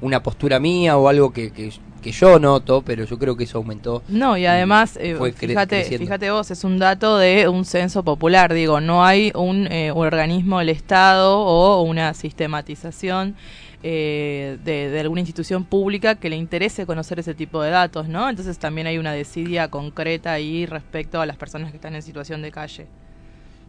una 0.01 0.23
postura 0.23 0.59
mía 0.59 0.97
o 0.97 1.09
algo 1.09 1.33
que, 1.33 1.53
que, 1.53 1.71
que 2.03 2.13
yo 2.13 2.39
noto, 2.39 2.83
pero 2.83 3.05
yo 3.05 3.19
creo 3.19 3.37
que 3.37 3.45
eso 3.45 3.59
aumentó. 3.59 4.03
No, 4.09 4.37
y 4.37 4.47
además, 4.47 4.97
eh, 5.01 5.17
fíjate, 5.37 5.85
fíjate 5.85 6.31
vos, 6.31 6.51
es 6.51 6.65
un 6.65 6.79
dato 6.79 7.19
de 7.19 7.49
un 7.49 7.65
censo 7.65 8.03
popular, 8.03 8.55
digo, 8.55 8.81
no 8.81 9.05
hay 9.05 9.31
un 9.35 9.67
eh, 9.71 9.91
organismo 9.91 10.61
del 10.61 10.71
Estado 10.71 11.39
o 11.39 11.83
una 11.83 12.15
sistematización 12.15 13.37
eh, 13.83 14.59
de, 14.65 14.99
alguna 15.01 15.21
institución 15.21 15.65
pública 15.65 16.15
que 16.15 16.31
le 16.31 16.37
interese 16.37 16.87
conocer 16.87 17.19
ese 17.19 17.35
tipo 17.35 17.63
de 17.63 17.71
datos, 17.71 18.09
¿no? 18.09 18.29
Entonces 18.29 18.59
también 18.59 18.87
hay 18.87 18.99
una 18.99 19.13
desidia 19.13 19.69
concreta 19.69 20.33
ahí 20.33 20.67
respecto 20.67 21.21
a 21.21 21.27
las 21.27 21.37
personas 21.37 21.71
que 21.71 21.77
están 21.77 21.95
en 21.95 22.03
situación 22.03 22.43
de 22.43 22.51
calle. 22.51 22.87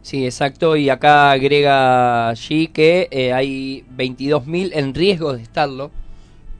Sí, 0.02 0.24
exacto, 0.24 0.76
y 0.76 0.90
acá 0.90 1.32
agrega 1.32 2.28
allí 2.28 2.68
que 2.68 3.08
eh, 3.10 3.32
hay 3.32 3.84
22.000 3.96 4.70
en 4.72 4.94
riesgo 4.94 5.34
de 5.34 5.42
estarlo 5.42 5.90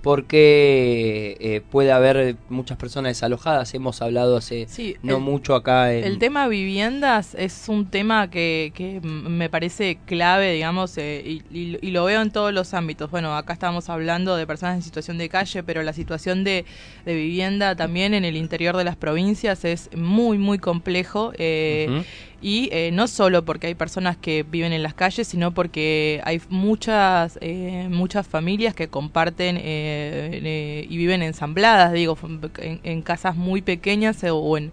porque 0.08 1.36
eh, 1.40 1.60
puede 1.70 1.92
haber 1.92 2.36
muchas 2.48 2.78
personas 2.78 3.10
desalojadas. 3.10 3.74
Hemos 3.74 4.00
hablado 4.00 4.38
hace 4.38 4.66
no 5.02 5.16
el- 5.16 5.22
mucho 5.22 5.54
acá 5.54 5.92
en... 5.94 6.04
El 6.04 6.18
tema 6.18 6.48
viviendas 6.48 7.34
es 7.34 7.68
un 7.68 7.90
tema 7.90 8.30
que, 8.30 8.72
que 8.74 9.00
me 9.02 9.50
parece 9.50 9.98
clave, 10.06 10.52
digamos, 10.54 10.96
eh, 10.96 11.22
y, 11.24 11.42
y- 11.56 11.78
y 11.82 11.90
lo 11.90 12.04
veo 12.04 12.22
en 12.22 12.30
todos 12.30 12.52
los 12.54 12.72
ámbitos. 12.74 13.10
Bueno, 13.10 13.36
acá 13.36 13.52
estamos 13.52 13.88
hablando 13.90 14.34
de 14.36 14.46
personas 14.46 14.76
en 14.76 14.82
situación 14.82 15.18
de 15.18 15.28
calle, 15.28 15.62
pero 15.62 15.82
la 15.82 15.92
situación 15.92 16.42
de, 16.42 16.64
de 17.04 17.14
vivienda 17.14 17.76
también 17.76 18.14
en 18.14 18.24
el 18.24 18.36
interior 18.36 18.76
de 18.76 18.84
las 18.84 18.96
provincias 18.96 19.64
es 19.64 19.90
muy, 19.94 20.38
muy 20.38 20.58
complejo. 20.58 21.32
eh. 21.36 22.02
Y 22.40 22.68
eh, 22.72 22.90
no 22.92 23.08
solo 23.08 23.44
porque 23.44 23.66
hay 23.66 23.74
personas 23.74 24.16
que 24.16 24.44
viven 24.44 24.72
en 24.72 24.84
las 24.84 24.94
calles, 24.94 25.26
sino 25.26 25.52
porque 25.52 26.20
hay 26.24 26.40
muchas 26.48 27.36
eh, 27.40 27.88
muchas 27.90 28.28
familias 28.28 28.74
que 28.74 28.88
comparten 28.88 29.56
eh, 29.56 30.40
eh, 30.42 30.86
y 30.88 30.96
viven 30.96 31.22
ensambladas, 31.22 31.92
digo, 31.92 32.16
en, 32.58 33.02
casas 33.02 33.34
muy 33.34 33.60
pequeñas 33.60 34.22
eh, 34.22 34.30
o 34.30 34.56
en 34.56 34.70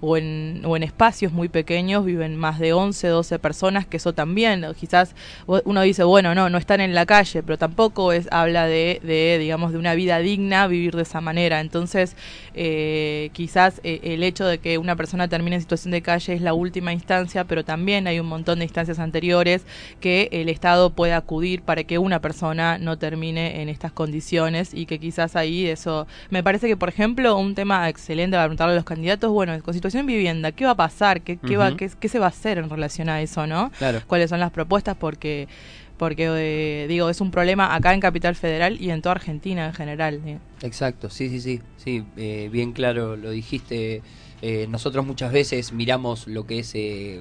o 0.00 0.16
en, 0.16 0.62
o 0.64 0.76
en 0.76 0.82
espacios 0.82 1.32
muy 1.32 1.48
pequeños 1.48 2.04
viven 2.04 2.36
más 2.36 2.58
de 2.58 2.72
11, 2.72 3.08
12 3.08 3.38
personas, 3.38 3.86
que 3.86 3.96
eso 3.96 4.12
también, 4.12 4.64
quizás 4.78 5.14
uno 5.46 5.82
dice, 5.82 6.04
bueno, 6.04 6.34
no, 6.34 6.50
no 6.50 6.58
están 6.58 6.80
en 6.80 6.94
la 6.94 7.06
calle, 7.06 7.42
pero 7.42 7.58
tampoco 7.58 8.12
es 8.12 8.28
habla 8.30 8.66
de, 8.66 9.00
de 9.02 9.38
digamos, 9.38 9.72
de 9.72 9.78
una 9.78 9.94
vida 9.94 10.18
digna 10.18 10.66
vivir 10.66 10.94
de 10.94 11.02
esa 11.02 11.20
manera. 11.20 11.60
Entonces, 11.60 12.16
eh, 12.54 13.30
quizás 13.32 13.80
eh, 13.84 14.00
el 14.02 14.22
hecho 14.22 14.44
de 14.46 14.58
que 14.58 14.78
una 14.78 14.96
persona 14.96 15.28
termine 15.28 15.56
en 15.56 15.62
situación 15.62 15.92
de 15.92 16.02
calle 16.02 16.34
es 16.34 16.40
la 16.40 16.54
última 16.54 16.92
instancia, 16.92 17.44
pero 17.44 17.64
también 17.64 18.06
hay 18.06 18.20
un 18.20 18.26
montón 18.26 18.58
de 18.58 18.64
instancias 18.64 18.98
anteriores 18.98 19.62
que 20.00 20.28
el 20.32 20.48
Estado 20.48 20.90
puede 20.90 21.12
acudir 21.12 21.62
para 21.62 21.84
que 21.84 21.98
una 21.98 22.20
persona 22.20 22.78
no 22.78 22.98
termine 22.98 23.62
en 23.62 23.68
estas 23.68 23.92
condiciones 23.92 24.74
y 24.74 24.86
que 24.86 24.98
quizás 24.98 25.36
ahí 25.36 25.66
eso, 25.66 26.06
me 26.30 26.42
parece 26.42 26.68
que 26.68 26.76
por 26.76 26.88
ejemplo 26.88 27.36
un 27.36 27.54
tema 27.54 27.88
excelente 27.88 28.36
para 28.36 28.44
preguntarle 28.44 28.72
a 28.72 28.76
los 28.76 28.84
candidatos, 28.84 29.30
bueno, 29.30 29.60
con 29.62 29.74
situación 29.90 30.06
de 30.06 30.12
vivienda, 30.14 30.52
¿qué 30.52 30.64
va 30.64 30.72
a 30.72 30.76
pasar? 30.76 31.20
¿Qué, 31.22 31.38
qué, 31.38 31.56
va, 31.56 31.76
qué, 31.76 31.90
qué 31.98 32.08
se 32.08 32.18
va 32.18 32.26
a 32.26 32.28
hacer 32.30 32.58
en 32.58 32.68
relación 32.70 33.08
a 33.08 33.20
eso, 33.22 33.46
no? 33.46 33.70
Claro. 33.78 34.02
¿Cuáles 34.06 34.30
son 34.30 34.40
las 34.40 34.50
propuestas? 34.50 34.96
Porque 34.96 35.48
porque 35.96 36.26
eh, 36.28 36.86
digo 36.88 37.10
es 37.10 37.20
un 37.20 37.32
problema 37.32 37.74
acá 37.74 37.92
en 37.92 37.98
Capital 38.00 38.36
Federal 38.36 38.80
y 38.80 38.90
en 38.90 39.02
toda 39.02 39.16
Argentina 39.16 39.66
en 39.66 39.74
general. 39.74 40.20
¿sí? 40.24 40.36
Exacto, 40.64 41.10
sí, 41.10 41.28
sí, 41.28 41.40
sí, 41.40 41.60
sí, 41.76 42.04
eh, 42.16 42.48
bien 42.52 42.72
claro 42.72 43.16
lo 43.16 43.30
dijiste. 43.30 44.02
Eh, 44.40 44.66
nosotros 44.70 45.04
muchas 45.04 45.32
veces 45.32 45.72
miramos 45.72 46.28
lo 46.28 46.46
que 46.46 46.60
es 46.60 46.70
eh, 46.76 47.20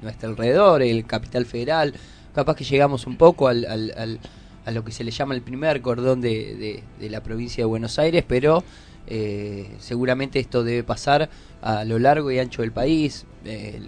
nuestro 0.00 0.30
alrededor, 0.30 0.80
el 0.80 1.04
Capital 1.06 1.44
Federal, 1.44 1.92
capaz 2.34 2.56
que 2.56 2.64
llegamos 2.64 3.06
un 3.06 3.16
poco 3.18 3.48
al, 3.48 3.66
al, 3.66 3.92
al- 3.98 4.20
a 4.64 4.70
lo 4.70 4.82
que 4.82 4.92
se 4.92 5.04
le 5.04 5.10
llama 5.10 5.34
el 5.34 5.42
primer 5.42 5.80
cordón 5.82 6.20
de, 6.22 6.56
de- 6.56 6.82
de 6.98 7.10
la 7.10 7.22
provincia 7.22 7.62
de 7.62 7.66
Buenos 7.66 7.98
Aires, 7.98 8.24
pero 8.26 8.64
eh, 9.06 9.68
seguramente 9.78 10.38
esto 10.38 10.64
debe 10.64 10.82
pasar 10.82 11.28
a 11.62 11.84
lo 11.84 11.98
largo 11.98 12.30
y 12.30 12.38
ancho 12.38 12.62
del 12.62 12.72
país. 12.72 13.24
Eh, 13.44 13.80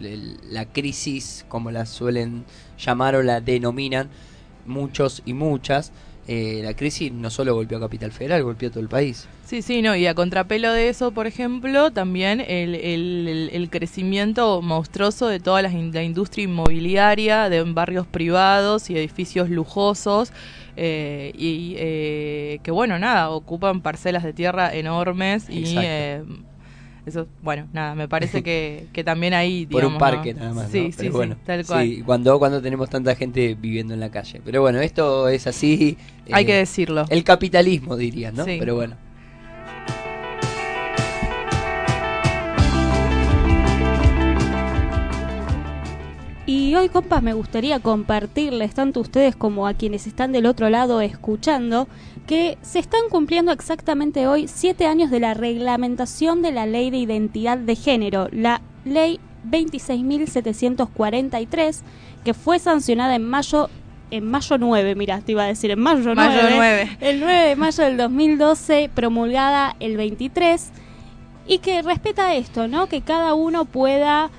la 0.50 0.66
crisis, 0.66 1.44
como 1.48 1.70
la 1.70 1.86
suelen 1.86 2.44
llamar 2.78 3.16
o 3.16 3.22
la 3.22 3.40
denominan 3.40 4.08
muchos 4.66 5.22
y 5.24 5.32
muchas, 5.32 5.92
eh, 6.30 6.60
la 6.62 6.74
crisis 6.74 7.10
no 7.10 7.30
solo 7.30 7.54
golpeó 7.54 7.78
a 7.78 7.80
Capital 7.80 8.12
Federal, 8.12 8.42
golpeó 8.42 8.68
a 8.68 8.72
todo 8.72 8.82
el 8.82 8.88
país. 8.88 9.26
Sí, 9.46 9.62
sí, 9.62 9.80
no, 9.80 9.96
y 9.96 10.06
a 10.06 10.14
contrapelo 10.14 10.70
de 10.74 10.90
eso, 10.90 11.10
por 11.10 11.26
ejemplo, 11.26 11.90
también 11.90 12.42
el, 12.42 12.74
el, 12.74 13.70
crecimiento 13.70 14.60
monstruoso 14.60 15.26
de 15.28 15.40
toda 15.40 15.62
la 15.62 15.70
industria 15.70 16.44
inmobiliaria, 16.44 17.48
de 17.48 17.62
barrios 17.62 18.06
privados 18.06 18.90
y 18.90 18.98
edificios 18.98 19.48
lujosos, 19.48 20.32
eh, 20.79 21.33
y 21.37 21.74
eh, 21.76 22.61
que 22.62 22.70
bueno, 22.70 22.99
nada, 22.99 23.31
ocupan 23.31 23.81
parcelas 23.83 24.22
de 24.22 24.33
tierra 24.33 24.72
enormes 24.74 25.51
y 25.51 25.59
Exacto. 25.61 25.81
eh, 25.85 26.22
eso, 27.07 27.26
bueno, 27.43 27.66
nada, 27.72 27.95
me 27.95 28.07
parece 28.07 28.43
que, 28.49 28.87
que 28.93 29.03
también 29.03 29.35
ahí, 29.35 29.66
por 29.66 29.85
un 29.85 29.99
parque 29.99 30.35
¿no? 30.35 30.41
nada 30.41 30.55
más. 30.55 30.70
Sí, 30.70 30.85
¿no? 30.85 30.91
sí, 30.91 30.95
Pero 30.99 31.11
sí, 31.11 31.16
bueno, 31.16 31.37
tal 31.45 31.66
cual. 31.66 31.87
sí, 31.87 32.03
cuando, 32.03 32.39
cuando 32.39 32.62
tenemos 32.62 32.89
tanta 32.91 33.14
gente 33.14 33.55
viviendo 33.55 33.95
en 33.95 34.01
la 34.01 34.11
calle. 34.11 34.41
Pero 34.45 34.61
bueno, 34.61 34.81
esto 34.81 35.29
es 35.29 35.47
así. 35.47 35.97
eh, 36.26 36.31
Hay 36.33 36.45
que 36.45 36.55
decirlo. 36.55 37.07
El 37.09 37.24
capitalismo, 37.24 37.97
dirías, 37.97 38.33
¿no? 38.35 38.45
Sí. 38.45 38.57
Pero 38.61 38.74
bueno. 38.76 38.97
Y 46.49 46.74
hoy, 46.76 46.88
compas, 46.88 47.22
me 47.22 47.34
gustaría 47.34 47.78
compartirles, 47.78 48.72
tanto 48.72 49.01
a 49.01 49.03
ustedes 49.03 49.36
como 49.36 49.66
a 49.66 49.74
quienes 49.74 50.07
están 50.07 50.32
del 50.32 50.46
otro 50.46 50.70
lado 50.70 51.03
escuchando, 51.03 51.88
que 52.26 52.57
se 52.62 52.78
están 52.78 53.03
cumpliendo 53.11 53.53
exactamente 53.53 54.26
hoy 54.26 54.49
siete 54.49 54.86
años 54.86 55.11
de 55.11 55.20
la 55.20 55.34
reglamentación 55.34 56.40
de 56.40 56.53
la 56.53 56.64
Ley 56.64 56.88
de 56.88 56.96
Identidad 56.96 57.59
de 57.59 57.76
Género, 57.76 58.28
la 58.32 58.62
Ley 58.86 59.20
26.743, 59.46 61.82
que 62.24 62.32
fue 62.32 62.59
sancionada 62.59 63.14
en 63.14 63.26
mayo 63.26 63.68
en 64.11 64.24
mayo 64.24 64.57
9, 64.57 64.94
mira, 64.94 65.20
te 65.20 65.32
iba 65.32 65.42
a 65.42 65.49
decir 65.49 65.70
en 65.70 65.80
mayo 65.80 66.14
9. 66.14 66.14
Mayo 66.14 66.49
9. 66.57 66.96
El 67.03 67.20
9 67.20 67.49
de 67.49 67.57
mayo 67.57 67.84
del 67.84 67.99
2012, 67.99 68.90
promulgada 68.94 69.76
el 69.80 69.99
23, 69.99 70.70
y 71.46 71.59
que 71.59 71.82
respeta 71.82 72.34
esto, 72.36 72.68
¿no? 72.68 72.86
Que 72.86 73.03
cada 73.03 73.34
uno 73.34 73.66
pueda 73.66 74.30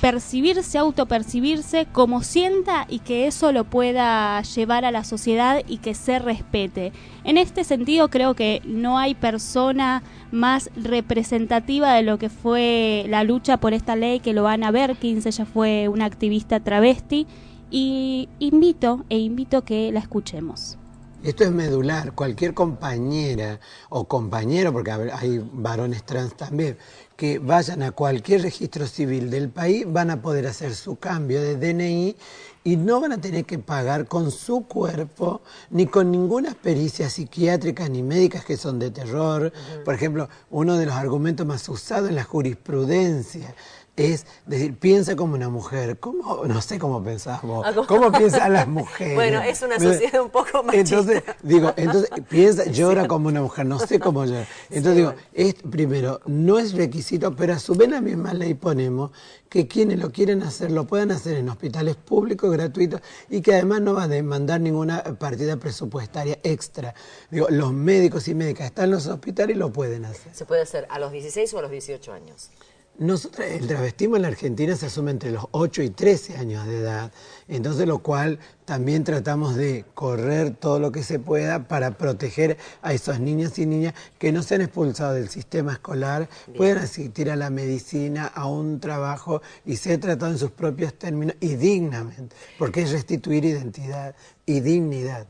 percibirse, 0.00 0.78
autopercibirse 0.78 1.86
como 1.90 2.22
sienta 2.22 2.86
y 2.88 3.00
que 3.00 3.26
eso 3.26 3.50
lo 3.52 3.64
pueda 3.64 4.40
llevar 4.42 4.84
a 4.84 4.92
la 4.92 5.02
sociedad 5.02 5.62
y 5.66 5.78
que 5.78 5.94
se 5.94 6.18
respete. 6.18 6.92
En 7.24 7.36
este 7.36 7.64
sentido 7.64 8.08
creo 8.08 8.34
que 8.34 8.62
no 8.64 8.98
hay 8.98 9.14
persona 9.14 10.02
más 10.30 10.70
representativa 10.76 11.94
de 11.94 12.02
lo 12.02 12.18
que 12.18 12.28
fue 12.28 13.06
la 13.08 13.24
lucha 13.24 13.56
por 13.56 13.72
esta 13.72 13.96
ley 13.96 14.20
que 14.20 14.34
lo 14.34 14.44
van 14.44 14.62
a 14.62 14.70
ver. 14.70 14.96
15 14.96 15.30
ya 15.30 15.46
fue 15.46 15.88
una 15.88 16.04
activista 16.04 16.60
travesti 16.60 17.26
y 17.70 18.28
invito 18.38 19.04
e 19.08 19.18
invito 19.18 19.64
que 19.64 19.90
la 19.92 20.00
escuchemos. 20.00 20.78
Esto 21.24 21.42
es 21.42 21.50
medular. 21.50 22.12
Cualquier 22.12 22.54
compañera 22.54 23.58
o 23.88 24.04
compañero, 24.04 24.72
porque 24.72 24.92
hay 24.92 25.44
varones 25.52 26.04
trans 26.04 26.36
también, 26.36 26.78
que 27.18 27.40
vayan 27.40 27.82
a 27.82 27.90
cualquier 27.90 28.42
registro 28.42 28.86
civil 28.86 29.28
del 29.28 29.48
país 29.48 29.84
van 29.88 30.08
a 30.10 30.22
poder 30.22 30.46
hacer 30.46 30.72
su 30.72 31.00
cambio 31.00 31.42
de 31.42 31.56
DNI 31.56 32.14
y 32.62 32.76
no 32.76 33.00
van 33.00 33.10
a 33.10 33.20
tener 33.20 33.44
que 33.44 33.58
pagar 33.58 34.06
con 34.06 34.30
su 34.30 34.68
cuerpo 34.68 35.42
ni 35.70 35.86
con 35.86 36.12
ninguna 36.12 36.54
pericia 36.54 37.10
psiquiátrica 37.10 37.88
ni 37.88 38.04
médicas 38.04 38.44
que 38.44 38.56
son 38.56 38.78
de 38.78 38.92
terror. 38.92 39.52
Por 39.84 39.94
ejemplo, 39.94 40.28
uno 40.50 40.76
de 40.76 40.86
los 40.86 40.94
argumentos 40.94 41.44
más 41.44 41.68
usados 41.68 42.08
en 42.08 42.14
la 42.14 42.22
jurisprudencia 42.22 43.52
es 43.98 44.26
decir, 44.46 44.76
piensa 44.76 45.16
como 45.16 45.34
una 45.34 45.48
mujer. 45.48 45.98
¿Cómo? 45.98 46.44
No 46.44 46.60
sé 46.62 46.78
cómo 46.78 47.02
pensás 47.02 47.42
vos. 47.42 47.66
¿cómo? 47.74 47.86
¿Cómo 47.86 48.12
piensan 48.12 48.52
las 48.52 48.68
mujeres? 48.68 49.14
Bueno, 49.14 49.42
es 49.42 49.60
una 49.62 49.78
sociedad 49.78 50.22
un 50.22 50.30
poco 50.30 50.62
machista. 50.62 50.96
entonces, 50.96 51.22
digo, 51.42 51.72
entonces 51.76 52.10
piensa, 52.28 52.64
llora 52.66 53.08
como 53.08 53.28
una 53.28 53.42
mujer, 53.42 53.66
no 53.66 53.78
sé 53.78 53.98
cómo 53.98 54.24
llora. 54.24 54.46
Entonces 54.70 54.96
digo, 54.96 55.14
es, 55.32 55.54
primero, 55.54 56.20
no 56.26 56.58
es 56.58 56.74
requisito, 56.74 57.34
pero 57.34 57.54
a 57.54 57.58
su 57.58 57.74
vez 57.74 57.88
la 57.88 58.00
misma 58.00 58.34
ley 58.34 58.54
ponemos 58.54 59.10
que 59.48 59.66
quienes 59.66 59.98
lo 59.98 60.12
quieren 60.12 60.42
hacer 60.42 60.70
lo 60.70 60.86
puedan 60.86 61.10
hacer 61.10 61.36
en 61.36 61.48
hospitales 61.48 61.96
públicos 61.96 62.50
gratuitos 62.52 63.00
y 63.28 63.40
que 63.40 63.54
además 63.54 63.80
no 63.80 63.94
va 63.94 64.04
a 64.04 64.08
demandar 64.08 64.60
ninguna 64.60 65.02
partida 65.18 65.56
presupuestaria 65.56 66.38
extra. 66.42 66.94
Digo, 67.30 67.48
los 67.50 67.72
médicos 67.72 68.28
y 68.28 68.34
médicas 68.34 68.66
están 68.66 68.86
en 68.86 68.90
los 68.92 69.06
hospitales 69.06 69.56
y 69.56 69.58
lo 69.58 69.72
pueden 69.72 70.04
hacer. 70.04 70.34
Se 70.34 70.44
puede 70.44 70.62
hacer 70.62 70.86
a 70.90 70.98
los 70.98 71.12
16 71.12 71.52
o 71.54 71.58
a 71.58 71.62
los 71.62 71.70
18 71.70 72.12
años. 72.12 72.50
Nosotros, 72.98 73.46
el 73.46 73.68
travestismo 73.68 74.16
en 74.16 74.22
la 74.22 74.28
Argentina 74.28 74.74
se 74.74 74.86
asume 74.86 75.12
entre 75.12 75.30
los 75.30 75.46
8 75.52 75.82
y 75.82 75.90
13 75.90 76.36
años 76.36 76.66
de 76.66 76.78
edad, 76.78 77.12
entonces 77.46 77.86
lo 77.86 78.00
cual 78.00 78.40
también 78.64 79.04
tratamos 79.04 79.54
de 79.54 79.84
correr 79.94 80.56
todo 80.56 80.80
lo 80.80 80.90
que 80.90 81.04
se 81.04 81.20
pueda 81.20 81.68
para 81.68 81.92
proteger 81.92 82.56
a 82.82 82.92
esos 82.92 83.20
niños 83.20 83.56
y 83.60 83.66
niñas 83.66 83.94
que 84.18 84.32
no 84.32 84.42
sean 84.42 84.62
expulsados 84.62 85.14
del 85.14 85.28
sistema 85.28 85.74
escolar, 85.74 86.28
puedan 86.56 86.78
asistir 86.78 87.30
a 87.30 87.36
la 87.36 87.50
medicina, 87.50 88.26
a 88.26 88.46
un 88.46 88.80
trabajo 88.80 89.42
y 89.64 89.76
ser 89.76 90.00
tratados 90.00 90.34
en 90.34 90.38
sus 90.40 90.50
propios 90.50 90.92
términos 90.94 91.36
y 91.38 91.54
dignamente, 91.54 92.34
porque 92.58 92.82
es 92.82 92.90
restituir 92.90 93.44
identidad 93.44 94.16
y 94.44 94.58
dignidad. 94.58 95.28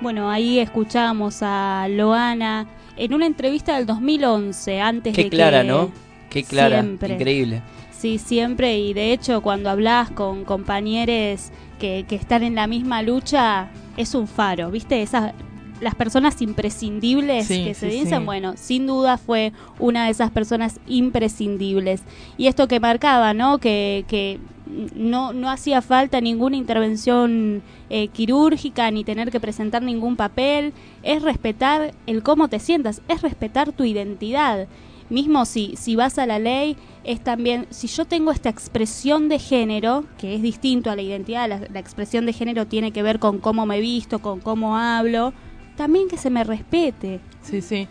Bueno, 0.00 0.30
ahí 0.30 0.58
escuchábamos 0.58 1.38
a 1.42 1.86
Loana 1.88 2.66
en 2.96 3.14
una 3.14 3.26
entrevista 3.26 3.76
del 3.76 3.86
2011, 3.86 4.80
antes 4.80 5.14
Qué 5.14 5.24
de 5.24 5.30
clara, 5.30 5.62
que... 5.62 5.68
¿no? 5.68 5.90
Qué 6.30 6.44
clara, 6.44 6.80
Siempre. 6.82 7.14
increíble. 7.14 7.62
Sí, 7.90 8.18
siempre. 8.18 8.78
Y 8.78 8.92
de 8.92 9.12
hecho, 9.12 9.40
cuando 9.40 9.70
hablas 9.70 10.10
con 10.10 10.44
compañeros 10.44 11.50
que, 11.78 12.04
que 12.06 12.14
están 12.14 12.42
en 12.42 12.54
la 12.54 12.66
misma 12.66 13.02
lucha, 13.02 13.68
es 13.96 14.14
un 14.14 14.28
faro, 14.28 14.70
¿viste? 14.70 15.00
Esas, 15.00 15.32
las 15.80 15.94
personas 15.94 16.40
imprescindibles 16.42 17.46
Sí, 17.46 17.64
que 17.64 17.74
se 17.74 17.90
sí, 17.90 18.00
dicen, 18.00 18.20
sí. 18.20 18.24
bueno, 18.24 18.54
sin 18.56 18.86
duda 18.86 19.16
fue 19.18 19.52
una 19.78 20.04
de 20.06 20.10
esas 20.10 20.30
personas 20.30 20.78
imprescindibles. 20.86 22.02
Y 22.36 22.48
esto 22.48 22.68
que 22.68 22.80
marcaba, 22.80 23.32
¿no? 23.34 23.58
Que, 23.58 24.04
que 24.08 24.40
no, 24.66 25.32
no 25.32 25.50
hacía 25.50 25.82
falta 25.82 26.20
ninguna 26.20 26.56
intervención 26.56 27.62
eh, 27.88 28.08
quirúrgica 28.08 28.90
ni 28.90 29.04
tener 29.04 29.30
que 29.30 29.40
presentar 29.40 29.82
ningún 29.82 30.16
papel, 30.16 30.72
es 31.02 31.22
respetar 31.22 31.94
el 32.06 32.22
cómo 32.22 32.48
te 32.48 32.58
sientas, 32.58 33.00
es 33.08 33.22
respetar 33.22 33.72
tu 33.72 33.84
identidad. 33.84 34.66
Mismo 35.08 35.44
si, 35.44 35.76
si 35.76 35.94
vas 35.94 36.18
a 36.18 36.26
la 36.26 36.40
ley, 36.40 36.76
es 37.04 37.22
también, 37.22 37.66
si 37.70 37.86
yo 37.86 38.04
tengo 38.06 38.32
esta 38.32 38.48
expresión 38.48 39.28
de 39.28 39.38
género, 39.38 40.04
que 40.18 40.34
es 40.34 40.42
distinto 40.42 40.90
a 40.90 40.96
la 40.96 41.02
identidad, 41.02 41.48
la, 41.48 41.78
expresión 41.78 42.26
de 42.26 42.32
género 42.32 42.66
tiene 42.66 42.90
que 42.90 43.04
ver 43.04 43.20
con 43.20 43.38
cómo 43.38 43.66
me 43.66 43.80
visto, 43.80 44.18
con 44.18 44.40
cómo 44.40 44.76
hablo, 44.76 45.32
también 45.76 46.08
que 46.08 46.16
se 46.16 46.30
me 46.30 46.42
respete. 46.42 47.20
Sí, 47.42 47.60
sí. 47.60 47.86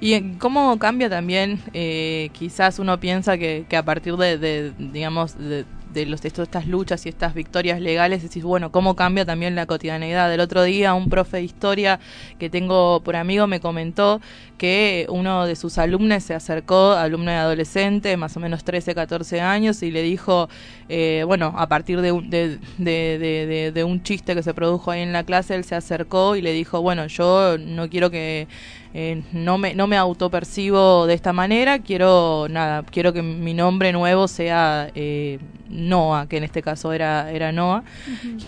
Y 0.00 0.34
cómo 0.34 0.78
cambia 0.78 1.10
también, 1.10 1.58
eh, 1.72 2.30
quizás 2.34 2.78
uno 2.78 3.00
piensa 3.00 3.36
que, 3.36 3.64
que 3.68 3.76
a 3.76 3.84
partir 3.84 4.16
de, 4.16 4.38
de, 4.38 4.72
digamos, 4.78 5.36
de, 5.36 5.64
de 5.92 6.06
los, 6.06 6.22
de 6.22 6.28
estas 6.28 6.66
luchas 6.66 7.06
y 7.06 7.08
estas 7.08 7.34
victorias 7.34 7.80
legales, 7.80 8.22
decís, 8.22 8.42
bueno, 8.42 8.72
cómo 8.72 8.96
cambia 8.96 9.24
también 9.24 9.54
la 9.54 9.66
cotidianeidad. 9.66 10.32
El 10.32 10.40
otro 10.40 10.62
día 10.62 10.94
un 10.94 11.08
profe 11.08 11.38
de 11.38 11.44
historia 11.44 12.00
que 12.38 12.50
tengo 12.50 13.00
por 13.02 13.16
amigo 13.16 13.46
me 13.46 13.60
comentó 13.60 14.20
que 14.58 15.06
uno 15.08 15.46
de 15.46 15.56
sus 15.56 15.78
alumnos 15.78 16.22
se 16.22 16.34
acercó, 16.34 16.92
alumno 16.92 17.30
de 17.30 17.36
adolescente, 17.36 18.16
más 18.16 18.36
o 18.36 18.40
menos 18.40 18.64
13, 18.64 18.94
14 18.94 19.40
años, 19.40 19.82
y 19.82 19.90
le 19.90 20.02
dijo, 20.02 20.48
eh, 20.88 21.24
bueno, 21.26 21.54
a 21.56 21.68
partir 21.68 22.00
de 22.00 22.12
un, 22.12 22.28
de, 22.30 22.58
de, 22.78 23.72
de 23.72 23.84
un 23.84 24.02
chiste 24.02 24.34
que 24.34 24.42
se 24.42 24.54
produjo 24.54 24.90
ahí 24.90 25.00
en 25.00 25.12
la 25.12 25.24
clase, 25.24 25.54
él 25.54 25.64
se 25.64 25.74
acercó 25.74 26.36
y 26.36 26.42
le 26.42 26.52
dijo, 26.52 26.82
bueno, 26.82 27.06
yo 27.06 27.56
no 27.58 27.88
quiero 27.88 28.10
que 28.10 28.48
eh, 28.92 29.22
no 29.32 29.56
me 29.56 29.74
no 29.74 29.86
me 29.86 29.96
autopercibo 29.96 31.06
de 31.06 31.14
esta 31.14 31.32
manera. 31.32 31.78
Quiero 31.78 32.48
nada 32.50 32.82
quiero 32.82 33.12
que 33.12 33.22
mi 33.22 33.54
nombre 33.54 33.92
nuevo 33.92 34.26
sea 34.26 34.90
eh, 34.94 35.38
Noah 35.68 36.26
que 36.26 36.38
en 36.38 36.44
este 36.44 36.60
caso 36.62 36.92
era 36.92 37.30
era 37.30 37.52
Noah. 37.52 37.84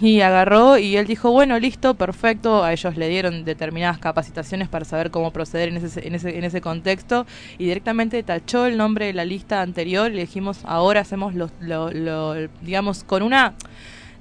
Y 0.00 0.20
agarró 0.20 0.78
y 0.78 0.96
él 0.96 1.06
dijo 1.06 1.30
bueno 1.30 1.58
listo 1.60 1.94
perfecto 1.94 2.64
a 2.64 2.72
ellos 2.72 2.96
le 2.96 3.08
dieron 3.08 3.44
determinadas 3.44 3.98
capacitaciones 3.98 4.68
para 4.68 4.84
saber 4.84 5.10
cómo 5.12 5.30
proceder 5.32 5.68
en 5.68 5.76
ese 5.76 6.06
en 6.06 6.14
ese 6.14 6.36
en 6.36 6.44
ese 6.44 6.60
contexto. 6.60 7.24
Y 7.58 7.66
directamente 7.66 8.22
tachó 8.24 8.66
el 8.66 8.76
nombre 8.76 9.06
de 9.06 9.12
la 9.12 9.24
lista 9.24 9.62
anterior. 9.62 10.10
Y 10.10 10.14
le 10.16 10.20
dijimos 10.22 10.60
ahora 10.64 11.00
hacemos 11.00 11.34
lo, 11.34 11.50
lo, 11.60 11.90
lo 11.92 12.34
digamos 12.62 13.04
con 13.04 13.22
una 13.22 13.54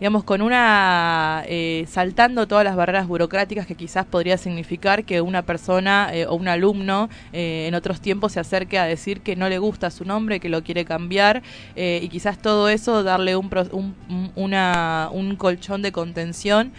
digamos, 0.01 0.23
con 0.23 0.41
una, 0.41 1.43
eh, 1.45 1.85
saltando 1.87 2.47
todas 2.47 2.63
las 2.63 2.75
barreras 2.75 3.05
burocráticas 3.07 3.67
que 3.67 3.75
quizás 3.75 4.03
podría 4.03 4.35
significar 4.35 5.03
que 5.05 5.21
una 5.21 5.43
persona 5.43 6.09
eh, 6.11 6.25
o 6.25 6.33
un 6.33 6.47
alumno 6.47 7.07
eh, 7.33 7.65
en 7.67 7.75
otros 7.75 8.01
tiempos 8.01 8.31
se 8.31 8.39
acerque 8.39 8.79
a 8.79 8.85
decir 8.85 9.21
que 9.21 9.35
no 9.35 9.47
le 9.47 9.59
gusta 9.59 9.91
su 9.91 10.03
nombre, 10.03 10.39
que 10.39 10.49
lo 10.49 10.63
quiere 10.63 10.85
cambiar, 10.85 11.43
y 11.75 12.07
quizás 12.09 12.39
todo 12.39 12.67
eso 12.67 13.03
darle 13.03 13.35
un, 13.35 13.47
un, 13.71 14.31
un- 14.35 15.35
colchón 15.35 15.83
de 15.83 15.91
contención 15.91 16.71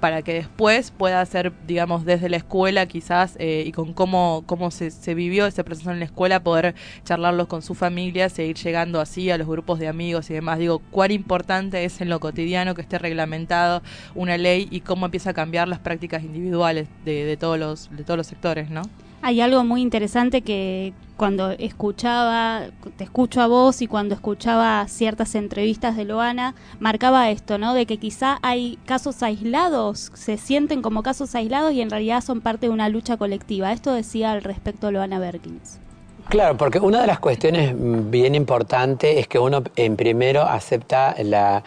para 0.00 0.22
que 0.22 0.34
después 0.34 0.90
pueda 0.92 1.20
hacer, 1.20 1.52
digamos, 1.66 2.04
desde 2.04 2.28
la 2.28 2.36
escuela 2.36 2.86
quizás 2.86 3.36
y 3.40 3.72
con 3.72 3.92
cómo, 3.92 4.44
cómo 4.46 4.70
se, 4.70 4.90
se 4.90 5.14
vivió 5.14 5.46
ese 5.46 5.64
proceso 5.64 5.90
en 5.90 5.98
la 5.98 6.04
escuela, 6.04 6.40
poder 6.42 6.74
charlarlos 7.04 7.48
con 7.48 7.62
su 7.62 7.74
familia, 7.74 8.28
seguir 8.28 8.56
llegando 8.56 9.00
así 9.00 9.30
a 9.30 9.38
los 9.38 9.48
grupos 9.48 9.78
de 9.78 9.88
amigos 9.88 10.30
y 10.30 10.34
demás. 10.34 10.58
Digo, 10.58 10.80
cuán 10.90 11.10
importante 11.10 11.84
es 11.84 12.00
en 12.00 12.08
lo 12.08 12.19
cotidiano 12.20 12.74
que 12.74 12.82
esté 12.82 12.98
reglamentado 12.98 13.82
una 14.14 14.38
ley 14.38 14.68
y 14.70 14.80
cómo 14.80 15.06
empieza 15.06 15.30
a 15.30 15.34
cambiar 15.34 15.66
las 15.66 15.80
prácticas 15.80 16.22
individuales 16.22 16.88
de, 17.04 17.24
de 17.24 17.36
todos 17.36 17.58
los 17.58 17.90
de 17.90 18.04
todos 18.04 18.16
los 18.16 18.26
sectores, 18.28 18.70
¿no? 18.70 18.82
Hay 19.22 19.42
algo 19.42 19.64
muy 19.64 19.82
interesante 19.82 20.40
que 20.40 20.94
cuando 21.18 21.50
escuchaba, 21.50 22.68
te 22.96 23.04
escucho 23.04 23.42
a 23.42 23.46
vos 23.46 23.82
y 23.82 23.86
cuando 23.86 24.14
escuchaba 24.14 24.88
ciertas 24.88 25.34
entrevistas 25.34 25.94
de 25.94 26.06
Loana, 26.06 26.54
marcaba 26.78 27.28
esto, 27.30 27.58
¿no? 27.58 27.74
De 27.74 27.84
que 27.84 27.98
quizá 27.98 28.38
hay 28.40 28.78
casos 28.86 29.22
aislados, 29.22 30.10
se 30.14 30.38
sienten 30.38 30.80
como 30.80 31.02
casos 31.02 31.34
aislados 31.34 31.74
y 31.74 31.82
en 31.82 31.90
realidad 31.90 32.22
son 32.22 32.40
parte 32.40 32.68
de 32.68 32.72
una 32.72 32.88
lucha 32.88 33.18
colectiva. 33.18 33.72
Esto 33.72 33.92
decía 33.92 34.32
al 34.32 34.42
respecto 34.42 34.90
Loana 34.90 35.18
Berkins. 35.18 35.78
Claro, 36.30 36.56
porque 36.56 36.78
una 36.78 37.02
de 37.02 37.06
las 37.06 37.18
cuestiones 37.18 37.74
bien 37.76 38.34
importantes 38.34 39.18
es 39.18 39.28
que 39.28 39.38
uno 39.38 39.62
en 39.76 39.96
primero 39.96 40.42
acepta 40.42 41.14
la, 41.22 41.62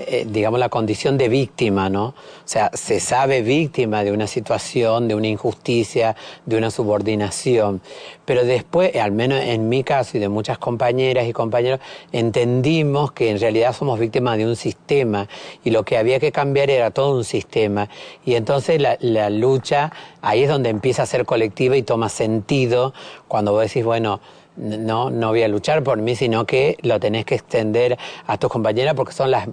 eh, 0.00 0.24
digamos, 0.28 0.60
la 0.60 0.68
condición 0.68 1.18
de 1.18 1.28
víctima, 1.28 1.90
¿no? 1.90 2.06
O 2.06 2.14
sea, 2.44 2.70
se 2.72 3.00
sabe 3.00 3.42
víctima 3.42 4.04
de 4.04 4.12
una 4.12 4.28
situación, 4.28 5.08
de 5.08 5.16
una 5.16 5.26
injusticia, 5.26 6.14
de 6.46 6.56
una 6.56 6.70
subordinación. 6.70 7.80
Pero 8.24 8.44
después, 8.44 8.94
al 8.94 9.10
menos 9.10 9.40
en 9.42 9.68
mi 9.68 9.82
caso 9.82 10.16
y 10.16 10.20
de 10.20 10.28
muchas 10.28 10.56
compañeras 10.58 11.26
y 11.26 11.32
compañeros, 11.32 11.80
entendimos 12.12 13.10
que 13.10 13.30
en 13.30 13.40
realidad 13.40 13.74
somos 13.74 13.98
víctimas 13.98 14.38
de 14.38 14.46
un 14.46 14.54
sistema 14.54 15.28
y 15.64 15.70
lo 15.70 15.82
que 15.82 15.98
había 15.98 16.20
que 16.20 16.30
cambiar 16.30 16.70
era 16.70 16.92
todo 16.92 17.16
un 17.16 17.24
sistema. 17.24 17.88
Y 18.24 18.36
entonces 18.36 18.80
la, 18.80 18.98
la 19.00 19.30
lucha 19.30 19.90
ahí 20.22 20.44
es 20.44 20.48
donde 20.48 20.68
empieza 20.70 21.02
a 21.02 21.06
ser 21.06 21.24
colectiva 21.24 21.76
y 21.76 21.82
toma 21.82 22.08
sentido 22.08 22.94
cuando 23.26 23.50
vos 23.50 23.62
decís, 23.62 23.84
bueno, 23.84 24.20
no, 24.58 25.10
no 25.10 25.28
voy 25.28 25.42
a 25.42 25.48
luchar 25.48 25.82
por 25.82 25.98
mí, 25.98 26.16
sino 26.16 26.44
que 26.44 26.76
lo 26.82 26.98
tenés 27.00 27.24
que 27.24 27.36
extender 27.36 27.96
a 28.26 28.38
tus 28.38 28.50
compañeras 28.50 28.94
porque 28.94 29.12
son 29.12 29.30
las 29.30 29.48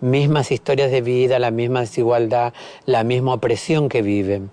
mismas 0.00 0.52
historias 0.52 0.90
de 0.90 1.00
vida, 1.00 1.38
la 1.38 1.50
misma 1.50 1.80
desigualdad, 1.80 2.52
la 2.84 3.02
misma 3.02 3.34
opresión 3.34 3.88
que 3.88 4.02
viven. 4.02 4.50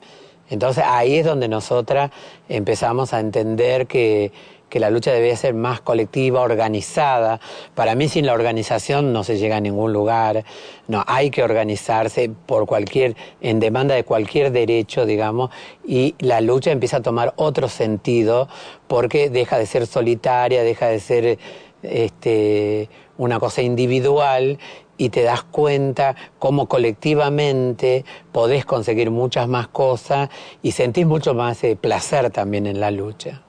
Entonces 0.50 0.84
ahí 0.86 1.18
es 1.18 1.26
donde 1.26 1.48
nosotras 1.48 2.12
empezamos 2.50 3.14
a 3.14 3.20
entender 3.20 3.88
que, 3.88 4.32
que 4.74 4.80
la 4.80 4.89
lucha 4.89 5.11
debía 5.11 5.38
ser 5.38 5.53
más 5.53 5.82
colectiva, 5.82 6.41
organizada. 6.41 7.39
Para 7.76 7.93
mí 7.93 8.09
sin 8.09 8.26
la 8.26 8.34
organización 8.34 9.13
no 9.13 9.24
se 9.24 9.38
llega 9.38 9.57
a 9.57 9.59
ningún 9.59 9.93
lugar. 9.93 10.45
No, 10.88 11.03
hay 11.05 11.30
que 11.30 11.43
organizarse 11.43 12.32
por 12.47 12.65
cualquier, 12.65 13.15
en 13.39 13.59
demanda 13.59 13.93
de 13.93 14.03
cualquier 14.03 14.51
derecho, 14.51 15.05
digamos, 15.05 15.51
y 15.86 16.15
la 16.17 16.41
lucha 16.41 16.71
empieza 16.71 16.97
a 16.97 17.01
tomar 17.03 17.36
otro 17.36 17.69
sentido 17.69 18.49
porque 18.88 19.30
deja 19.30 19.59
de 19.59 19.67
ser 19.67 19.86
solitaria, 19.86 20.63
deja 20.63 20.88
de 20.88 20.99
ser 20.99 21.38
este, 21.84 22.89
una 23.19 23.39
cosa 23.39 23.61
individual 23.61 24.57
y 24.97 25.09
te 25.09 25.21
das 25.21 25.43
cuenta 25.43 26.15
cómo 26.39 26.65
colectivamente 26.65 28.05
podés 28.32 28.65
conseguir 28.65 29.11
muchas 29.11 29.47
más 29.47 29.67
cosas 29.67 30.30
y 30.63 30.71
sentís 30.71 31.05
mucho 31.05 31.36
más 31.36 31.63
eh, 31.63 31.76
placer 31.76 32.32
también 32.32 32.65
en 32.65 32.80
la 32.80 32.89
lucha. 32.89 33.43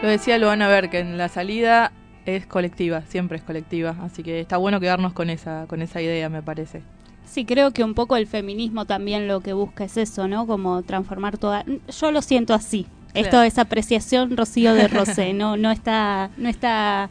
Lo 0.00 0.08
decía 0.08 0.38
Luana 0.38 0.68
Ver, 0.68 0.90
que 0.90 1.00
en 1.00 1.18
la 1.18 1.28
salida 1.28 1.90
es 2.24 2.46
colectiva, 2.46 3.02
siempre 3.08 3.38
es 3.38 3.42
colectiva, 3.42 3.96
así 4.02 4.22
que 4.22 4.40
está 4.40 4.56
bueno 4.56 4.78
quedarnos 4.78 5.12
con 5.12 5.28
esa, 5.28 5.66
con 5.66 5.82
esa 5.82 6.00
idea, 6.00 6.28
me 6.28 6.40
parece. 6.40 6.82
Sí, 7.24 7.44
creo 7.44 7.72
que 7.72 7.82
un 7.82 7.94
poco 7.94 8.16
el 8.16 8.28
feminismo 8.28 8.84
también 8.84 9.26
lo 9.26 9.40
que 9.40 9.54
busca 9.54 9.84
es 9.84 9.96
eso, 9.96 10.28
¿no? 10.28 10.46
Como 10.46 10.82
transformar 10.82 11.36
toda... 11.36 11.64
Yo 11.88 12.12
lo 12.12 12.22
siento 12.22 12.54
así. 12.54 12.86
Esto 13.12 13.42
es 13.42 13.58
apreciación 13.58 14.36
Rocío 14.36 14.74
de 14.74 14.86
Rosé, 14.86 15.32
no, 15.32 15.56
no 15.56 15.72
está, 15.72 16.30
no 16.36 16.48
está 16.48 17.10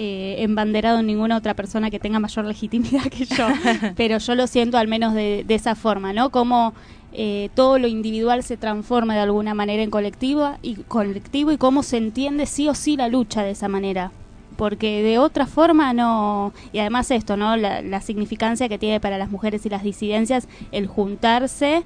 eh, 0.00 0.44
embanderado 0.44 1.00
en 1.00 1.06
ninguna 1.06 1.36
otra 1.36 1.54
persona 1.54 1.90
que 1.90 1.98
tenga 1.98 2.20
mayor 2.20 2.44
legitimidad 2.44 3.02
que 3.06 3.24
yo, 3.24 3.48
pero 3.96 4.18
yo 4.18 4.36
lo 4.36 4.46
siento 4.46 4.78
al 4.78 4.86
menos 4.86 5.12
de, 5.12 5.42
de 5.44 5.54
esa 5.56 5.74
forma, 5.74 6.12
¿no? 6.12 6.30
Como 6.30 6.72
eh, 7.12 7.50
todo 7.56 7.80
lo 7.80 7.88
individual 7.88 8.44
se 8.44 8.56
transforma 8.56 9.14
de 9.14 9.22
alguna 9.22 9.54
manera 9.54 9.82
en 9.82 9.90
colectiva 9.90 10.60
y 10.62 10.76
colectivo 10.76 11.50
y 11.50 11.58
cómo 11.58 11.82
se 11.82 11.96
entiende 11.96 12.46
sí 12.46 12.68
o 12.68 12.76
sí 12.76 12.96
la 12.96 13.08
lucha 13.08 13.42
de 13.42 13.50
esa 13.50 13.66
manera 13.66 14.12
porque 14.56 15.02
de 15.02 15.18
otra 15.18 15.46
forma 15.46 15.92
no 15.92 16.52
y 16.72 16.78
además 16.78 17.10
esto 17.10 17.36
no 17.36 17.56
la, 17.56 17.82
la 17.82 18.00
significancia 18.00 18.68
que 18.68 18.78
tiene 18.78 19.00
para 19.00 19.18
las 19.18 19.32
mujeres 19.32 19.66
y 19.66 19.68
las 19.68 19.82
disidencias 19.82 20.46
el 20.70 20.86
juntarse 20.86 21.82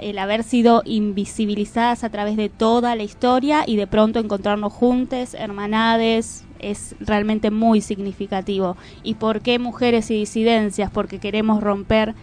el 0.00 0.18
haber 0.18 0.44
sido 0.44 0.82
invisibilizadas 0.84 2.04
a 2.04 2.10
través 2.10 2.36
de 2.36 2.48
toda 2.48 2.94
la 2.94 3.02
historia 3.02 3.64
y 3.66 3.76
de 3.76 3.86
pronto 3.86 4.18
encontrarnos 4.20 4.72
juntes, 4.72 5.34
hermanades, 5.34 6.44
es 6.62 6.94
realmente 7.00 7.50
muy 7.50 7.80
significativo. 7.80 8.76
¿Y 9.02 9.14
por 9.14 9.40
qué 9.42 9.58
mujeres 9.58 10.10
y 10.10 10.14
disidencias? 10.14 10.90
Porque 10.90 11.18
queremos 11.18 11.62
romper 11.62 12.14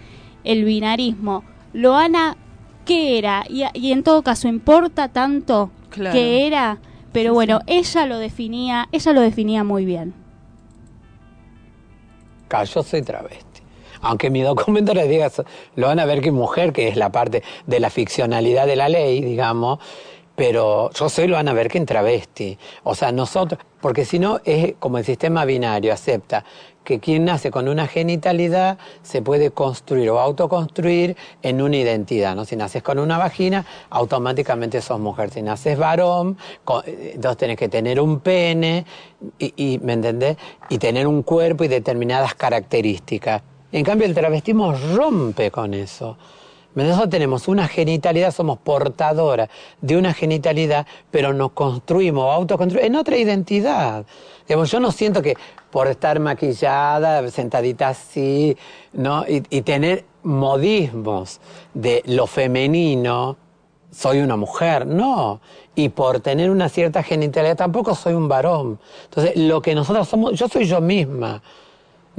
el 0.43 0.63
binarismo. 0.63 1.43
Loana, 1.73 2.37
¿qué 2.85 3.17
era? 3.17 3.43
Y, 3.47 3.63
y 3.73 3.91
en 3.91 4.03
todo 4.03 4.23
caso, 4.23 4.47
¿importa 4.47 5.09
tanto 5.09 5.71
Claro. 5.89 6.13
qué 6.13 6.47
era? 6.47 6.79
Pero 7.11 7.33
bueno, 7.33 7.59
ella 7.67 8.05
lo 8.05 8.17
definía, 8.19 8.87
ella 8.91 9.13
lo 9.13 9.21
definía 9.21 9.63
muy 9.63 9.85
bien. 9.85 10.13
Yo 12.73 12.83
soy 12.83 13.01
travesti. 13.01 13.61
Aunque 14.01 14.29
mi 14.29 14.41
documento 14.41 14.93
le 14.93 15.07
diga, 15.07 15.29
lo 15.75 15.87
van 15.87 15.99
a 15.99 16.05
ver 16.05 16.21
que 16.21 16.31
mujer, 16.31 16.71
que 16.71 16.87
es 16.87 16.95
la 16.95 17.11
parte 17.11 17.43
de 17.67 17.79
la 17.79 17.89
ficcionalidad 17.89 18.65
de 18.65 18.75
la 18.75 18.89
ley, 18.89 19.21
digamos, 19.21 19.79
pero 20.39 20.89
yo 20.91 21.09
soy 21.09 21.27
lo 21.27 21.35
van 21.35 21.49
a 21.49 21.53
ver 21.53 21.67
que 21.67 21.77
en 21.77 21.85
travesti. 21.85 22.57
O 22.83 22.95
sea, 22.95 23.11
nosotros, 23.11 23.59
porque 23.81 24.05
si 24.05 24.19
no 24.19 24.39
es 24.45 24.75
como 24.79 24.97
el 24.97 25.03
sistema 25.03 25.43
binario, 25.43 25.91
acepta 25.91 26.45
que 26.85 27.01
quien 27.01 27.25
nace 27.25 27.51
con 27.51 27.67
una 27.67 27.87
genitalidad 27.87 28.77
se 29.01 29.21
puede 29.21 29.51
construir 29.51 30.09
o 30.11 30.17
autoconstruir 30.17 31.17
en 31.41 31.61
una 31.61 31.75
identidad, 31.75 32.37
¿no? 32.37 32.45
Si 32.45 32.55
naces 32.55 32.81
con 32.81 32.99
una 32.99 33.17
vagina, 33.17 33.65
automáticamente 33.89 34.81
sos 34.81 34.97
mujer. 34.97 35.29
Si 35.29 35.41
naces 35.41 35.77
varón, 35.77 36.37
eh, 36.85 37.11
entonces 37.15 37.37
tenés 37.37 37.57
que 37.57 37.67
tener 37.67 37.99
un 37.99 38.21
pene, 38.21 38.85
y, 39.39 39.53
y, 39.57 39.79
¿me 39.79 39.91
entendés? 39.91 40.37
Y 40.69 40.77
tener 40.77 41.05
un 41.05 41.23
cuerpo 41.23 41.65
y 41.65 41.67
determinadas 41.67 42.33
características. 42.35 43.41
En 43.73 43.83
cambio, 43.83 44.07
el 44.07 44.13
travestismo 44.13 44.73
rompe 44.95 45.51
con 45.51 45.73
eso. 45.73 46.15
Nosotros 46.87 47.09
tenemos 47.09 47.47
una 47.47 47.67
genitalidad, 47.67 48.31
somos 48.31 48.59
portadoras 48.59 49.49
de 49.81 49.97
una 49.97 50.13
genitalidad, 50.13 50.85
pero 51.11 51.33
nos 51.33 51.51
construimos, 51.51 52.33
autoconstruimos 52.33 52.87
en 52.87 52.95
otra 52.95 53.17
identidad. 53.17 54.05
Digamos, 54.47 54.71
yo 54.71 54.79
no 54.79 54.91
siento 54.91 55.21
que 55.21 55.35
por 55.69 55.87
estar 55.87 56.19
maquillada, 56.19 57.27
sentadita 57.29 57.89
así, 57.89 58.57
¿no? 58.93 59.25
y 59.27 59.61
tener 59.61 60.05
modismos 60.23 61.39
de 61.73 62.01
lo 62.05 62.27
femenino, 62.27 63.37
soy 63.91 64.19
una 64.19 64.35
mujer, 64.35 64.85
no. 64.85 65.41
y 65.75 65.89
por 65.89 66.19
tener 66.19 66.49
una 66.49 66.69
cierta 66.69 67.03
genitalidad 67.03 67.55
tampoco 67.55 67.95
soy 67.95 68.13
un 68.13 68.27
varón. 68.27 68.79
Entonces, 69.05 69.35
lo 69.35 69.61
que 69.61 69.73
nosotros 69.73 70.07
somos, 70.07 70.33
yo 70.33 70.47
soy 70.47 70.65
yo 70.65 70.81
misma. 70.81 71.41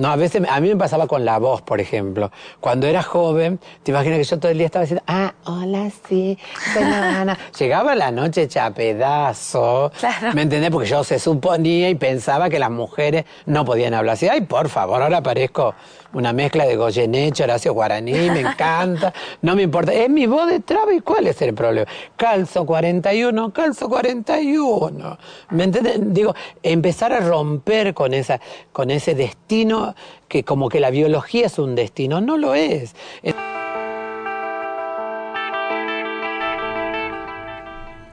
No, 0.01 0.09
a 0.09 0.17
veces, 0.17 0.41
a 0.49 0.61
mí 0.61 0.69
me 0.71 0.77
pasaba 0.77 1.07
con 1.07 1.27
la 1.27 1.37
voz, 1.37 1.61
por 1.61 1.79
ejemplo. 1.79 2.33
Cuando 2.59 2.87
era 2.87 3.03
joven, 3.03 3.61
te 3.83 3.91
imaginas 3.91 4.17
que 4.17 4.25
yo 4.25 4.39
todo 4.39 4.51
el 4.51 4.57
día 4.57 4.65
estaba 4.65 4.85
diciendo, 4.85 5.05
ah, 5.07 5.35
hola, 5.45 5.91
sí, 6.09 6.39
soy 6.73 6.85
Ana. 6.85 7.39
Llegaba 7.59 7.95
la 7.95 8.11
noche 8.11 8.45
hecha 8.45 8.71
pedazo. 8.71 9.93
Claro. 10.01 10.33
¿Me 10.33 10.41
entendés? 10.41 10.71
Porque 10.71 10.89
yo 10.89 11.05
se 11.05 11.19
suponía 11.19 11.91
y 11.91 11.97
pensaba 11.97 12.49
que 12.49 12.59
las 12.59 12.71
mujeres 12.71 13.27
no 13.45 13.67
podían 13.67 13.93
hablar 13.93 14.15
así. 14.15 14.27
Ay, 14.27 14.41
por 14.41 14.71
favor, 14.71 15.03
ahora 15.03 15.23
parezco 15.23 15.75
una 16.13 16.33
mezcla 16.33 16.67
de 16.67 16.77
Goyeneche, 16.77 17.45
Horacio 17.45 17.73
Guaraní, 17.73 18.13
me 18.13 18.41
encanta. 18.49 19.13
No 19.43 19.55
me 19.55 19.63
importa. 19.63 19.93
Es 19.93 20.09
mi 20.09 20.27
voz 20.27 20.49
de 20.49 20.61
traba 20.61 20.93
y 20.93 21.01
cuál 21.01 21.27
es 21.27 21.41
el 21.43 21.55
problema. 21.55 21.87
Calzo 22.17 22.67
41, 22.67 23.53
calzo 23.53 23.89
41. 23.89 25.19
¿Me 25.51 25.65
entiendes? 25.65 25.99
Digo, 26.13 26.35
empezar 26.63 27.13
a 27.13 27.21
romper 27.21 27.95
con, 27.95 28.15
esa, 28.15 28.41
con 28.73 28.91
ese 28.91 29.15
destino 29.15 29.95
que 30.29 30.45
como 30.45 30.69
que 30.69 30.81
la 30.81 30.91
biología 30.91 31.47
es 31.47 31.59
un 31.59 31.75
destino. 31.75 32.21
No 32.21 32.37
lo 32.37 32.55
es. 32.55 32.95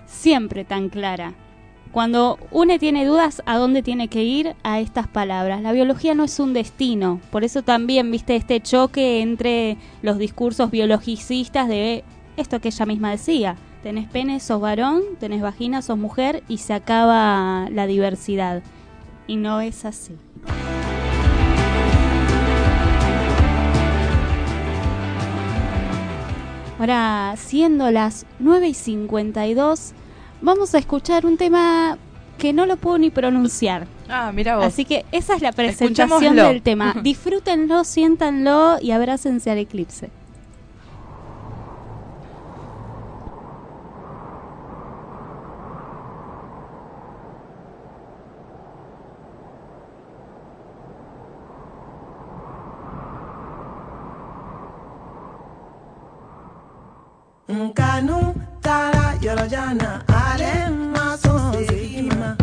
Siempre 0.06 0.66
tan 0.66 0.90
clara. 0.90 1.47
Cuando 1.98 2.38
uno 2.52 2.78
tiene 2.78 3.08
dudas 3.08 3.42
a 3.48 3.58
dónde 3.58 3.82
tiene 3.82 4.08
que 4.08 4.22
ir, 4.22 4.56
a 4.62 4.80
estas 4.80 5.08
palabras. 5.08 5.64
La 5.64 5.72
biología 5.72 6.14
no 6.14 6.26
es 6.26 6.40
un 6.40 6.54
destino. 6.54 7.20
Por 7.32 7.44
eso 7.44 7.64
también, 7.64 8.12
viste, 8.12 8.36
este 8.36 8.62
choque 8.62 9.20
entre 9.24 9.78
los 10.04 10.20
discursos 10.20 10.70
biologicistas 10.70 11.68
de 11.68 12.04
esto 12.36 12.62
que 12.62 12.68
ella 12.68 12.86
misma 12.86 13.10
decía. 13.10 13.56
Tenés 13.82 14.08
pene, 14.08 14.40
sos 14.40 14.62
varón, 14.62 15.02
tenés 15.20 15.42
vagina, 15.42 15.82
sos 15.82 15.98
mujer 15.98 16.44
y 16.48 16.60
se 16.60 16.76
acaba 16.76 17.68
la 17.72 17.88
diversidad. 17.88 18.62
Y 19.26 19.38
no 19.38 19.60
es 19.62 19.84
así. 19.84 20.16
Ahora, 26.78 27.34
siendo 27.38 27.90
las 27.90 28.28
9 28.38 28.68
y 28.68 28.74
52, 28.76 29.96
vamos 30.42 30.76
a 30.76 30.78
escuchar 30.78 31.26
un 31.26 31.38
tema 31.38 31.98
que 32.38 32.54
no 32.54 32.66
lo 32.66 32.78
puedo 32.78 32.98
ni 32.98 33.10
pronunciar. 33.10 33.88
Ah, 34.10 34.32
mira 34.34 34.58
vos. 34.58 34.66
Así 34.66 34.86
que 34.86 35.06
esa 35.12 35.36
es 35.36 35.42
la 35.42 35.52
presentación 35.52 36.36
del 36.36 36.62
tema. 36.62 36.96
Disfrútenlo, 37.04 37.84
siéntanlo 37.84 38.78
y 38.82 38.92
abrácense 38.92 39.52
al 39.52 39.58
eclipse. 39.58 40.10
Nkanu 57.50 58.27
tara 58.27 58.27
yorojana 59.22 60.04
alema 60.08 61.18
sonsekima 61.18 62.38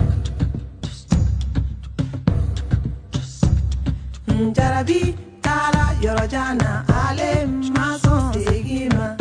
njarabi 4.50 5.14
tara 5.40 5.86
yorojana 6.02 6.84
alema 7.08 7.98
sonsekima 8.04 9.16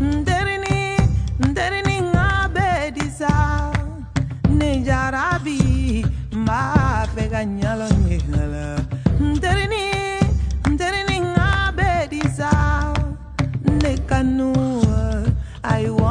nderini 0.00 0.96
nderini 1.38 2.00
nga 2.02 2.48
bedisa 2.54 3.72
ne 4.48 4.80
jarabi 4.86 6.06
mba 6.32 6.60
fɛ 7.14 7.24
ka 7.32 7.40
ɲalɔ 7.60 7.88
I 14.16 14.22
knew 14.22 14.50
what 14.50 15.30
I 15.62 15.90
wanted. 15.90 16.05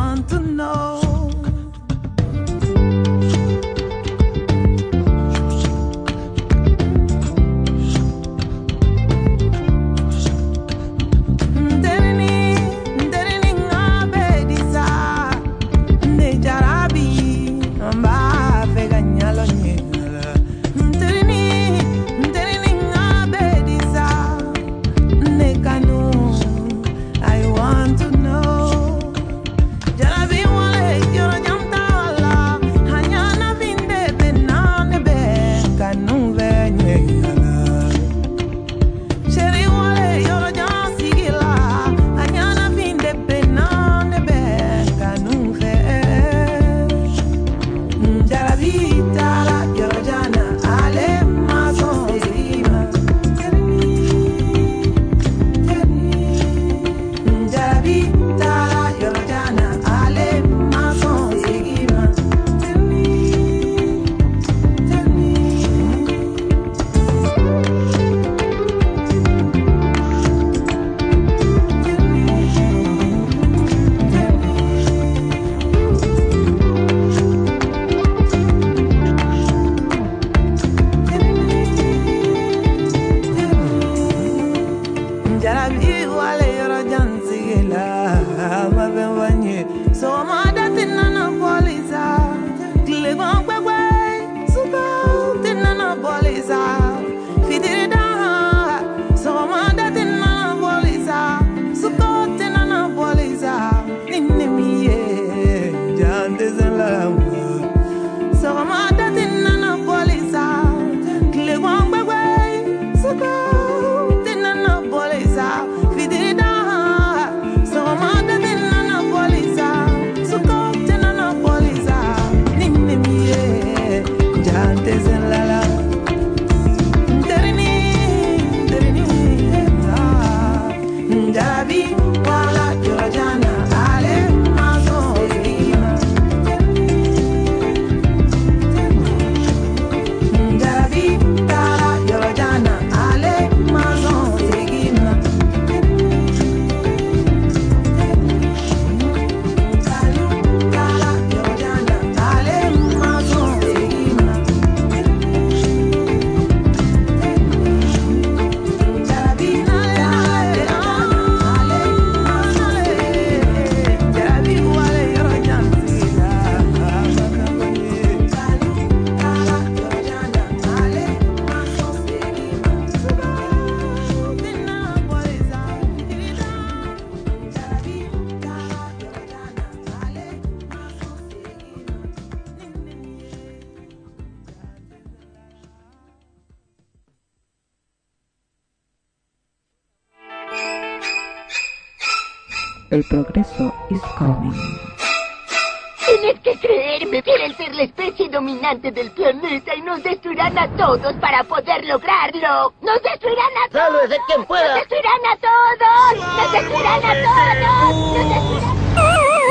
Lograrlo. 202.45 202.73
¡Nos 202.81 203.01
destruirán 203.03 203.51
a 203.65 203.69
todos! 203.69 203.83
¡Sálvese 203.85 204.21
quien 204.27 204.45
pueda! 204.45 204.67
¡Nos 204.67 204.75
destruirán 204.79 205.25
a 205.25 205.37
todos! 205.37 206.37
¡Nos 206.37 206.51
destruirán 206.51 207.05
a 207.05 207.13
todos! 207.13 207.95
¡Nos 208.15 208.29
destruirán 208.29 208.75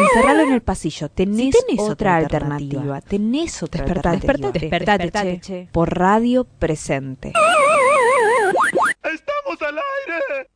Encerralo 0.01 0.41
en 0.43 0.53
el 0.53 0.63
pasillo. 0.63 1.09
Tenés, 1.09 1.55
tenés 1.67 1.79
otra, 1.81 1.93
otra 1.93 2.17
alternativa. 2.17 2.81
alternativa. 2.81 3.01
Tenés 3.09 3.63
otra 3.63 3.85
Despertate, 3.85 4.09
alternativa. 4.17 4.53
despertate, 4.53 4.61
Despertate, 4.61 5.03
despertate, 5.05 5.41
che. 5.41 5.65
che. 5.67 5.73
Por 5.73 5.97
radio 5.99 6.45
presente. 6.45 7.33
¡Estamos 9.03 9.63
al 9.63 9.79
aire! 9.79 10.51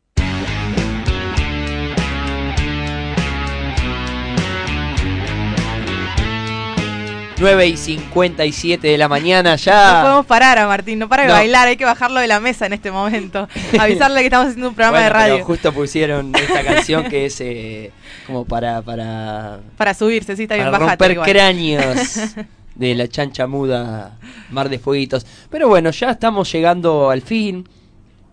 9 7.41 7.66
y 7.66 7.76
57 7.76 8.89
de 8.89 8.99
la 8.99 9.09
mañana 9.09 9.51
No 9.53 9.57
ya. 9.57 10.01
podemos 10.03 10.26
parar 10.26 10.59
a 10.59 10.66
Martín, 10.66 10.99
no 10.99 11.09
para 11.09 11.22
de 11.22 11.28
No. 11.28 11.34
bailar, 11.34 11.68
hay 11.68 11.76
que 11.76 11.84
bajarlo 11.84 12.18
de 12.20 12.26
la 12.26 12.41
mesa 12.41 12.66
en 12.66 12.72
este 12.72 12.91
momento. 12.91 13.49
Avisarle 13.78 14.20
que 14.20 14.26
estamos 14.26 14.49
haciendo 14.49 14.68
un 14.70 14.74
programa 14.74 14.99
Bueno, 14.99 15.05
de 15.05 15.11
radio. 15.12 15.34
pero 15.34 15.45
justo 15.47 15.72
pusieron 15.72 16.32
esta 16.34 16.64
canción 16.64 17.05
que 17.05 17.26
es 17.26 17.41
eh, 17.41 17.93
como 18.26 18.45
para 18.45 18.82
para, 18.82 19.61
Para 19.76 19.95
subirse, 19.95 20.36
sí, 20.36 20.43
está 20.45 20.55
bien, 20.57 20.66
para 20.66 20.78
bajate 20.78 21.05
romper 21.05 21.11
igual. 21.12 21.30
cráneos 21.30 22.20
de 22.74 22.95
la 22.95 23.09
chancha 23.09 23.47
muda 23.47 24.18
Mar 24.51 24.68
de 24.68 24.78
Fueguitos. 24.78 25.24
Pero 25.51 25.68
bueno, 25.68 25.91
ya 25.91 26.11
estamos 26.11 26.51
llegando 26.53 27.11
al 27.11 27.22
fin 27.22 27.68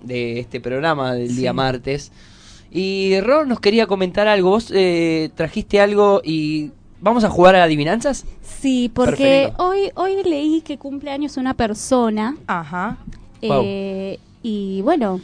de 0.01 0.39
este 0.39 0.59
programa 0.61 1.13
del 1.13 1.35
día 1.35 1.53
martes. 1.53 2.11
Y 2.71 3.19
Ron 3.21 3.47
nos 3.49 3.59
quería 3.59 3.87
comentar 3.87 4.27
algo. 4.27 4.49
Vos 4.49 4.71
eh, 4.73 5.29
trajiste 5.35 5.79
algo 5.79 6.21
y 6.23 6.71
vamos 7.01 7.23
a 7.23 7.29
jugar 7.29 7.55
a 7.55 7.63
adivinanzas. 7.63 8.25
Sí, 8.41 8.89
porque 8.93 9.43
Perfecto. 9.47 9.63
hoy 9.67 9.91
hoy 9.95 10.23
leí 10.23 10.61
que 10.61 10.77
cumple 10.77 11.11
años 11.11 11.37
una 11.37 11.53
persona. 11.53 12.35
Ajá. 12.47 12.97
eh, 13.41 14.19
y 14.43 14.81
bueno, 14.81 15.21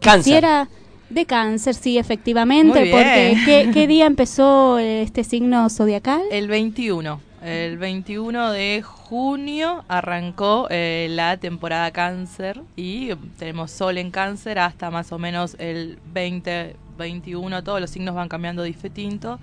Cáncer. 0.00 0.24
quisiera 0.24 0.68
de 1.10 1.26
cáncer, 1.26 1.74
sí, 1.74 1.98
efectivamente, 1.98 2.90
porque 2.90 3.36
¿qué, 3.44 3.70
qué 3.72 3.86
día 3.86 4.06
empezó 4.06 4.78
este 4.78 5.22
signo 5.22 5.68
zodiacal? 5.70 6.22
El 6.30 6.48
21. 6.48 7.20
El 7.44 7.76
21 7.76 8.52
de 8.52 8.82
junio 8.82 9.84
arrancó 9.86 10.66
eh, 10.70 11.08
la 11.10 11.36
temporada 11.36 11.90
cáncer 11.90 12.62
y 12.74 13.14
tenemos 13.38 13.70
sol 13.70 13.98
en 13.98 14.10
cáncer 14.10 14.58
hasta 14.58 14.90
más 14.90 15.12
o 15.12 15.18
menos 15.18 15.54
el 15.58 15.98
2021. 16.14 17.62
Todos 17.62 17.82
los 17.82 17.90
signos 17.90 18.14
van 18.14 18.28
cambiando 18.28 18.62
distinto. 18.62 19.38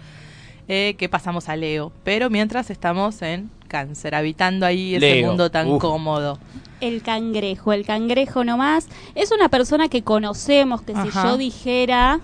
Eh, 0.73 0.95
que 0.97 1.09
pasamos 1.09 1.49
a 1.49 1.57
Leo. 1.57 1.91
Pero 2.05 2.29
mientras 2.29 2.69
estamos 2.69 3.21
en 3.21 3.51
cáncer, 3.67 4.15
habitando 4.15 4.65
ahí 4.65 4.95
ese 4.95 5.15
Leo, 5.15 5.27
mundo 5.27 5.51
tan 5.51 5.69
uf. 5.69 5.81
cómodo. 5.81 6.39
El 6.79 7.01
cangrejo, 7.01 7.73
el 7.73 7.85
cangrejo 7.85 8.45
nomás. 8.45 8.87
Es 9.13 9.33
una 9.33 9.49
persona 9.49 9.89
que 9.89 10.01
conocemos, 10.01 10.81
que 10.81 10.93
si 10.95 11.09
yo 11.11 11.35
dijera 11.35 12.21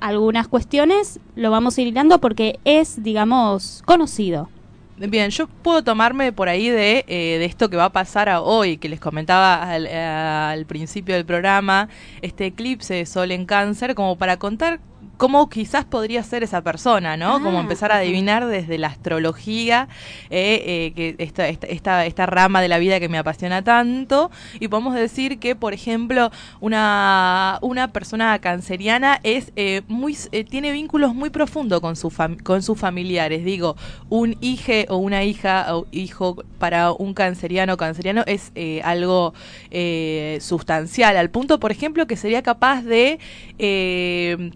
algunas 0.00 0.48
cuestiones, 0.48 1.18
lo 1.34 1.50
vamos 1.50 1.78
a 1.78 1.80
ir 1.80 1.86
hilando 1.88 2.20
porque 2.20 2.58
es, 2.66 3.02
digamos, 3.02 3.82
conocido. 3.86 4.50
Bien, 4.98 5.30
yo 5.30 5.46
puedo 5.46 5.82
tomarme 5.82 6.30
por 6.30 6.50
ahí 6.50 6.68
de, 6.68 7.06
eh, 7.08 7.38
de 7.38 7.44
esto 7.46 7.70
que 7.70 7.78
va 7.78 7.86
a 7.86 7.92
pasar 7.92 8.28
a 8.28 8.42
hoy, 8.42 8.76
que 8.76 8.90
les 8.90 9.00
comentaba 9.00 9.62
al, 9.62 9.86
eh, 9.86 9.96
al 9.98 10.66
principio 10.66 11.14
del 11.14 11.24
programa, 11.24 11.88
este 12.20 12.44
eclipse 12.44 12.92
de 12.92 13.06
sol 13.06 13.32
en 13.32 13.46
cáncer, 13.46 13.94
como 13.94 14.16
para 14.16 14.36
contar 14.36 14.78
cómo 15.16 15.48
quizás 15.48 15.84
podría 15.84 16.22
ser 16.22 16.42
esa 16.42 16.62
persona, 16.62 17.16
¿no? 17.16 17.40
como 17.42 17.58
Ah, 17.58 17.62
empezar 17.62 17.92
a 17.92 17.96
adivinar 17.96 18.46
desde 18.46 18.78
la 18.78 18.88
astrología, 18.88 19.88
eh, 20.30 20.62
eh, 20.66 20.92
que 20.94 21.14
esta, 21.18 21.48
esta, 21.48 21.66
esta, 21.66 22.06
esta 22.06 22.26
rama 22.26 22.60
de 22.60 22.68
la 22.68 22.78
vida 22.78 23.00
que 23.00 23.08
me 23.08 23.18
apasiona 23.18 23.62
tanto, 23.62 24.30
y 24.60 24.68
podemos 24.68 24.94
decir 24.94 25.38
que, 25.38 25.56
por 25.56 25.72
ejemplo, 25.74 26.30
una, 26.60 27.58
una 27.62 27.88
persona 27.92 28.38
canceriana 28.40 29.20
es 29.22 29.52
eh, 29.56 29.82
muy 29.88 30.16
tiene 30.48 30.72
vínculos 30.72 31.14
muy 31.14 31.30
profundos 31.30 31.80
con, 31.80 31.96
su 31.96 32.12
con 32.42 32.62
sus 32.62 32.78
familiares. 32.78 33.44
Digo, 33.44 33.76
un 34.08 34.36
hijo 34.40 34.72
o 34.88 34.96
una 34.96 35.24
hija 35.24 35.76
o 35.76 35.86
hijo 35.90 36.44
para 36.58 36.92
un 36.92 37.14
canceriano 37.14 37.74
o 37.74 37.76
canceriano 37.76 38.22
es 38.26 38.52
algo 38.82 39.34
sustancial, 40.40 41.16
al 41.16 41.30
punto, 41.30 41.58
por 41.60 41.72
ejemplo, 41.72 42.06
que 42.06 42.16
sería 42.16 42.42
capaz 42.42 42.82
de 42.82 43.18
eh, 43.58 44.50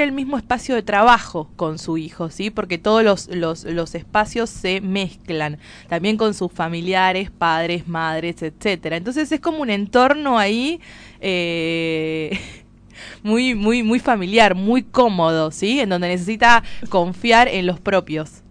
el 0.00 0.12
mismo 0.12 0.36
espacio 0.36 0.74
de 0.74 0.82
trabajo 0.82 1.50
con 1.56 1.78
su 1.78 1.98
hijo, 1.98 2.30
¿sí? 2.30 2.50
Porque 2.50 2.78
todos 2.78 3.02
los, 3.02 3.28
los, 3.28 3.64
los 3.64 3.94
espacios 3.94 4.50
se 4.50 4.80
mezclan, 4.80 5.58
también 5.88 6.16
con 6.16 6.34
sus 6.34 6.52
familiares, 6.52 7.30
padres, 7.30 7.88
madres, 7.88 8.42
etcétera. 8.42 8.96
Entonces 8.96 9.30
es 9.32 9.40
como 9.40 9.58
un 9.58 9.70
entorno 9.70 10.38
ahí 10.38 10.80
eh, 11.20 12.38
muy, 13.22 13.54
muy, 13.54 13.82
muy 13.82 13.98
familiar, 13.98 14.54
muy 14.54 14.82
cómodo, 14.82 15.50
¿sí? 15.50 15.80
En 15.80 15.88
donde 15.88 16.08
necesita 16.08 16.62
confiar 16.88 17.48
en 17.48 17.66
los 17.66 17.80
propios. 17.80 18.43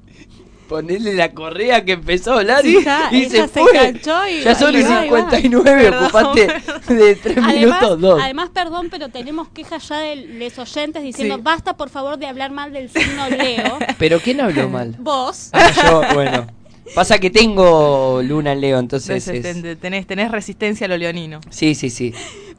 Ponerle 0.68 1.14
la 1.14 1.32
correa 1.34 1.84
que 1.86 1.94
empezó 1.94 2.34
a 2.34 2.40
hablar 2.40 2.62
Sí, 2.64 2.78
y, 2.80 2.84
ya, 2.84 3.10
y 3.12 3.18
ella 3.24 3.30
se 3.30 3.54
se 3.54 3.62
fue. 3.62 3.70
enganchó 3.72 4.28
y 4.28 4.42
ya 4.42 4.56
son 4.56 4.76
y 4.76 4.82
va, 4.82 5.00
ahí 5.02 5.10
va. 5.10 5.18
59, 5.30 5.82
Perdón. 5.84 6.04
ocupaste 6.06 6.94
de 6.94 7.16
3 7.16 7.38
Además, 7.38 7.54
minutos 7.56 8.02
2. 8.02 8.22
además, 8.24 8.50
perdón, 8.54 8.88
pero 8.90 9.10
tenemos 9.10 9.50
quejas 9.50 9.88
ya 9.90 10.00
de 10.00 10.16
los 10.16 10.58
oyentes 10.60 11.04
diciendo, 11.04 11.36
Sí. 11.36 11.42
basta 11.44 11.76
por 11.78 11.90
favor 11.90 12.18
de 12.18 12.28
hablar 12.28 12.52
mal 12.52 12.72
del 12.74 12.90
signo 12.90 13.30
Leo. 13.30 13.78
Pero 14.00 14.20
¿quién 14.20 14.42
habló 14.42 14.70
mal? 14.70 14.96
Vos. 15.00 15.50
Ah, 15.54 15.72
yo, 15.76 16.02
bueno. 16.16 16.48
Pasa 16.96 17.18
que 17.18 17.30
tengo 17.30 18.22
luna 18.24 18.52
en 18.52 18.62
Leo, 18.62 18.78
entonces. 18.80 19.28
Entonces, 19.28 19.56
es- 19.56 19.62
ten- 19.64 19.78
tenés, 19.80 20.06
tenés 20.06 20.32
resistencia 20.32 20.86
a 20.86 20.88
lo 20.90 20.98
leonino. 20.98 21.40
Sí, 21.50 21.76
sí, 21.76 21.90
sí. 21.90 22.14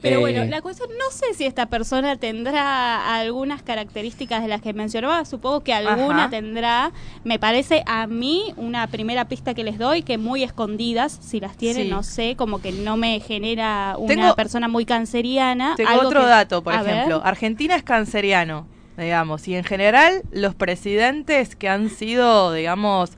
Pero 0.05 0.17
Eh, 0.19 0.21
bueno, 0.21 0.45
la 0.45 0.61
cuestión, 0.61 0.91
no 0.99 1.11
sé 1.11 1.33
si 1.33 1.47
esta 1.47 1.65
persona 1.67 2.17
tendrá 2.17 3.17
algunas 3.17 3.63
características 3.63 4.43
de 4.43 4.49
las 4.49 4.61
que 4.61 4.75
mencionaba, 4.75 5.25
supongo 5.25 5.61
que 5.63 5.73
alguna 5.73 6.25
Ajá. 6.25 6.31
tendrá. 6.31 6.93
Me 7.25 7.39
parece 7.39 7.83
a 7.87 8.07
mí 8.07 8.53
una 8.59 8.87
primera 8.89 9.25
pista 9.29 9.55
que 9.55 9.65
les 9.65 9.79
doy, 9.79 10.03
que 10.03 10.19
muy 10.19 10.43
escondidas, 10.43 11.19
si 11.23 11.41
las 11.41 11.57
tienen, 11.57 11.85
Sí. 11.85 11.89
no 11.91 12.03
sé, 12.03 12.37
como 12.37 12.61
que 12.61 12.71
no 12.71 12.99
me 12.99 13.19
genera 13.21 13.95
una 13.97 14.15
Tengo- 14.15 14.37
persona 14.37 14.69
muy 14.69 14.85
canceriana. 14.85 15.73
Tengo 15.77 15.89
algo 15.89 16.09
otro 16.09 16.21
que- 16.21 16.27
dato, 16.27 16.63
por 16.63 16.75
a 16.75 16.83
ver. 16.83 16.93
ejemplo. 16.95 17.23
Argentina 17.25 17.75
es 17.75 17.83
canceriano, 17.83 18.67
digamos, 18.99 19.49
y 19.49 19.55
en 19.57 19.65
general 19.65 20.21
los 20.33 20.55
presidentes 20.55 21.57
que 21.57 21.71
han 21.71 21.89
sido, 21.89 22.53
digamos, 22.53 23.13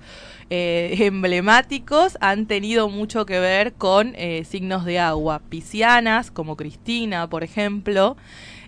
eh, 0.51 0.97
emblemáticos 1.01 2.17
han 2.21 2.47
tenido 2.47 2.89
mucho 2.89 3.27
que 3.27 3.39
ver 3.41 3.73
con 3.75 4.13
eh, 4.17 4.45
signos 4.49 4.85
de 4.85 4.99
agua. 4.99 5.41
Piscianas, 5.49 6.31
como 6.31 6.57
Cristina, 6.57 7.29
por 7.29 7.43
ejemplo. 7.45 8.17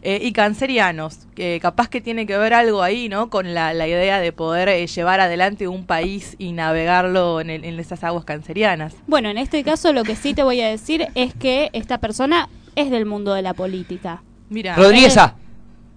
eh, 0.02 0.20
y 0.22 0.30
cancerianos, 0.32 1.26
que 1.34 1.58
capaz 1.60 1.88
que 1.88 2.00
tiene 2.00 2.24
que 2.24 2.38
ver 2.38 2.54
algo 2.54 2.82
ahí, 2.84 3.08
¿no? 3.08 3.30
Con 3.30 3.52
la, 3.52 3.74
la 3.74 3.88
idea 3.88 4.20
de 4.20 4.30
poder 4.32 4.68
eh, 4.68 4.86
llevar 4.86 5.18
adelante 5.20 5.66
un 5.66 5.84
país 5.86 6.36
y 6.38 6.52
navegarlo 6.52 7.40
en, 7.40 7.50
el- 7.50 7.64
en 7.64 7.80
esas 7.80 8.04
aguas 8.04 8.24
cancerianas. 8.24 8.94
Bueno, 9.08 9.28
en 9.28 9.38
este 9.38 9.64
caso 9.64 9.92
lo 9.92 10.04
que 10.04 10.14
sí 10.14 10.34
te 10.34 10.44
voy 10.44 10.60
a 10.60 10.68
decir 10.68 11.08
es 11.16 11.34
que 11.34 11.70
esta 11.72 11.98
persona 11.98 12.48
es 12.76 12.90
del 12.92 13.06
mundo 13.06 13.34
de 13.34 13.42
la 13.42 13.54
política. 13.54 14.22
Mira. 14.50 14.76
Rodríguez 14.76 15.16
A. 15.16 15.34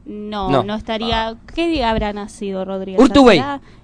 No, 0.05 0.49
No. 0.49 0.63
no, 0.63 0.73
estaría. 0.75 1.35
¿Qué 1.53 1.67
día 1.67 1.91
habrá 1.91 2.11
nacido 2.11 2.65
Rodríguez? 2.65 2.99
Urtubey. 2.99 3.39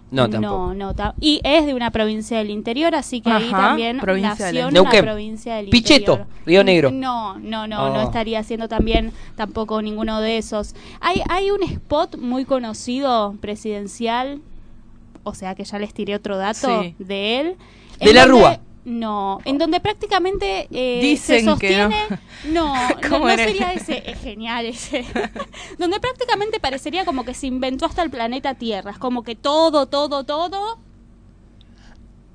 No, 0.10 0.30
tampoco. 0.30 0.68
No, 0.68 0.74
no, 0.74 0.96
ta- 0.96 1.16
y 1.20 1.42
es 1.44 1.66
de 1.66 1.74
una 1.74 1.92
provincia 1.92 2.38
del 2.38 2.50
interior, 2.50 2.96
así 2.96 3.20
que 3.20 3.30
ahí 3.30 3.52
también 3.52 3.98
nació 4.22 4.72
Neuquén. 4.72 5.00
una 5.00 5.12
provincia 5.12 5.56
del 5.56 5.68
Pichetto, 5.70 6.14
interior. 6.14 6.28
Río 6.46 6.64
Negro. 6.64 6.92
No, 6.92 7.38
no, 7.40 7.68
no, 7.68 7.90
no 7.94 8.00
Oh. 8.04 8.04
estaría 8.04 8.40
haciendo 8.40 8.70
también 8.70 9.12
tampoco 9.36 9.82
ninguno 9.82 10.22
de 10.22 10.38
esos. 10.38 10.76
Hay, 11.02 11.22
hay 11.30 11.52
un 11.52 11.62
spot 11.64 12.18
muy 12.18 12.46
conocido 12.46 13.36
presidencial, 13.42 14.40
o 15.24 15.34
sea 15.34 15.56
que 15.56 15.66
ya 15.66 15.78
les 15.78 15.94
tiré 15.94 16.16
otro 16.16 16.38
dato 16.38 16.84
Sí. 16.84 16.96
de 17.00 17.40
él. 17.42 17.56
De 18.00 18.14
la 18.14 18.26
Rúa. 18.26 18.60
No, 18.90 19.40
en 19.44 19.58
donde 19.58 19.82
prácticamente 19.82 20.70
eh, 20.72 21.02
Dicen 21.02 21.40
se 21.40 21.60
que 21.60 21.76
no. 21.78 21.92
sostiene. 21.92 22.06
No, 22.46 22.74
no, 22.74 22.88
¿Cómo 23.10 23.28
no 23.28 23.36
sería 23.36 23.74
ese. 23.74 24.02
Es 24.10 24.18
genial 24.22 24.66
ese. 24.66 25.04
donde 25.78 26.00
prácticamente 26.00 26.62
parecería 26.62 27.04
como 27.04 27.26
que 27.26 27.34
se 27.34 27.48
inventó 27.48 27.86
hasta 27.86 28.02
el 28.02 28.10
planeta 28.10 28.54
Tierra. 28.54 28.92
Es 28.92 28.98
como 28.98 29.24
que 29.24 29.36
todo, 29.36 29.88
todo, 29.88 30.24
todo. 30.24 30.80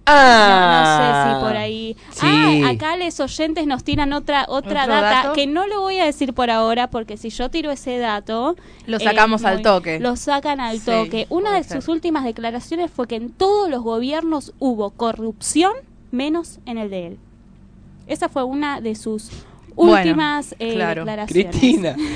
Ah. 0.04 1.22
No, 1.24 1.30
no 1.30 1.32
sé 1.32 1.38
si 1.38 1.44
por 1.46 1.56
ahí. 1.56 1.96
Sí. 2.10 2.62
Ah, 2.66 2.68
acá 2.70 2.98
los 2.98 3.18
oyentes 3.18 3.66
nos 3.66 3.82
tiran 3.82 4.12
otra 4.12 4.44
otra 4.46 4.82
¿Otro 4.82 4.94
data 4.94 5.10
dato? 5.22 5.32
que 5.32 5.46
no 5.46 5.66
lo 5.66 5.80
voy 5.80 6.00
a 6.00 6.04
decir 6.04 6.34
por 6.34 6.50
ahora 6.50 6.90
porque 6.90 7.16
si 7.16 7.30
yo 7.30 7.50
tiro 7.50 7.70
ese 7.70 7.96
dato 7.96 8.56
Lo 8.84 8.98
es 8.98 9.04
sacamos 9.04 9.44
al 9.44 9.62
toque. 9.62 10.00
Lo 10.00 10.16
sacan 10.16 10.60
al 10.60 10.80
Sí, 10.80 10.84
toque. 10.84 11.26
Una 11.30 11.52
de 11.54 11.62
ser. 11.64 11.80
sus 11.80 11.88
últimas 11.88 12.24
declaraciones 12.24 12.90
fue 12.90 13.06
que 13.08 13.14
en 13.16 13.30
todos 13.30 13.70
los 13.70 13.82
gobiernos 13.82 14.52
hubo 14.58 14.90
corrupción 14.90 15.72
menos 16.12 16.60
en 16.66 16.78
el 16.78 16.90
de 16.90 17.06
él. 17.08 17.18
Esa 18.06 18.28
fue 18.28 18.44
una 18.44 18.80
de 18.80 18.94
sus 18.94 19.30
Bueno, 19.74 19.92
últimas 19.94 20.54
eh, 20.58 20.74
claro. 20.74 21.02
declaraciones. 21.04 21.50
Cristina. 21.56 21.96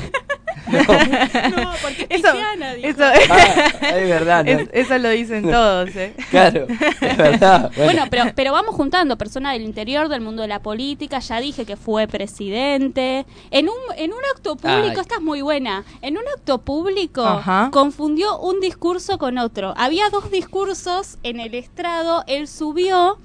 No, 0.68 1.70
porque 1.80 2.06
Eso- 2.10 2.32
Tiziana 2.32 2.74
dijo. 2.74 2.88
eso- 2.88 3.04
Ah, 3.04 3.88
es 3.96 4.08
verdad, 4.08 4.44
¿no? 4.44 4.50
Es- 4.50 4.68
eso 4.72 4.98
lo 4.98 5.10
dicen 5.10 5.48
todos, 5.48 5.94
¿eh? 5.94 6.12
Claro, 6.30 6.66
es 7.00 7.16
verdad. 7.16 7.70
Bueno, 7.76 7.84
Bueno, 7.92 8.04
pero, 8.10 8.24
pero 8.34 8.52
vamos 8.52 8.74
juntando 8.74 9.16
personas 9.16 9.52
del 9.52 9.62
interior, 9.62 10.08
del 10.08 10.22
mundo 10.22 10.42
de 10.42 10.48
la 10.48 10.60
política. 10.62 11.20
Ya 11.20 11.40
dije 11.40 11.64
que 11.66 11.76
fue 11.76 12.08
presidente. 12.08 13.26
En 13.50 13.68
un, 13.68 13.74
en 13.96 14.12
un 14.12 14.18
acto 14.34 14.56
público, 14.56 14.94
Ay. 14.96 15.00
esta 15.00 15.16
es 15.16 15.22
muy 15.22 15.40
buena. 15.42 15.84
En 16.02 16.16
un 16.16 16.24
acto 16.34 16.58
público 16.62 17.22
Ajá. 17.22 17.68
confundió 17.72 18.38
un 18.40 18.58
discurso 18.60 19.18
con 19.18 19.38
otro. 19.38 19.72
Había 19.76 20.08
dos 20.10 20.30
discursos 20.30 21.18
en 21.22 21.38
el 21.38 21.54
estrado. 21.54 22.24
Él 22.26 22.48
subió 22.48 23.18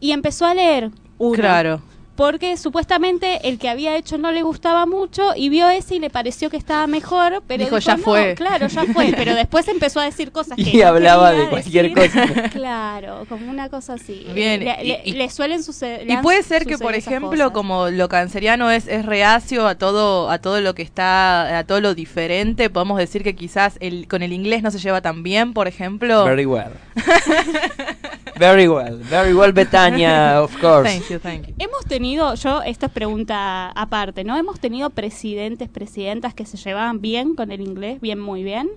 y 0.00 0.12
empezó 0.12 0.46
a 0.46 0.54
leer 0.54 0.90
uno. 1.18 1.34
Claro. 1.34 1.80
Porque 2.16 2.56
supuestamente 2.56 3.46
el 3.46 3.58
que 3.58 3.68
había 3.68 3.94
hecho 3.94 4.16
no 4.16 4.32
le 4.32 4.42
gustaba 4.42 4.86
mucho 4.86 5.32
y 5.36 5.50
vio 5.50 5.68
ese 5.68 5.96
y 5.96 5.98
le 5.98 6.08
pareció 6.08 6.48
que 6.48 6.56
estaba 6.56 6.86
mejor, 6.86 7.42
pero 7.46 7.62
Dijo, 7.62 7.76
"Ya 7.76 7.98
"No, 7.98 8.02
fue". 8.04 8.34
Claro, 8.34 8.68
ya 8.68 8.84
fue, 8.86 9.12
pero 9.14 9.34
después 9.34 9.68
empezó 9.68 10.00
a 10.00 10.04
decir 10.04 10.32
cosas 10.32 10.56
que 10.56 10.62
Y 10.62 10.78
no 10.78 10.86
hablaba 10.88 11.32
de 11.32 11.46
cualquier 11.50 11.92
decir. 11.94 12.22
cosa. 12.30 12.48
Claro, 12.54 13.26
como 13.28 13.50
una 13.50 13.68
cosa 13.68 13.92
así. 13.94 14.26
Bien, 14.32 14.64
Le, 14.64 14.76
y- 14.82 14.86
le- 14.88 15.02
y- 15.04 15.12
le 15.12 15.28
suelen 15.28 15.62
suceder. 15.62 16.10
Y 16.10 16.16
puede 16.22 16.42
ser 16.42 16.64
que, 16.64 16.78
por 16.78 16.94
ejemplo, 16.94 17.28
cosas. 17.32 17.50
como 17.50 17.90
lo 17.90 18.08
canceriano 18.08 18.70
es, 18.70 18.88
es 18.88 19.04
reacio 19.04 19.66
a 19.66 19.74
todo, 19.74 20.30
a 20.30 20.38
todo 20.38 20.62
lo 20.62 20.74
que 20.74 20.80
está, 20.80 21.58
a 21.58 21.64
todo 21.64 21.82
lo 21.82 21.94
diferente, 21.94 22.70
podemos 22.70 22.96
decir 22.96 23.24
que 23.24 23.36
quizás 23.36 23.76
el, 23.80 24.08
con 24.08 24.22
el 24.22 24.32
inglés 24.32 24.62
no 24.62 24.70
se 24.70 24.78
lleva 24.78 25.02
tan 25.02 25.22
bien, 25.22 25.52
por 25.52 25.68
ejemplo. 25.68 26.24
very 26.24 26.46
well. 26.46 26.70
very 28.38 28.68
well. 28.68 28.98
Very 28.98 29.32
well, 29.34 29.52
Betania, 29.52 30.42
of 30.42 30.52
course. 30.60 30.88
Thank 30.90 31.08
you, 31.10 31.18
thank 31.18 31.46
you. 31.48 31.54
Hemos 31.58 31.84
tenido, 31.86 32.34
yo, 32.34 32.62
esta 32.62 32.86
es 32.86 32.92
pregunta 32.92 33.70
aparte, 33.70 34.24
¿no? 34.24 34.36
Hemos 34.36 34.58
tenido 34.60 34.90
presidentes, 34.90 35.68
presidentas 35.68 36.34
que 36.34 36.44
se 36.46 36.56
llevaban 36.56 37.00
bien 37.00 37.34
con 37.34 37.50
el 37.52 37.60
inglés, 37.60 38.00
bien, 38.00 38.18
muy 38.20 38.42
bien. 38.42 38.68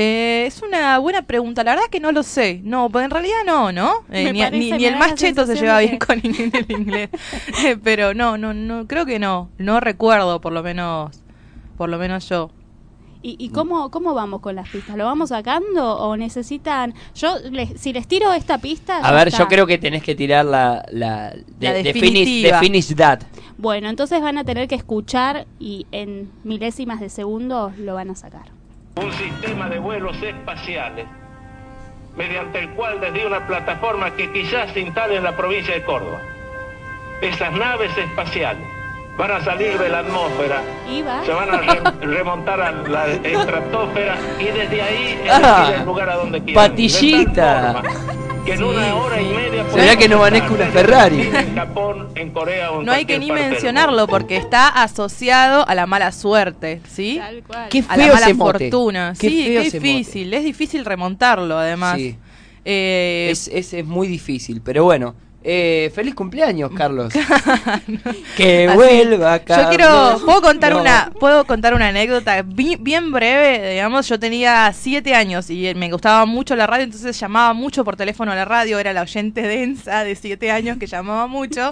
Eh, 0.00 0.44
es 0.46 0.62
una 0.62 0.98
buena 0.98 1.22
pregunta, 1.22 1.64
la 1.64 1.72
verdad 1.72 1.86
que 1.90 1.98
no 1.98 2.12
lo 2.12 2.22
sé. 2.22 2.60
No, 2.62 2.88
pues 2.88 3.04
en 3.04 3.10
realidad 3.10 3.38
no, 3.44 3.72
¿no? 3.72 4.04
Eh, 4.12 4.32
ni, 4.32 4.38
parece, 4.40 4.76
ni- 4.78 4.84
el 4.84 4.96
más 4.96 5.14
cheto 5.14 5.44
se 5.44 5.56
lleva 5.56 5.80
bien 5.80 5.98
que- 5.98 6.06
con 6.06 6.18
el 6.22 6.66
inglés. 6.70 7.10
Eh, 7.64 7.76
Pero 7.82 8.14
no, 8.14 8.38
no, 8.38 8.54
no, 8.54 8.86
creo 8.86 9.06
que 9.06 9.18
no. 9.18 9.50
No 9.58 9.80
recuerdo, 9.80 10.40
por 10.40 10.52
lo 10.52 10.62
menos, 10.62 11.20
por 11.76 11.88
lo 11.88 11.98
menos 11.98 12.28
yo. 12.28 12.50
¿Y, 13.20 13.36
y 13.38 13.48
cómo, 13.50 13.90
cómo 13.90 14.14
vamos 14.14 14.40
con 14.40 14.54
las 14.54 14.68
pistas? 14.68 14.96
¿Lo 14.96 15.04
vamos 15.04 15.30
sacando 15.30 15.98
o 15.98 16.16
necesitan...? 16.16 16.94
Yo, 17.16 17.34
les- 17.50 17.80
si 17.80 17.92
les 17.92 18.06
tiro 18.06 18.32
esta 18.32 18.58
pista... 18.58 18.98
A 18.98 19.12
ver, 19.12 19.28
está. 19.28 19.40
yo 19.40 19.48
creo 19.48 19.66
que 19.66 19.76
tenés 19.78 20.02
que 20.04 20.14
tirar 20.14 20.44
la, 20.44 20.84
la, 20.92 21.34
La 21.58 21.72
de, 21.72 21.82
de 21.82 21.92
finish, 21.92 22.12
definitiva. 22.12 22.60
de 22.60 22.64
finish 22.66 22.94
that. 22.94 23.20
Bueno, 23.56 23.88
entonces 23.88 24.20
van 24.22 24.38
a 24.38 24.44
tener 24.44 24.68
que 24.68 24.76
escuchar 24.76 25.46
y 25.58 25.86
en 25.90 26.30
milésimas 26.44 27.00
de 27.00 27.08
segundos 27.08 27.76
lo 27.78 27.94
van 27.94 28.10
a 28.10 28.14
sacar. 28.14 28.46
un 29.02 29.12
sistema 29.12 29.68
de 29.68 29.78
vuelos 29.80 30.16
espaciales 30.22 31.06
mediante 32.16 32.60
el 32.60 32.70
cual 32.70 33.00
desde 33.00 33.26
una 33.26 33.46
plataforma 33.46 34.14
que 34.16 34.32
quizás 34.32 34.72
se 34.72 34.80
instale 34.80 35.16
en 35.16 35.24
la 35.24 35.36
provincia 35.36 35.74
de 35.74 35.84
Córdoba, 35.84 36.20
esas 37.20 37.52
naves 37.52 37.90
espaciales 37.98 38.64
van 39.18 39.30
a 39.32 39.44
salir 39.44 39.76
de 39.78 39.88
la 39.88 39.98
atmósfera, 39.98 40.62
Iba. 40.90 41.24
se 41.24 41.32
van 41.32 41.50
a 41.50 41.56
re- 41.58 42.06
remontar 42.06 42.60
a 42.60 42.70
la 42.70 43.06
estratosfera 43.08 44.16
y 44.40 44.44
desde 44.44 44.80
ahí 44.82 45.18
Ah, 45.30 45.72
el 45.80 45.84
lugar 45.84 46.08
a 46.10 46.16
donde 46.16 46.42
quieran. 46.42 46.70
patillita. 46.70 47.82
Tal 47.82 48.44
que 48.46 48.54
en 48.54 48.62
una 48.64 48.94
hora 48.94 49.20
y 49.20 49.26
media 49.26 49.64
Será 49.74 49.96
que 49.96 50.08
no 50.08 50.20
maneja 50.20 50.50
una 50.50 50.66
Ferrari. 50.68 51.20
En 51.20 51.54
Japón, 51.54 52.08
en 52.14 52.30
Corea 52.30 52.70
o 52.70 52.80
en 52.80 52.86
No 52.86 52.92
hay 52.92 53.04
que 53.04 53.18
ni 53.18 53.30
mencionarlo 53.30 54.06
porque 54.06 54.38
está 54.38 54.68
asociado 54.68 55.68
a 55.68 55.74
la 55.74 55.84
mala 55.86 56.12
suerte, 56.12 56.80
¿sí? 56.88 57.20
Qué 57.68 57.84
a 57.86 57.96
la 57.98 58.06
mala 58.14 58.34
fortuna. 58.34 59.12
Qué 59.18 59.28
sí, 59.28 59.44
qué 59.44 59.60
difícil. 59.78 60.32
Es 60.32 60.44
difícil 60.44 60.84
remontarlo, 60.86 61.58
además. 61.58 61.96
Sí. 61.96 62.16
Eh, 62.64 63.28
Es, 63.30 63.48
es, 63.48 63.74
es 63.74 63.84
muy 63.84 64.08
difícil, 64.08 64.62
pero 64.64 64.84
bueno. 64.84 65.14
Eh, 65.50 65.90
feliz 65.94 66.14
cumpleaños, 66.14 66.70
Carlos. 66.76 67.10
que 68.36 68.68
vuelva, 68.74 69.38
Carlos. 69.38 69.64
Yo 69.64 69.76
quiero, 69.76 70.20
puedo 70.26 70.42
contar 70.42 70.72
No. 70.74 70.80
una, 70.82 71.10
puedo 71.18 71.46
contar 71.46 71.72
una 71.72 71.88
anécdota 71.88 72.42
bi- 72.42 72.76
bien 72.78 73.10
breve, 73.12 73.70
digamos, 73.70 74.06
yo 74.08 74.18
tenía 74.18 74.70
siete 74.74 75.14
años 75.14 75.48
y 75.48 75.72
me 75.74 75.90
gustaba 75.90 76.26
mucho 76.26 76.54
la 76.54 76.66
radio, 76.66 76.84
entonces 76.84 77.18
llamaba 77.18 77.54
mucho 77.54 77.82
por 77.82 77.96
teléfono 77.96 78.30
a 78.32 78.34
la 78.34 78.44
radio, 78.44 78.78
era 78.78 78.92
la 78.92 79.00
oyente 79.00 79.40
densa 79.40 80.04
de 80.04 80.14
siete 80.16 80.50
años 80.50 80.76
que 80.76 80.86
llamaba 80.86 81.26
mucho 81.28 81.70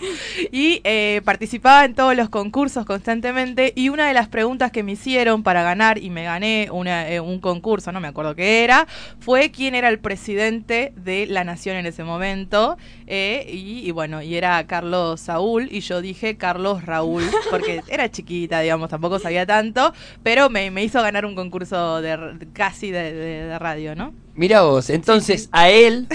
y 0.50 0.80
eh, 0.84 1.20
participaba 1.26 1.84
en 1.84 1.94
todos 1.94 2.16
los 2.16 2.30
concursos 2.30 2.86
constantemente 2.86 3.74
y 3.76 3.90
una 3.90 4.08
de 4.08 4.14
las 4.14 4.28
preguntas 4.28 4.70
que 4.70 4.82
me 4.82 4.92
hicieron 4.92 5.42
para 5.42 5.62
ganar 5.62 5.98
y 5.98 6.08
me 6.08 6.24
gané 6.24 6.68
una, 6.72 7.10
eh, 7.10 7.20
un 7.20 7.40
concurso, 7.40 7.92
no 7.92 8.00
me 8.00 8.08
acuerdo 8.08 8.34
qué 8.34 8.64
era, 8.64 8.86
fue 9.20 9.50
quién 9.50 9.74
era 9.74 9.90
el 9.90 9.98
presidente 9.98 10.94
de 10.96 11.26
la 11.26 11.44
nación 11.44 11.76
en 11.76 11.84
ese 11.84 12.04
momento 12.04 12.78
eh, 13.06 13.46
y, 13.52 13.65
y 13.68 13.90
bueno, 13.90 14.22
y 14.22 14.36
era 14.36 14.66
Carlos 14.66 15.20
Saúl 15.20 15.68
y 15.70 15.80
yo 15.80 16.00
dije 16.00 16.36
Carlos 16.36 16.84
Raúl 16.84 17.24
porque 17.50 17.82
era 17.88 18.10
chiquita, 18.10 18.60
digamos, 18.60 18.88
tampoco 18.90 19.18
sabía 19.18 19.44
tanto, 19.46 19.92
pero 20.22 20.48
me, 20.50 20.70
me 20.70 20.84
hizo 20.84 21.02
ganar 21.02 21.24
un 21.26 21.34
concurso 21.34 22.00
de, 22.00 22.10
r- 22.10 22.32
casi 22.52 22.90
de, 22.90 23.12
de- 23.12 23.44
de 23.46 23.58
radio, 23.58 23.94
¿no? 23.94 24.12
Mira 24.34 24.62
vos, 24.62 24.90
entonces 24.90 25.48
a 25.52 25.70
él, 25.70 26.06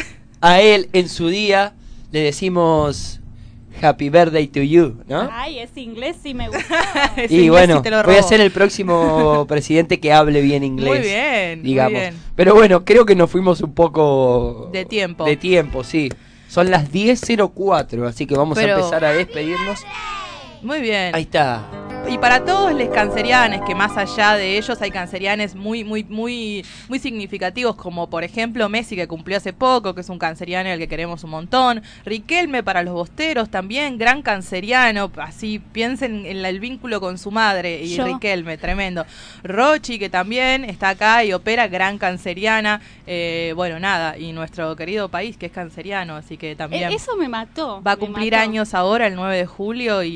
a 0.42 0.62
él 0.62 0.90
en 0.94 1.10
su 1.10 1.28
día 1.30 1.74
le 2.12 2.20
decimos 2.22 3.20
Happy 3.82 4.10
Birthday 4.10 4.48
to 4.48 4.62
you, 4.62 4.98
¿no? 5.08 5.30
Ay, 5.32 5.60
ese 5.60 5.82
inglés 5.82 6.18
sí 6.22 6.34
me 6.34 6.48
gusta. 6.50 6.62
Y 7.30 7.50
bueno, 7.50 7.82
voy 8.06 8.16
a 8.16 8.22
ser 8.24 8.42
el 8.42 8.52
próximo 8.52 9.46
presidente 9.50 10.00
que 10.00 10.12
hable 10.14 10.42
bien 10.42 10.64
inglés. 10.64 10.90
Muy 10.90 11.00
bien, 11.00 11.60
muy 11.60 11.68
digamos. 11.70 12.00
bien. 12.00 12.16
Pero 12.36 12.54
bueno, 12.54 12.84
creo 12.86 13.06
que 13.06 13.16
nos 13.16 13.32
fuimos 13.32 13.62
un 13.62 13.74
poco 13.74 14.70
De 14.72 14.86
tiempo. 14.86 15.26
De 15.26 15.36
tiempo, 15.38 15.84
sí. 15.84 16.10
Son 16.52 16.70
las 16.70 16.92
10.04, 16.92 18.06
así 18.10 18.26
que 18.26 18.36
vamos 18.36 18.58
Pero- 18.58 18.74
a 18.76 18.78
empezar 18.80 19.06
a 19.06 19.14
despedirnos. 19.14 19.80
Muy 20.62 20.82
bien. 20.82 21.16
Ahí 21.16 21.22
está. 21.22 21.62
Y 22.10 22.18
para 22.18 22.44
todos 22.44 22.74
los 22.74 22.90
cancerianes, 22.90 23.62
que 23.66 23.74
más 23.74 23.96
allá 23.96 24.34
de 24.36 24.58
ellos 24.58 24.82
hay 24.82 24.92
cancerianes 24.92 25.56
muy, 25.56 25.86
muy, 25.86 26.04
muy, 26.04 26.66
muy 26.90 27.00
significativos, 27.00 27.76
como 27.78 28.10
por 28.10 28.26
ejemplo 28.26 28.68
Messi, 28.68 28.98
que 28.98 29.08
cumplió 29.08 29.38
hace 29.38 29.54
poco, 29.54 29.96
que 29.96 30.02
es 30.02 30.10
un 30.10 30.20
canceriano 30.20 30.70
al 30.70 30.78
que 30.78 30.90
queremos 30.90 31.24
un 31.24 31.30
montón. 31.30 31.82
Riquelme 32.04 32.64
para 32.64 32.84
los 32.84 32.94
bosteros 32.94 33.50
también, 33.50 33.98
gran 33.98 34.24
canceriano. 34.24 35.10
Así 35.18 35.60
piensen 35.60 36.26
en 36.26 36.44
el 36.44 36.60
vínculo 36.60 37.00
con 37.00 37.18
su 37.18 37.32
madre 37.32 37.82
y 37.84 37.96
Yo. 37.96 38.06
Riquelme, 38.06 38.58
tremendo. 38.58 39.06
Rochi, 39.44 39.98
que 39.98 40.10
también 40.10 40.66
está 40.66 40.90
acá 40.90 41.24
y 41.24 41.32
opera, 41.32 41.70
gran 41.70 41.98
canceriana. 41.98 42.82
Eh, 43.08 43.54
bueno, 43.56 43.80
nada, 43.80 44.18
y 44.18 44.34
nuestro 44.34 44.76
querido 44.76 45.08
país, 45.08 45.38
que 45.38 45.46
es 45.46 45.52
canceriano, 45.54 46.18
así 46.18 46.36
que 46.36 46.56
también. 46.58 46.92
E- 46.92 46.96
Eso 46.96 47.16
me 47.16 47.30
mató. 47.30 47.82
Va 47.86 47.92
a 47.94 47.96
cumplir 47.98 48.36
años 48.36 48.74
ahora, 48.74 49.08
el 49.08 49.16
9 49.16 49.38
de 49.38 49.46
julio, 49.46 50.04
y, 50.04 50.10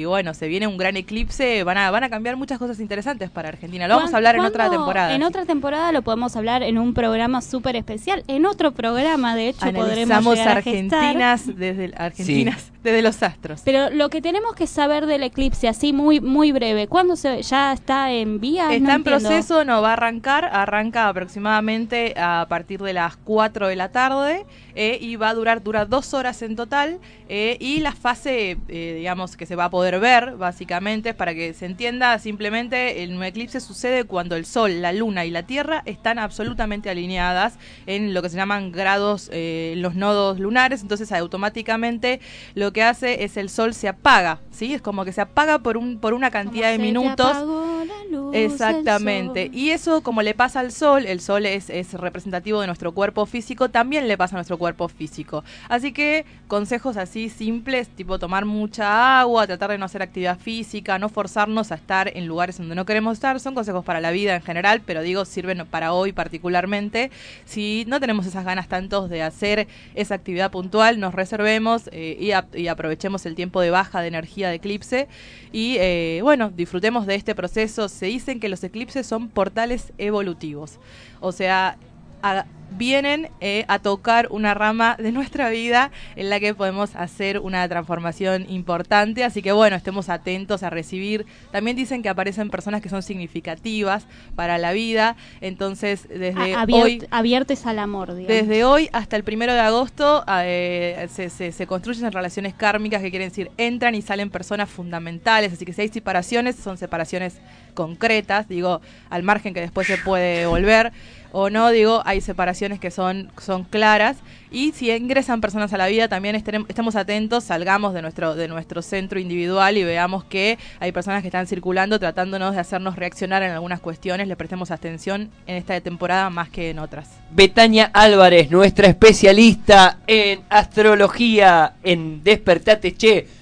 y, 0.00 0.04
bueno, 0.04 0.32
se 0.34 0.46
viene 0.46 0.66
un 0.68 0.76
gran 0.76 0.96
eclipse. 0.98 1.64
Van 1.64 1.78
a, 1.78 1.90
van 1.90 2.04
a 2.04 2.10
cambiar 2.10 2.36
muchas 2.36 2.58
cosas 2.58 2.80
interesantes 2.80 3.30
para 3.30 3.48
Argentina. 3.48 3.88
Lo 3.88 3.96
vamos 3.96 4.12
a 4.12 4.16
hablar 4.16 4.36
en 4.36 4.44
otra 4.44 4.68
temporada. 4.70 5.14
En 5.14 5.22
otra 5.22 5.44
temporada 5.46 5.90
lo 5.92 6.02
podemos 6.02 6.36
hablar 6.36 6.62
en 6.62 6.78
un 6.78 6.94
programa 6.94 7.40
súper 7.40 7.76
especial. 7.76 8.24
En 8.28 8.46
otro 8.46 8.72
programa, 8.72 9.34
de 9.36 9.48
hecho, 9.50 9.60
podremos 9.60 9.86
Analizamos 10.10 10.36
llegar 10.38 10.58
a 10.58 10.62
gestar. 10.62 10.98
Argentinas 11.04 11.46
desde 11.56 11.84
el- 11.86 11.94
Argentinas 11.96 12.72
desde 12.82 13.02
los 13.02 13.22
astros. 13.22 13.62
Pero 13.64 13.90
lo 13.90 14.08
que 14.08 14.22
tenemos 14.22 14.54
que 14.54 14.66
saber 14.66 15.06
del 15.06 15.22
eclipse, 15.22 15.68
así 15.68 15.92
muy 15.92 16.20
muy 16.20 16.52
breve, 16.52 16.86
¿cuándo 16.86 17.16
se 17.16 17.42
ya 17.42 17.72
está 17.72 18.12
en 18.12 18.40
vía? 18.40 18.64
Está 18.64 18.68
No 18.70 18.74
en 18.74 18.84
entiendo. 18.96 19.04
proceso, 19.28 19.64
no 19.64 19.82
va 19.82 19.90
a 19.90 19.92
arrancar, 19.94 20.44
arranca 20.52 21.08
aproximadamente 21.08 22.14
a 22.16 22.46
partir 22.48 22.80
de 22.82 22.92
las 22.92 23.16
4 23.16 23.68
de 23.68 23.76
la 23.76 23.90
tarde 23.90 24.44
eh, 24.74 24.98
y 25.00 25.16
va 25.16 25.30
a 25.30 25.34
durar, 25.34 25.62
dura 25.62 25.84
dos 25.84 26.14
horas 26.14 26.40
en 26.42 26.56
total 26.56 26.98
eh, 27.28 27.56
y 27.60 27.80
la 27.80 27.92
fase, 27.92 28.56
eh, 28.68 28.94
digamos, 28.98 29.36
que 29.36 29.44
se 29.46 29.56
va 29.56 29.64
a 29.66 29.70
poder 29.70 29.98
ver 30.00 30.36
básicamente, 30.36 30.87
para 31.16 31.34
que 31.34 31.52
se 31.52 31.66
entienda, 31.66 32.18
simplemente 32.18 33.02
el 33.02 33.22
eclipse 33.22 33.60
sucede 33.60 34.04
cuando 34.04 34.36
el 34.36 34.46
Sol, 34.46 34.80
la 34.80 34.92
Luna 34.92 35.26
y 35.26 35.30
la 35.30 35.42
Tierra 35.42 35.82
están 35.84 36.18
absolutamente 36.18 36.88
alineadas 36.88 37.58
en 37.86 38.14
lo 38.14 38.22
que 38.22 38.30
se 38.30 38.36
llaman 38.36 38.72
grados, 38.72 39.28
eh, 39.32 39.74
los 39.76 39.94
nodos 39.94 40.40
lunares, 40.40 40.80
entonces 40.80 41.12
automáticamente 41.12 42.20
lo 42.54 42.72
que 42.72 42.82
hace 42.82 43.24
es 43.24 43.36
el 43.36 43.50
Sol 43.50 43.74
se 43.74 43.88
apaga, 43.88 44.40
¿sí? 44.50 44.72
Es 44.72 44.80
como 44.80 45.04
que 45.04 45.12
se 45.12 45.20
apaga 45.20 45.58
por, 45.58 45.76
un, 45.76 45.98
por 45.98 46.14
una 46.14 46.30
cantidad 46.30 46.70
de 46.70 46.78
minutos. 46.78 47.36
luz 47.36 47.88
Exactamente. 48.32 49.50
Y 49.52 49.70
eso, 49.70 50.02
como 50.02 50.22
le 50.22 50.34
pasa 50.34 50.60
al 50.60 50.72
sol, 50.72 51.06
el 51.06 51.20
sol 51.20 51.46
es, 51.46 51.70
es 51.70 51.92
representativo 51.94 52.60
de 52.60 52.66
nuestro 52.66 52.92
cuerpo 52.92 53.26
físico, 53.26 53.68
también 53.68 54.08
le 54.08 54.16
pasa 54.16 54.36
a 54.36 54.38
nuestro 54.38 54.58
cuerpo 54.58 54.88
físico. 54.88 55.44
Así 55.68 55.92
que 55.92 56.24
consejos 56.46 56.96
así 56.96 57.28
simples, 57.28 57.88
tipo 57.88 58.18
tomar 58.18 58.44
mucha 58.44 59.20
agua, 59.20 59.46
tratar 59.46 59.70
de 59.70 59.78
no 59.78 59.84
hacer 59.84 60.02
actividad 60.02 60.38
física, 60.38 60.77
no 60.98 61.08
forzarnos 61.08 61.72
a 61.72 61.74
estar 61.74 62.10
en 62.16 62.26
lugares 62.26 62.58
donde 62.58 62.74
no 62.74 62.84
queremos 62.86 63.14
estar, 63.14 63.38
son 63.40 63.54
consejos 63.54 63.84
para 63.84 64.00
la 64.00 64.10
vida 64.10 64.36
en 64.36 64.42
general, 64.42 64.82
pero 64.84 65.02
digo, 65.02 65.24
sirven 65.24 65.66
para 65.70 65.92
hoy 65.92 66.12
particularmente. 66.12 67.10
Si 67.44 67.84
no 67.88 68.00
tenemos 68.00 68.26
esas 68.26 68.44
ganas 68.44 68.68
tantos 68.68 69.10
de 69.10 69.22
hacer 69.22 69.66
esa 69.94 70.14
actividad 70.14 70.50
puntual, 70.50 71.00
nos 71.00 71.14
reservemos 71.14 71.88
eh, 71.92 72.16
y, 72.20 72.32
ap- 72.32 72.54
y 72.56 72.68
aprovechemos 72.68 73.26
el 73.26 73.34
tiempo 73.34 73.60
de 73.60 73.70
baja 73.70 74.00
de 74.00 74.08
energía 74.08 74.48
de 74.48 74.54
eclipse 74.56 75.08
y 75.52 75.76
eh, 75.78 76.20
bueno, 76.22 76.50
disfrutemos 76.50 77.06
de 77.06 77.14
este 77.14 77.34
proceso 77.34 77.88
se 77.88 78.06
dicen 78.06 78.40
que 78.40 78.48
los 78.48 78.62
eclipses 78.64 79.06
son 79.06 79.28
portales 79.28 79.92
evolutivos. 79.98 80.78
O 81.20 81.32
sea, 81.32 81.76
a- 82.22 82.44
vienen 82.70 83.28
eh, 83.40 83.64
a 83.68 83.78
tocar 83.78 84.28
una 84.30 84.54
rama 84.54 84.96
de 84.98 85.10
nuestra 85.12 85.48
vida 85.50 85.90
en 86.16 86.30
la 86.30 86.38
que 86.40 86.54
podemos 86.54 86.94
hacer 86.96 87.38
una 87.38 87.66
transformación 87.68 88.46
importante. 88.50 89.24
Así 89.24 89.42
que 89.42 89.52
bueno, 89.52 89.76
estemos 89.76 90.08
atentos 90.08 90.62
a 90.62 90.70
recibir. 90.70 91.26
También 91.50 91.76
dicen 91.76 92.02
que 92.02 92.08
aparecen 92.08 92.50
personas 92.50 92.82
que 92.82 92.88
son 92.88 93.02
significativas 93.02 94.06
para 94.34 94.58
la 94.58 94.72
vida. 94.72 95.16
Entonces, 95.40 96.06
desde 96.08 96.54
A- 96.54 96.66
hoy... 96.70 97.06
abiertes 97.10 97.64
al 97.66 97.78
amor, 97.78 98.14
digamos. 98.14 98.28
Desde 98.28 98.64
hoy 98.64 98.88
hasta 98.92 99.16
el 99.16 99.24
primero 99.24 99.52
de 99.54 99.60
agosto 99.60 100.24
eh, 100.42 101.08
se, 101.10 101.30
se- 101.30 101.52
se 101.52 101.66
construyen 101.66 102.12
relaciones 102.12 102.54
kármicas 102.54 103.00
que 103.02 103.10
quieren 103.10 103.28
decir 103.28 103.50
entran 103.56 103.94
y 103.94 104.02
salen 104.02 104.30
personas 104.30 104.68
fundamentales. 104.68 105.52
Así 105.52 105.64
que 105.64 105.72
si 105.72 105.82
hay 105.82 105.88
separaciones, 105.88 106.56
son 106.56 106.76
separaciones 106.76 107.38
concretas, 107.74 108.48
digo, 108.48 108.80
al 109.08 109.22
margen 109.22 109.54
que 109.54 109.60
después 109.60 109.86
se 109.86 109.96
puede 109.98 110.46
volver 110.46 110.92
o 111.30 111.48
no, 111.50 111.70
digo, 111.70 112.02
hay 112.06 112.20
separaciones 112.22 112.57
que 112.58 112.90
son, 112.90 113.30
son 113.40 113.64
claras. 113.64 114.16
Y 114.50 114.72
si 114.72 114.90
ingresan 114.90 115.40
personas 115.40 115.72
a 115.72 115.78
la 115.78 115.86
vida, 115.86 116.08
también 116.08 116.34
estemos 116.34 116.96
atentos, 116.96 117.44
salgamos 117.44 117.94
de 117.94 118.02
nuestro, 118.02 118.34
de 118.34 118.48
nuestro 118.48 118.82
centro 118.82 119.20
individual 119.20 119.76
y 119.76 119.84
veamos 119.84 120.24
que 120.24 120.58
hay 120.80 120.90
personas 120.90 121.22
que 121.22 121.28
están 121.28 121.46
circulando 121.46 121.98
tratándonos 121.98 122.54
de 122.54 122.60
hacernos 122.60 122.96
reaccionar 122.96 123.42
en 123.42 123.52
algunas 123.52 123.80
cuestiones. 123.80 124.26
Le 124.26 124.36
prestemos 124.36 124.70
atención 124.70 125.30
en 125.46 125.56
esta 125.56 125.80
temporada 125.80 126.30
más 126.30 126.48
que 126.48 126.70
en 126.70 126.78
otras. 126.78 127.08
Betania 127.30 127.90
Álvarez, 127.92 128.50
nuestra 128.50 128.88
especialista 128.88 129.98
en 130.06 130.40
astrología 130.48 131.74
en 131.84 132.24
Despertate 132.24 132.96
Che. 132.96 133.37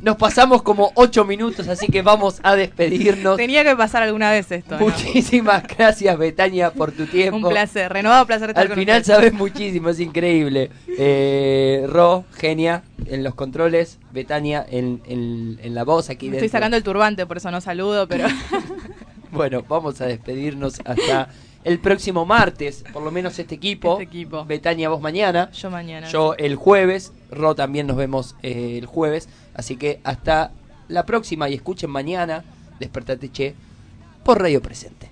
Nos 0.00 0.16
pasamos 0.16 0.62
como 0.62 0.92
ocho 0.94 1.24
minutos, 1.24 1.66
así 1.66 1.88
que 1.88 2.02
vamos 2.02 2.38
a 2.44 2.54
despedirnos. 2.54 3.36
Tenía 3.36 3.64
que 3.64 3.74
pasar 3.74 4.02
alguna 4.04 4.30
vez 4.30 4.50
esto. 4.52 4.78
¿no? 4.78 4.86
Muchísimas 4.86 5.64
gracias, 5.76 6.16
Betania, 6.16 6.70
por 6.70 6.92
tu 6.92 7.06
tiempo. 7.06 7.36
Un 7.36 7.48
placer, 7.52 7.92
renovado 7.92 8.24
placer 8.24 8.50
estar 8.50 8.62
Al 8.62 8.68
con 8.68 8.78
final 8.78 9.04
sabes 9.04 9.32
muchísimo, 9.32 9.88
es 9.88 9.98
increíble. 9.98 10.70
Eh, 10.96 11.84
Ro, 11.88 12.24
genia, 12.36 12.84
en 13.06 13.24
los 13.24 13.34
controles. 13.34 13.98
Betania 14.12 14.64
en, 14.70 15.02
en- 15.06 15.58
en 15.62 15.74
la 15.74 15.82
voz 15.84 16.10
aquí 16.10 16.28
Me 16.30 16.36
estoy 16.36 16.48
sacando 16.48 16.76
el 16.76 16.82
turbante, 16.84 17.26
por 17.26 17.36
eso 17.38 17.50
no 17.50 17.60
saludo, 17.60 18.06
pero 18.06 18.26
Bueno, 19.30 19.64
vamos 19.68 20.00
a 20.00 20.06
despedirnos 20.06 20.80
hasta 20.84 21.28
el 21.64 21.80
próximo 21.80 22.24
martes, 22.24 22.82
por 22.92 23.02
lo 23.02 23.10
menos 23.10 23.38
este 23.38 23.56
equipo. 23.56 23.92
Este 23.92 24.04
equipo. 24.04 24.44
Betania, 24.44 24.88
vos 24.88 25.00
mañana. 25.02 25.50
yo 25.50 25.70
mañana. 25.70 26.08
Yo 26.08 26.34
el 26.38 26.54
jueves. 26.56 27.12
Ro 27.30 27.54
también 27.54 27.86
nos 27.86 27.96
vemos 27.96 28.36
eh, 28.42 28.78
el 28.78 28.86
jueves. 28.86 29.28
Así 29.58 29.76
que 29.76 30.00
hasta 30.04 30.52
la 30.86 31.04
próxima 31.04 31.48
y 31.48 31.54
escuchen 31.54 31.90
mañana. 31.90 32.44
Despertate 32.78 33.30
Che 33.30 33.54
por 34.24 34.40
Radio 34.40 34.62
Presente. 34.62 35.07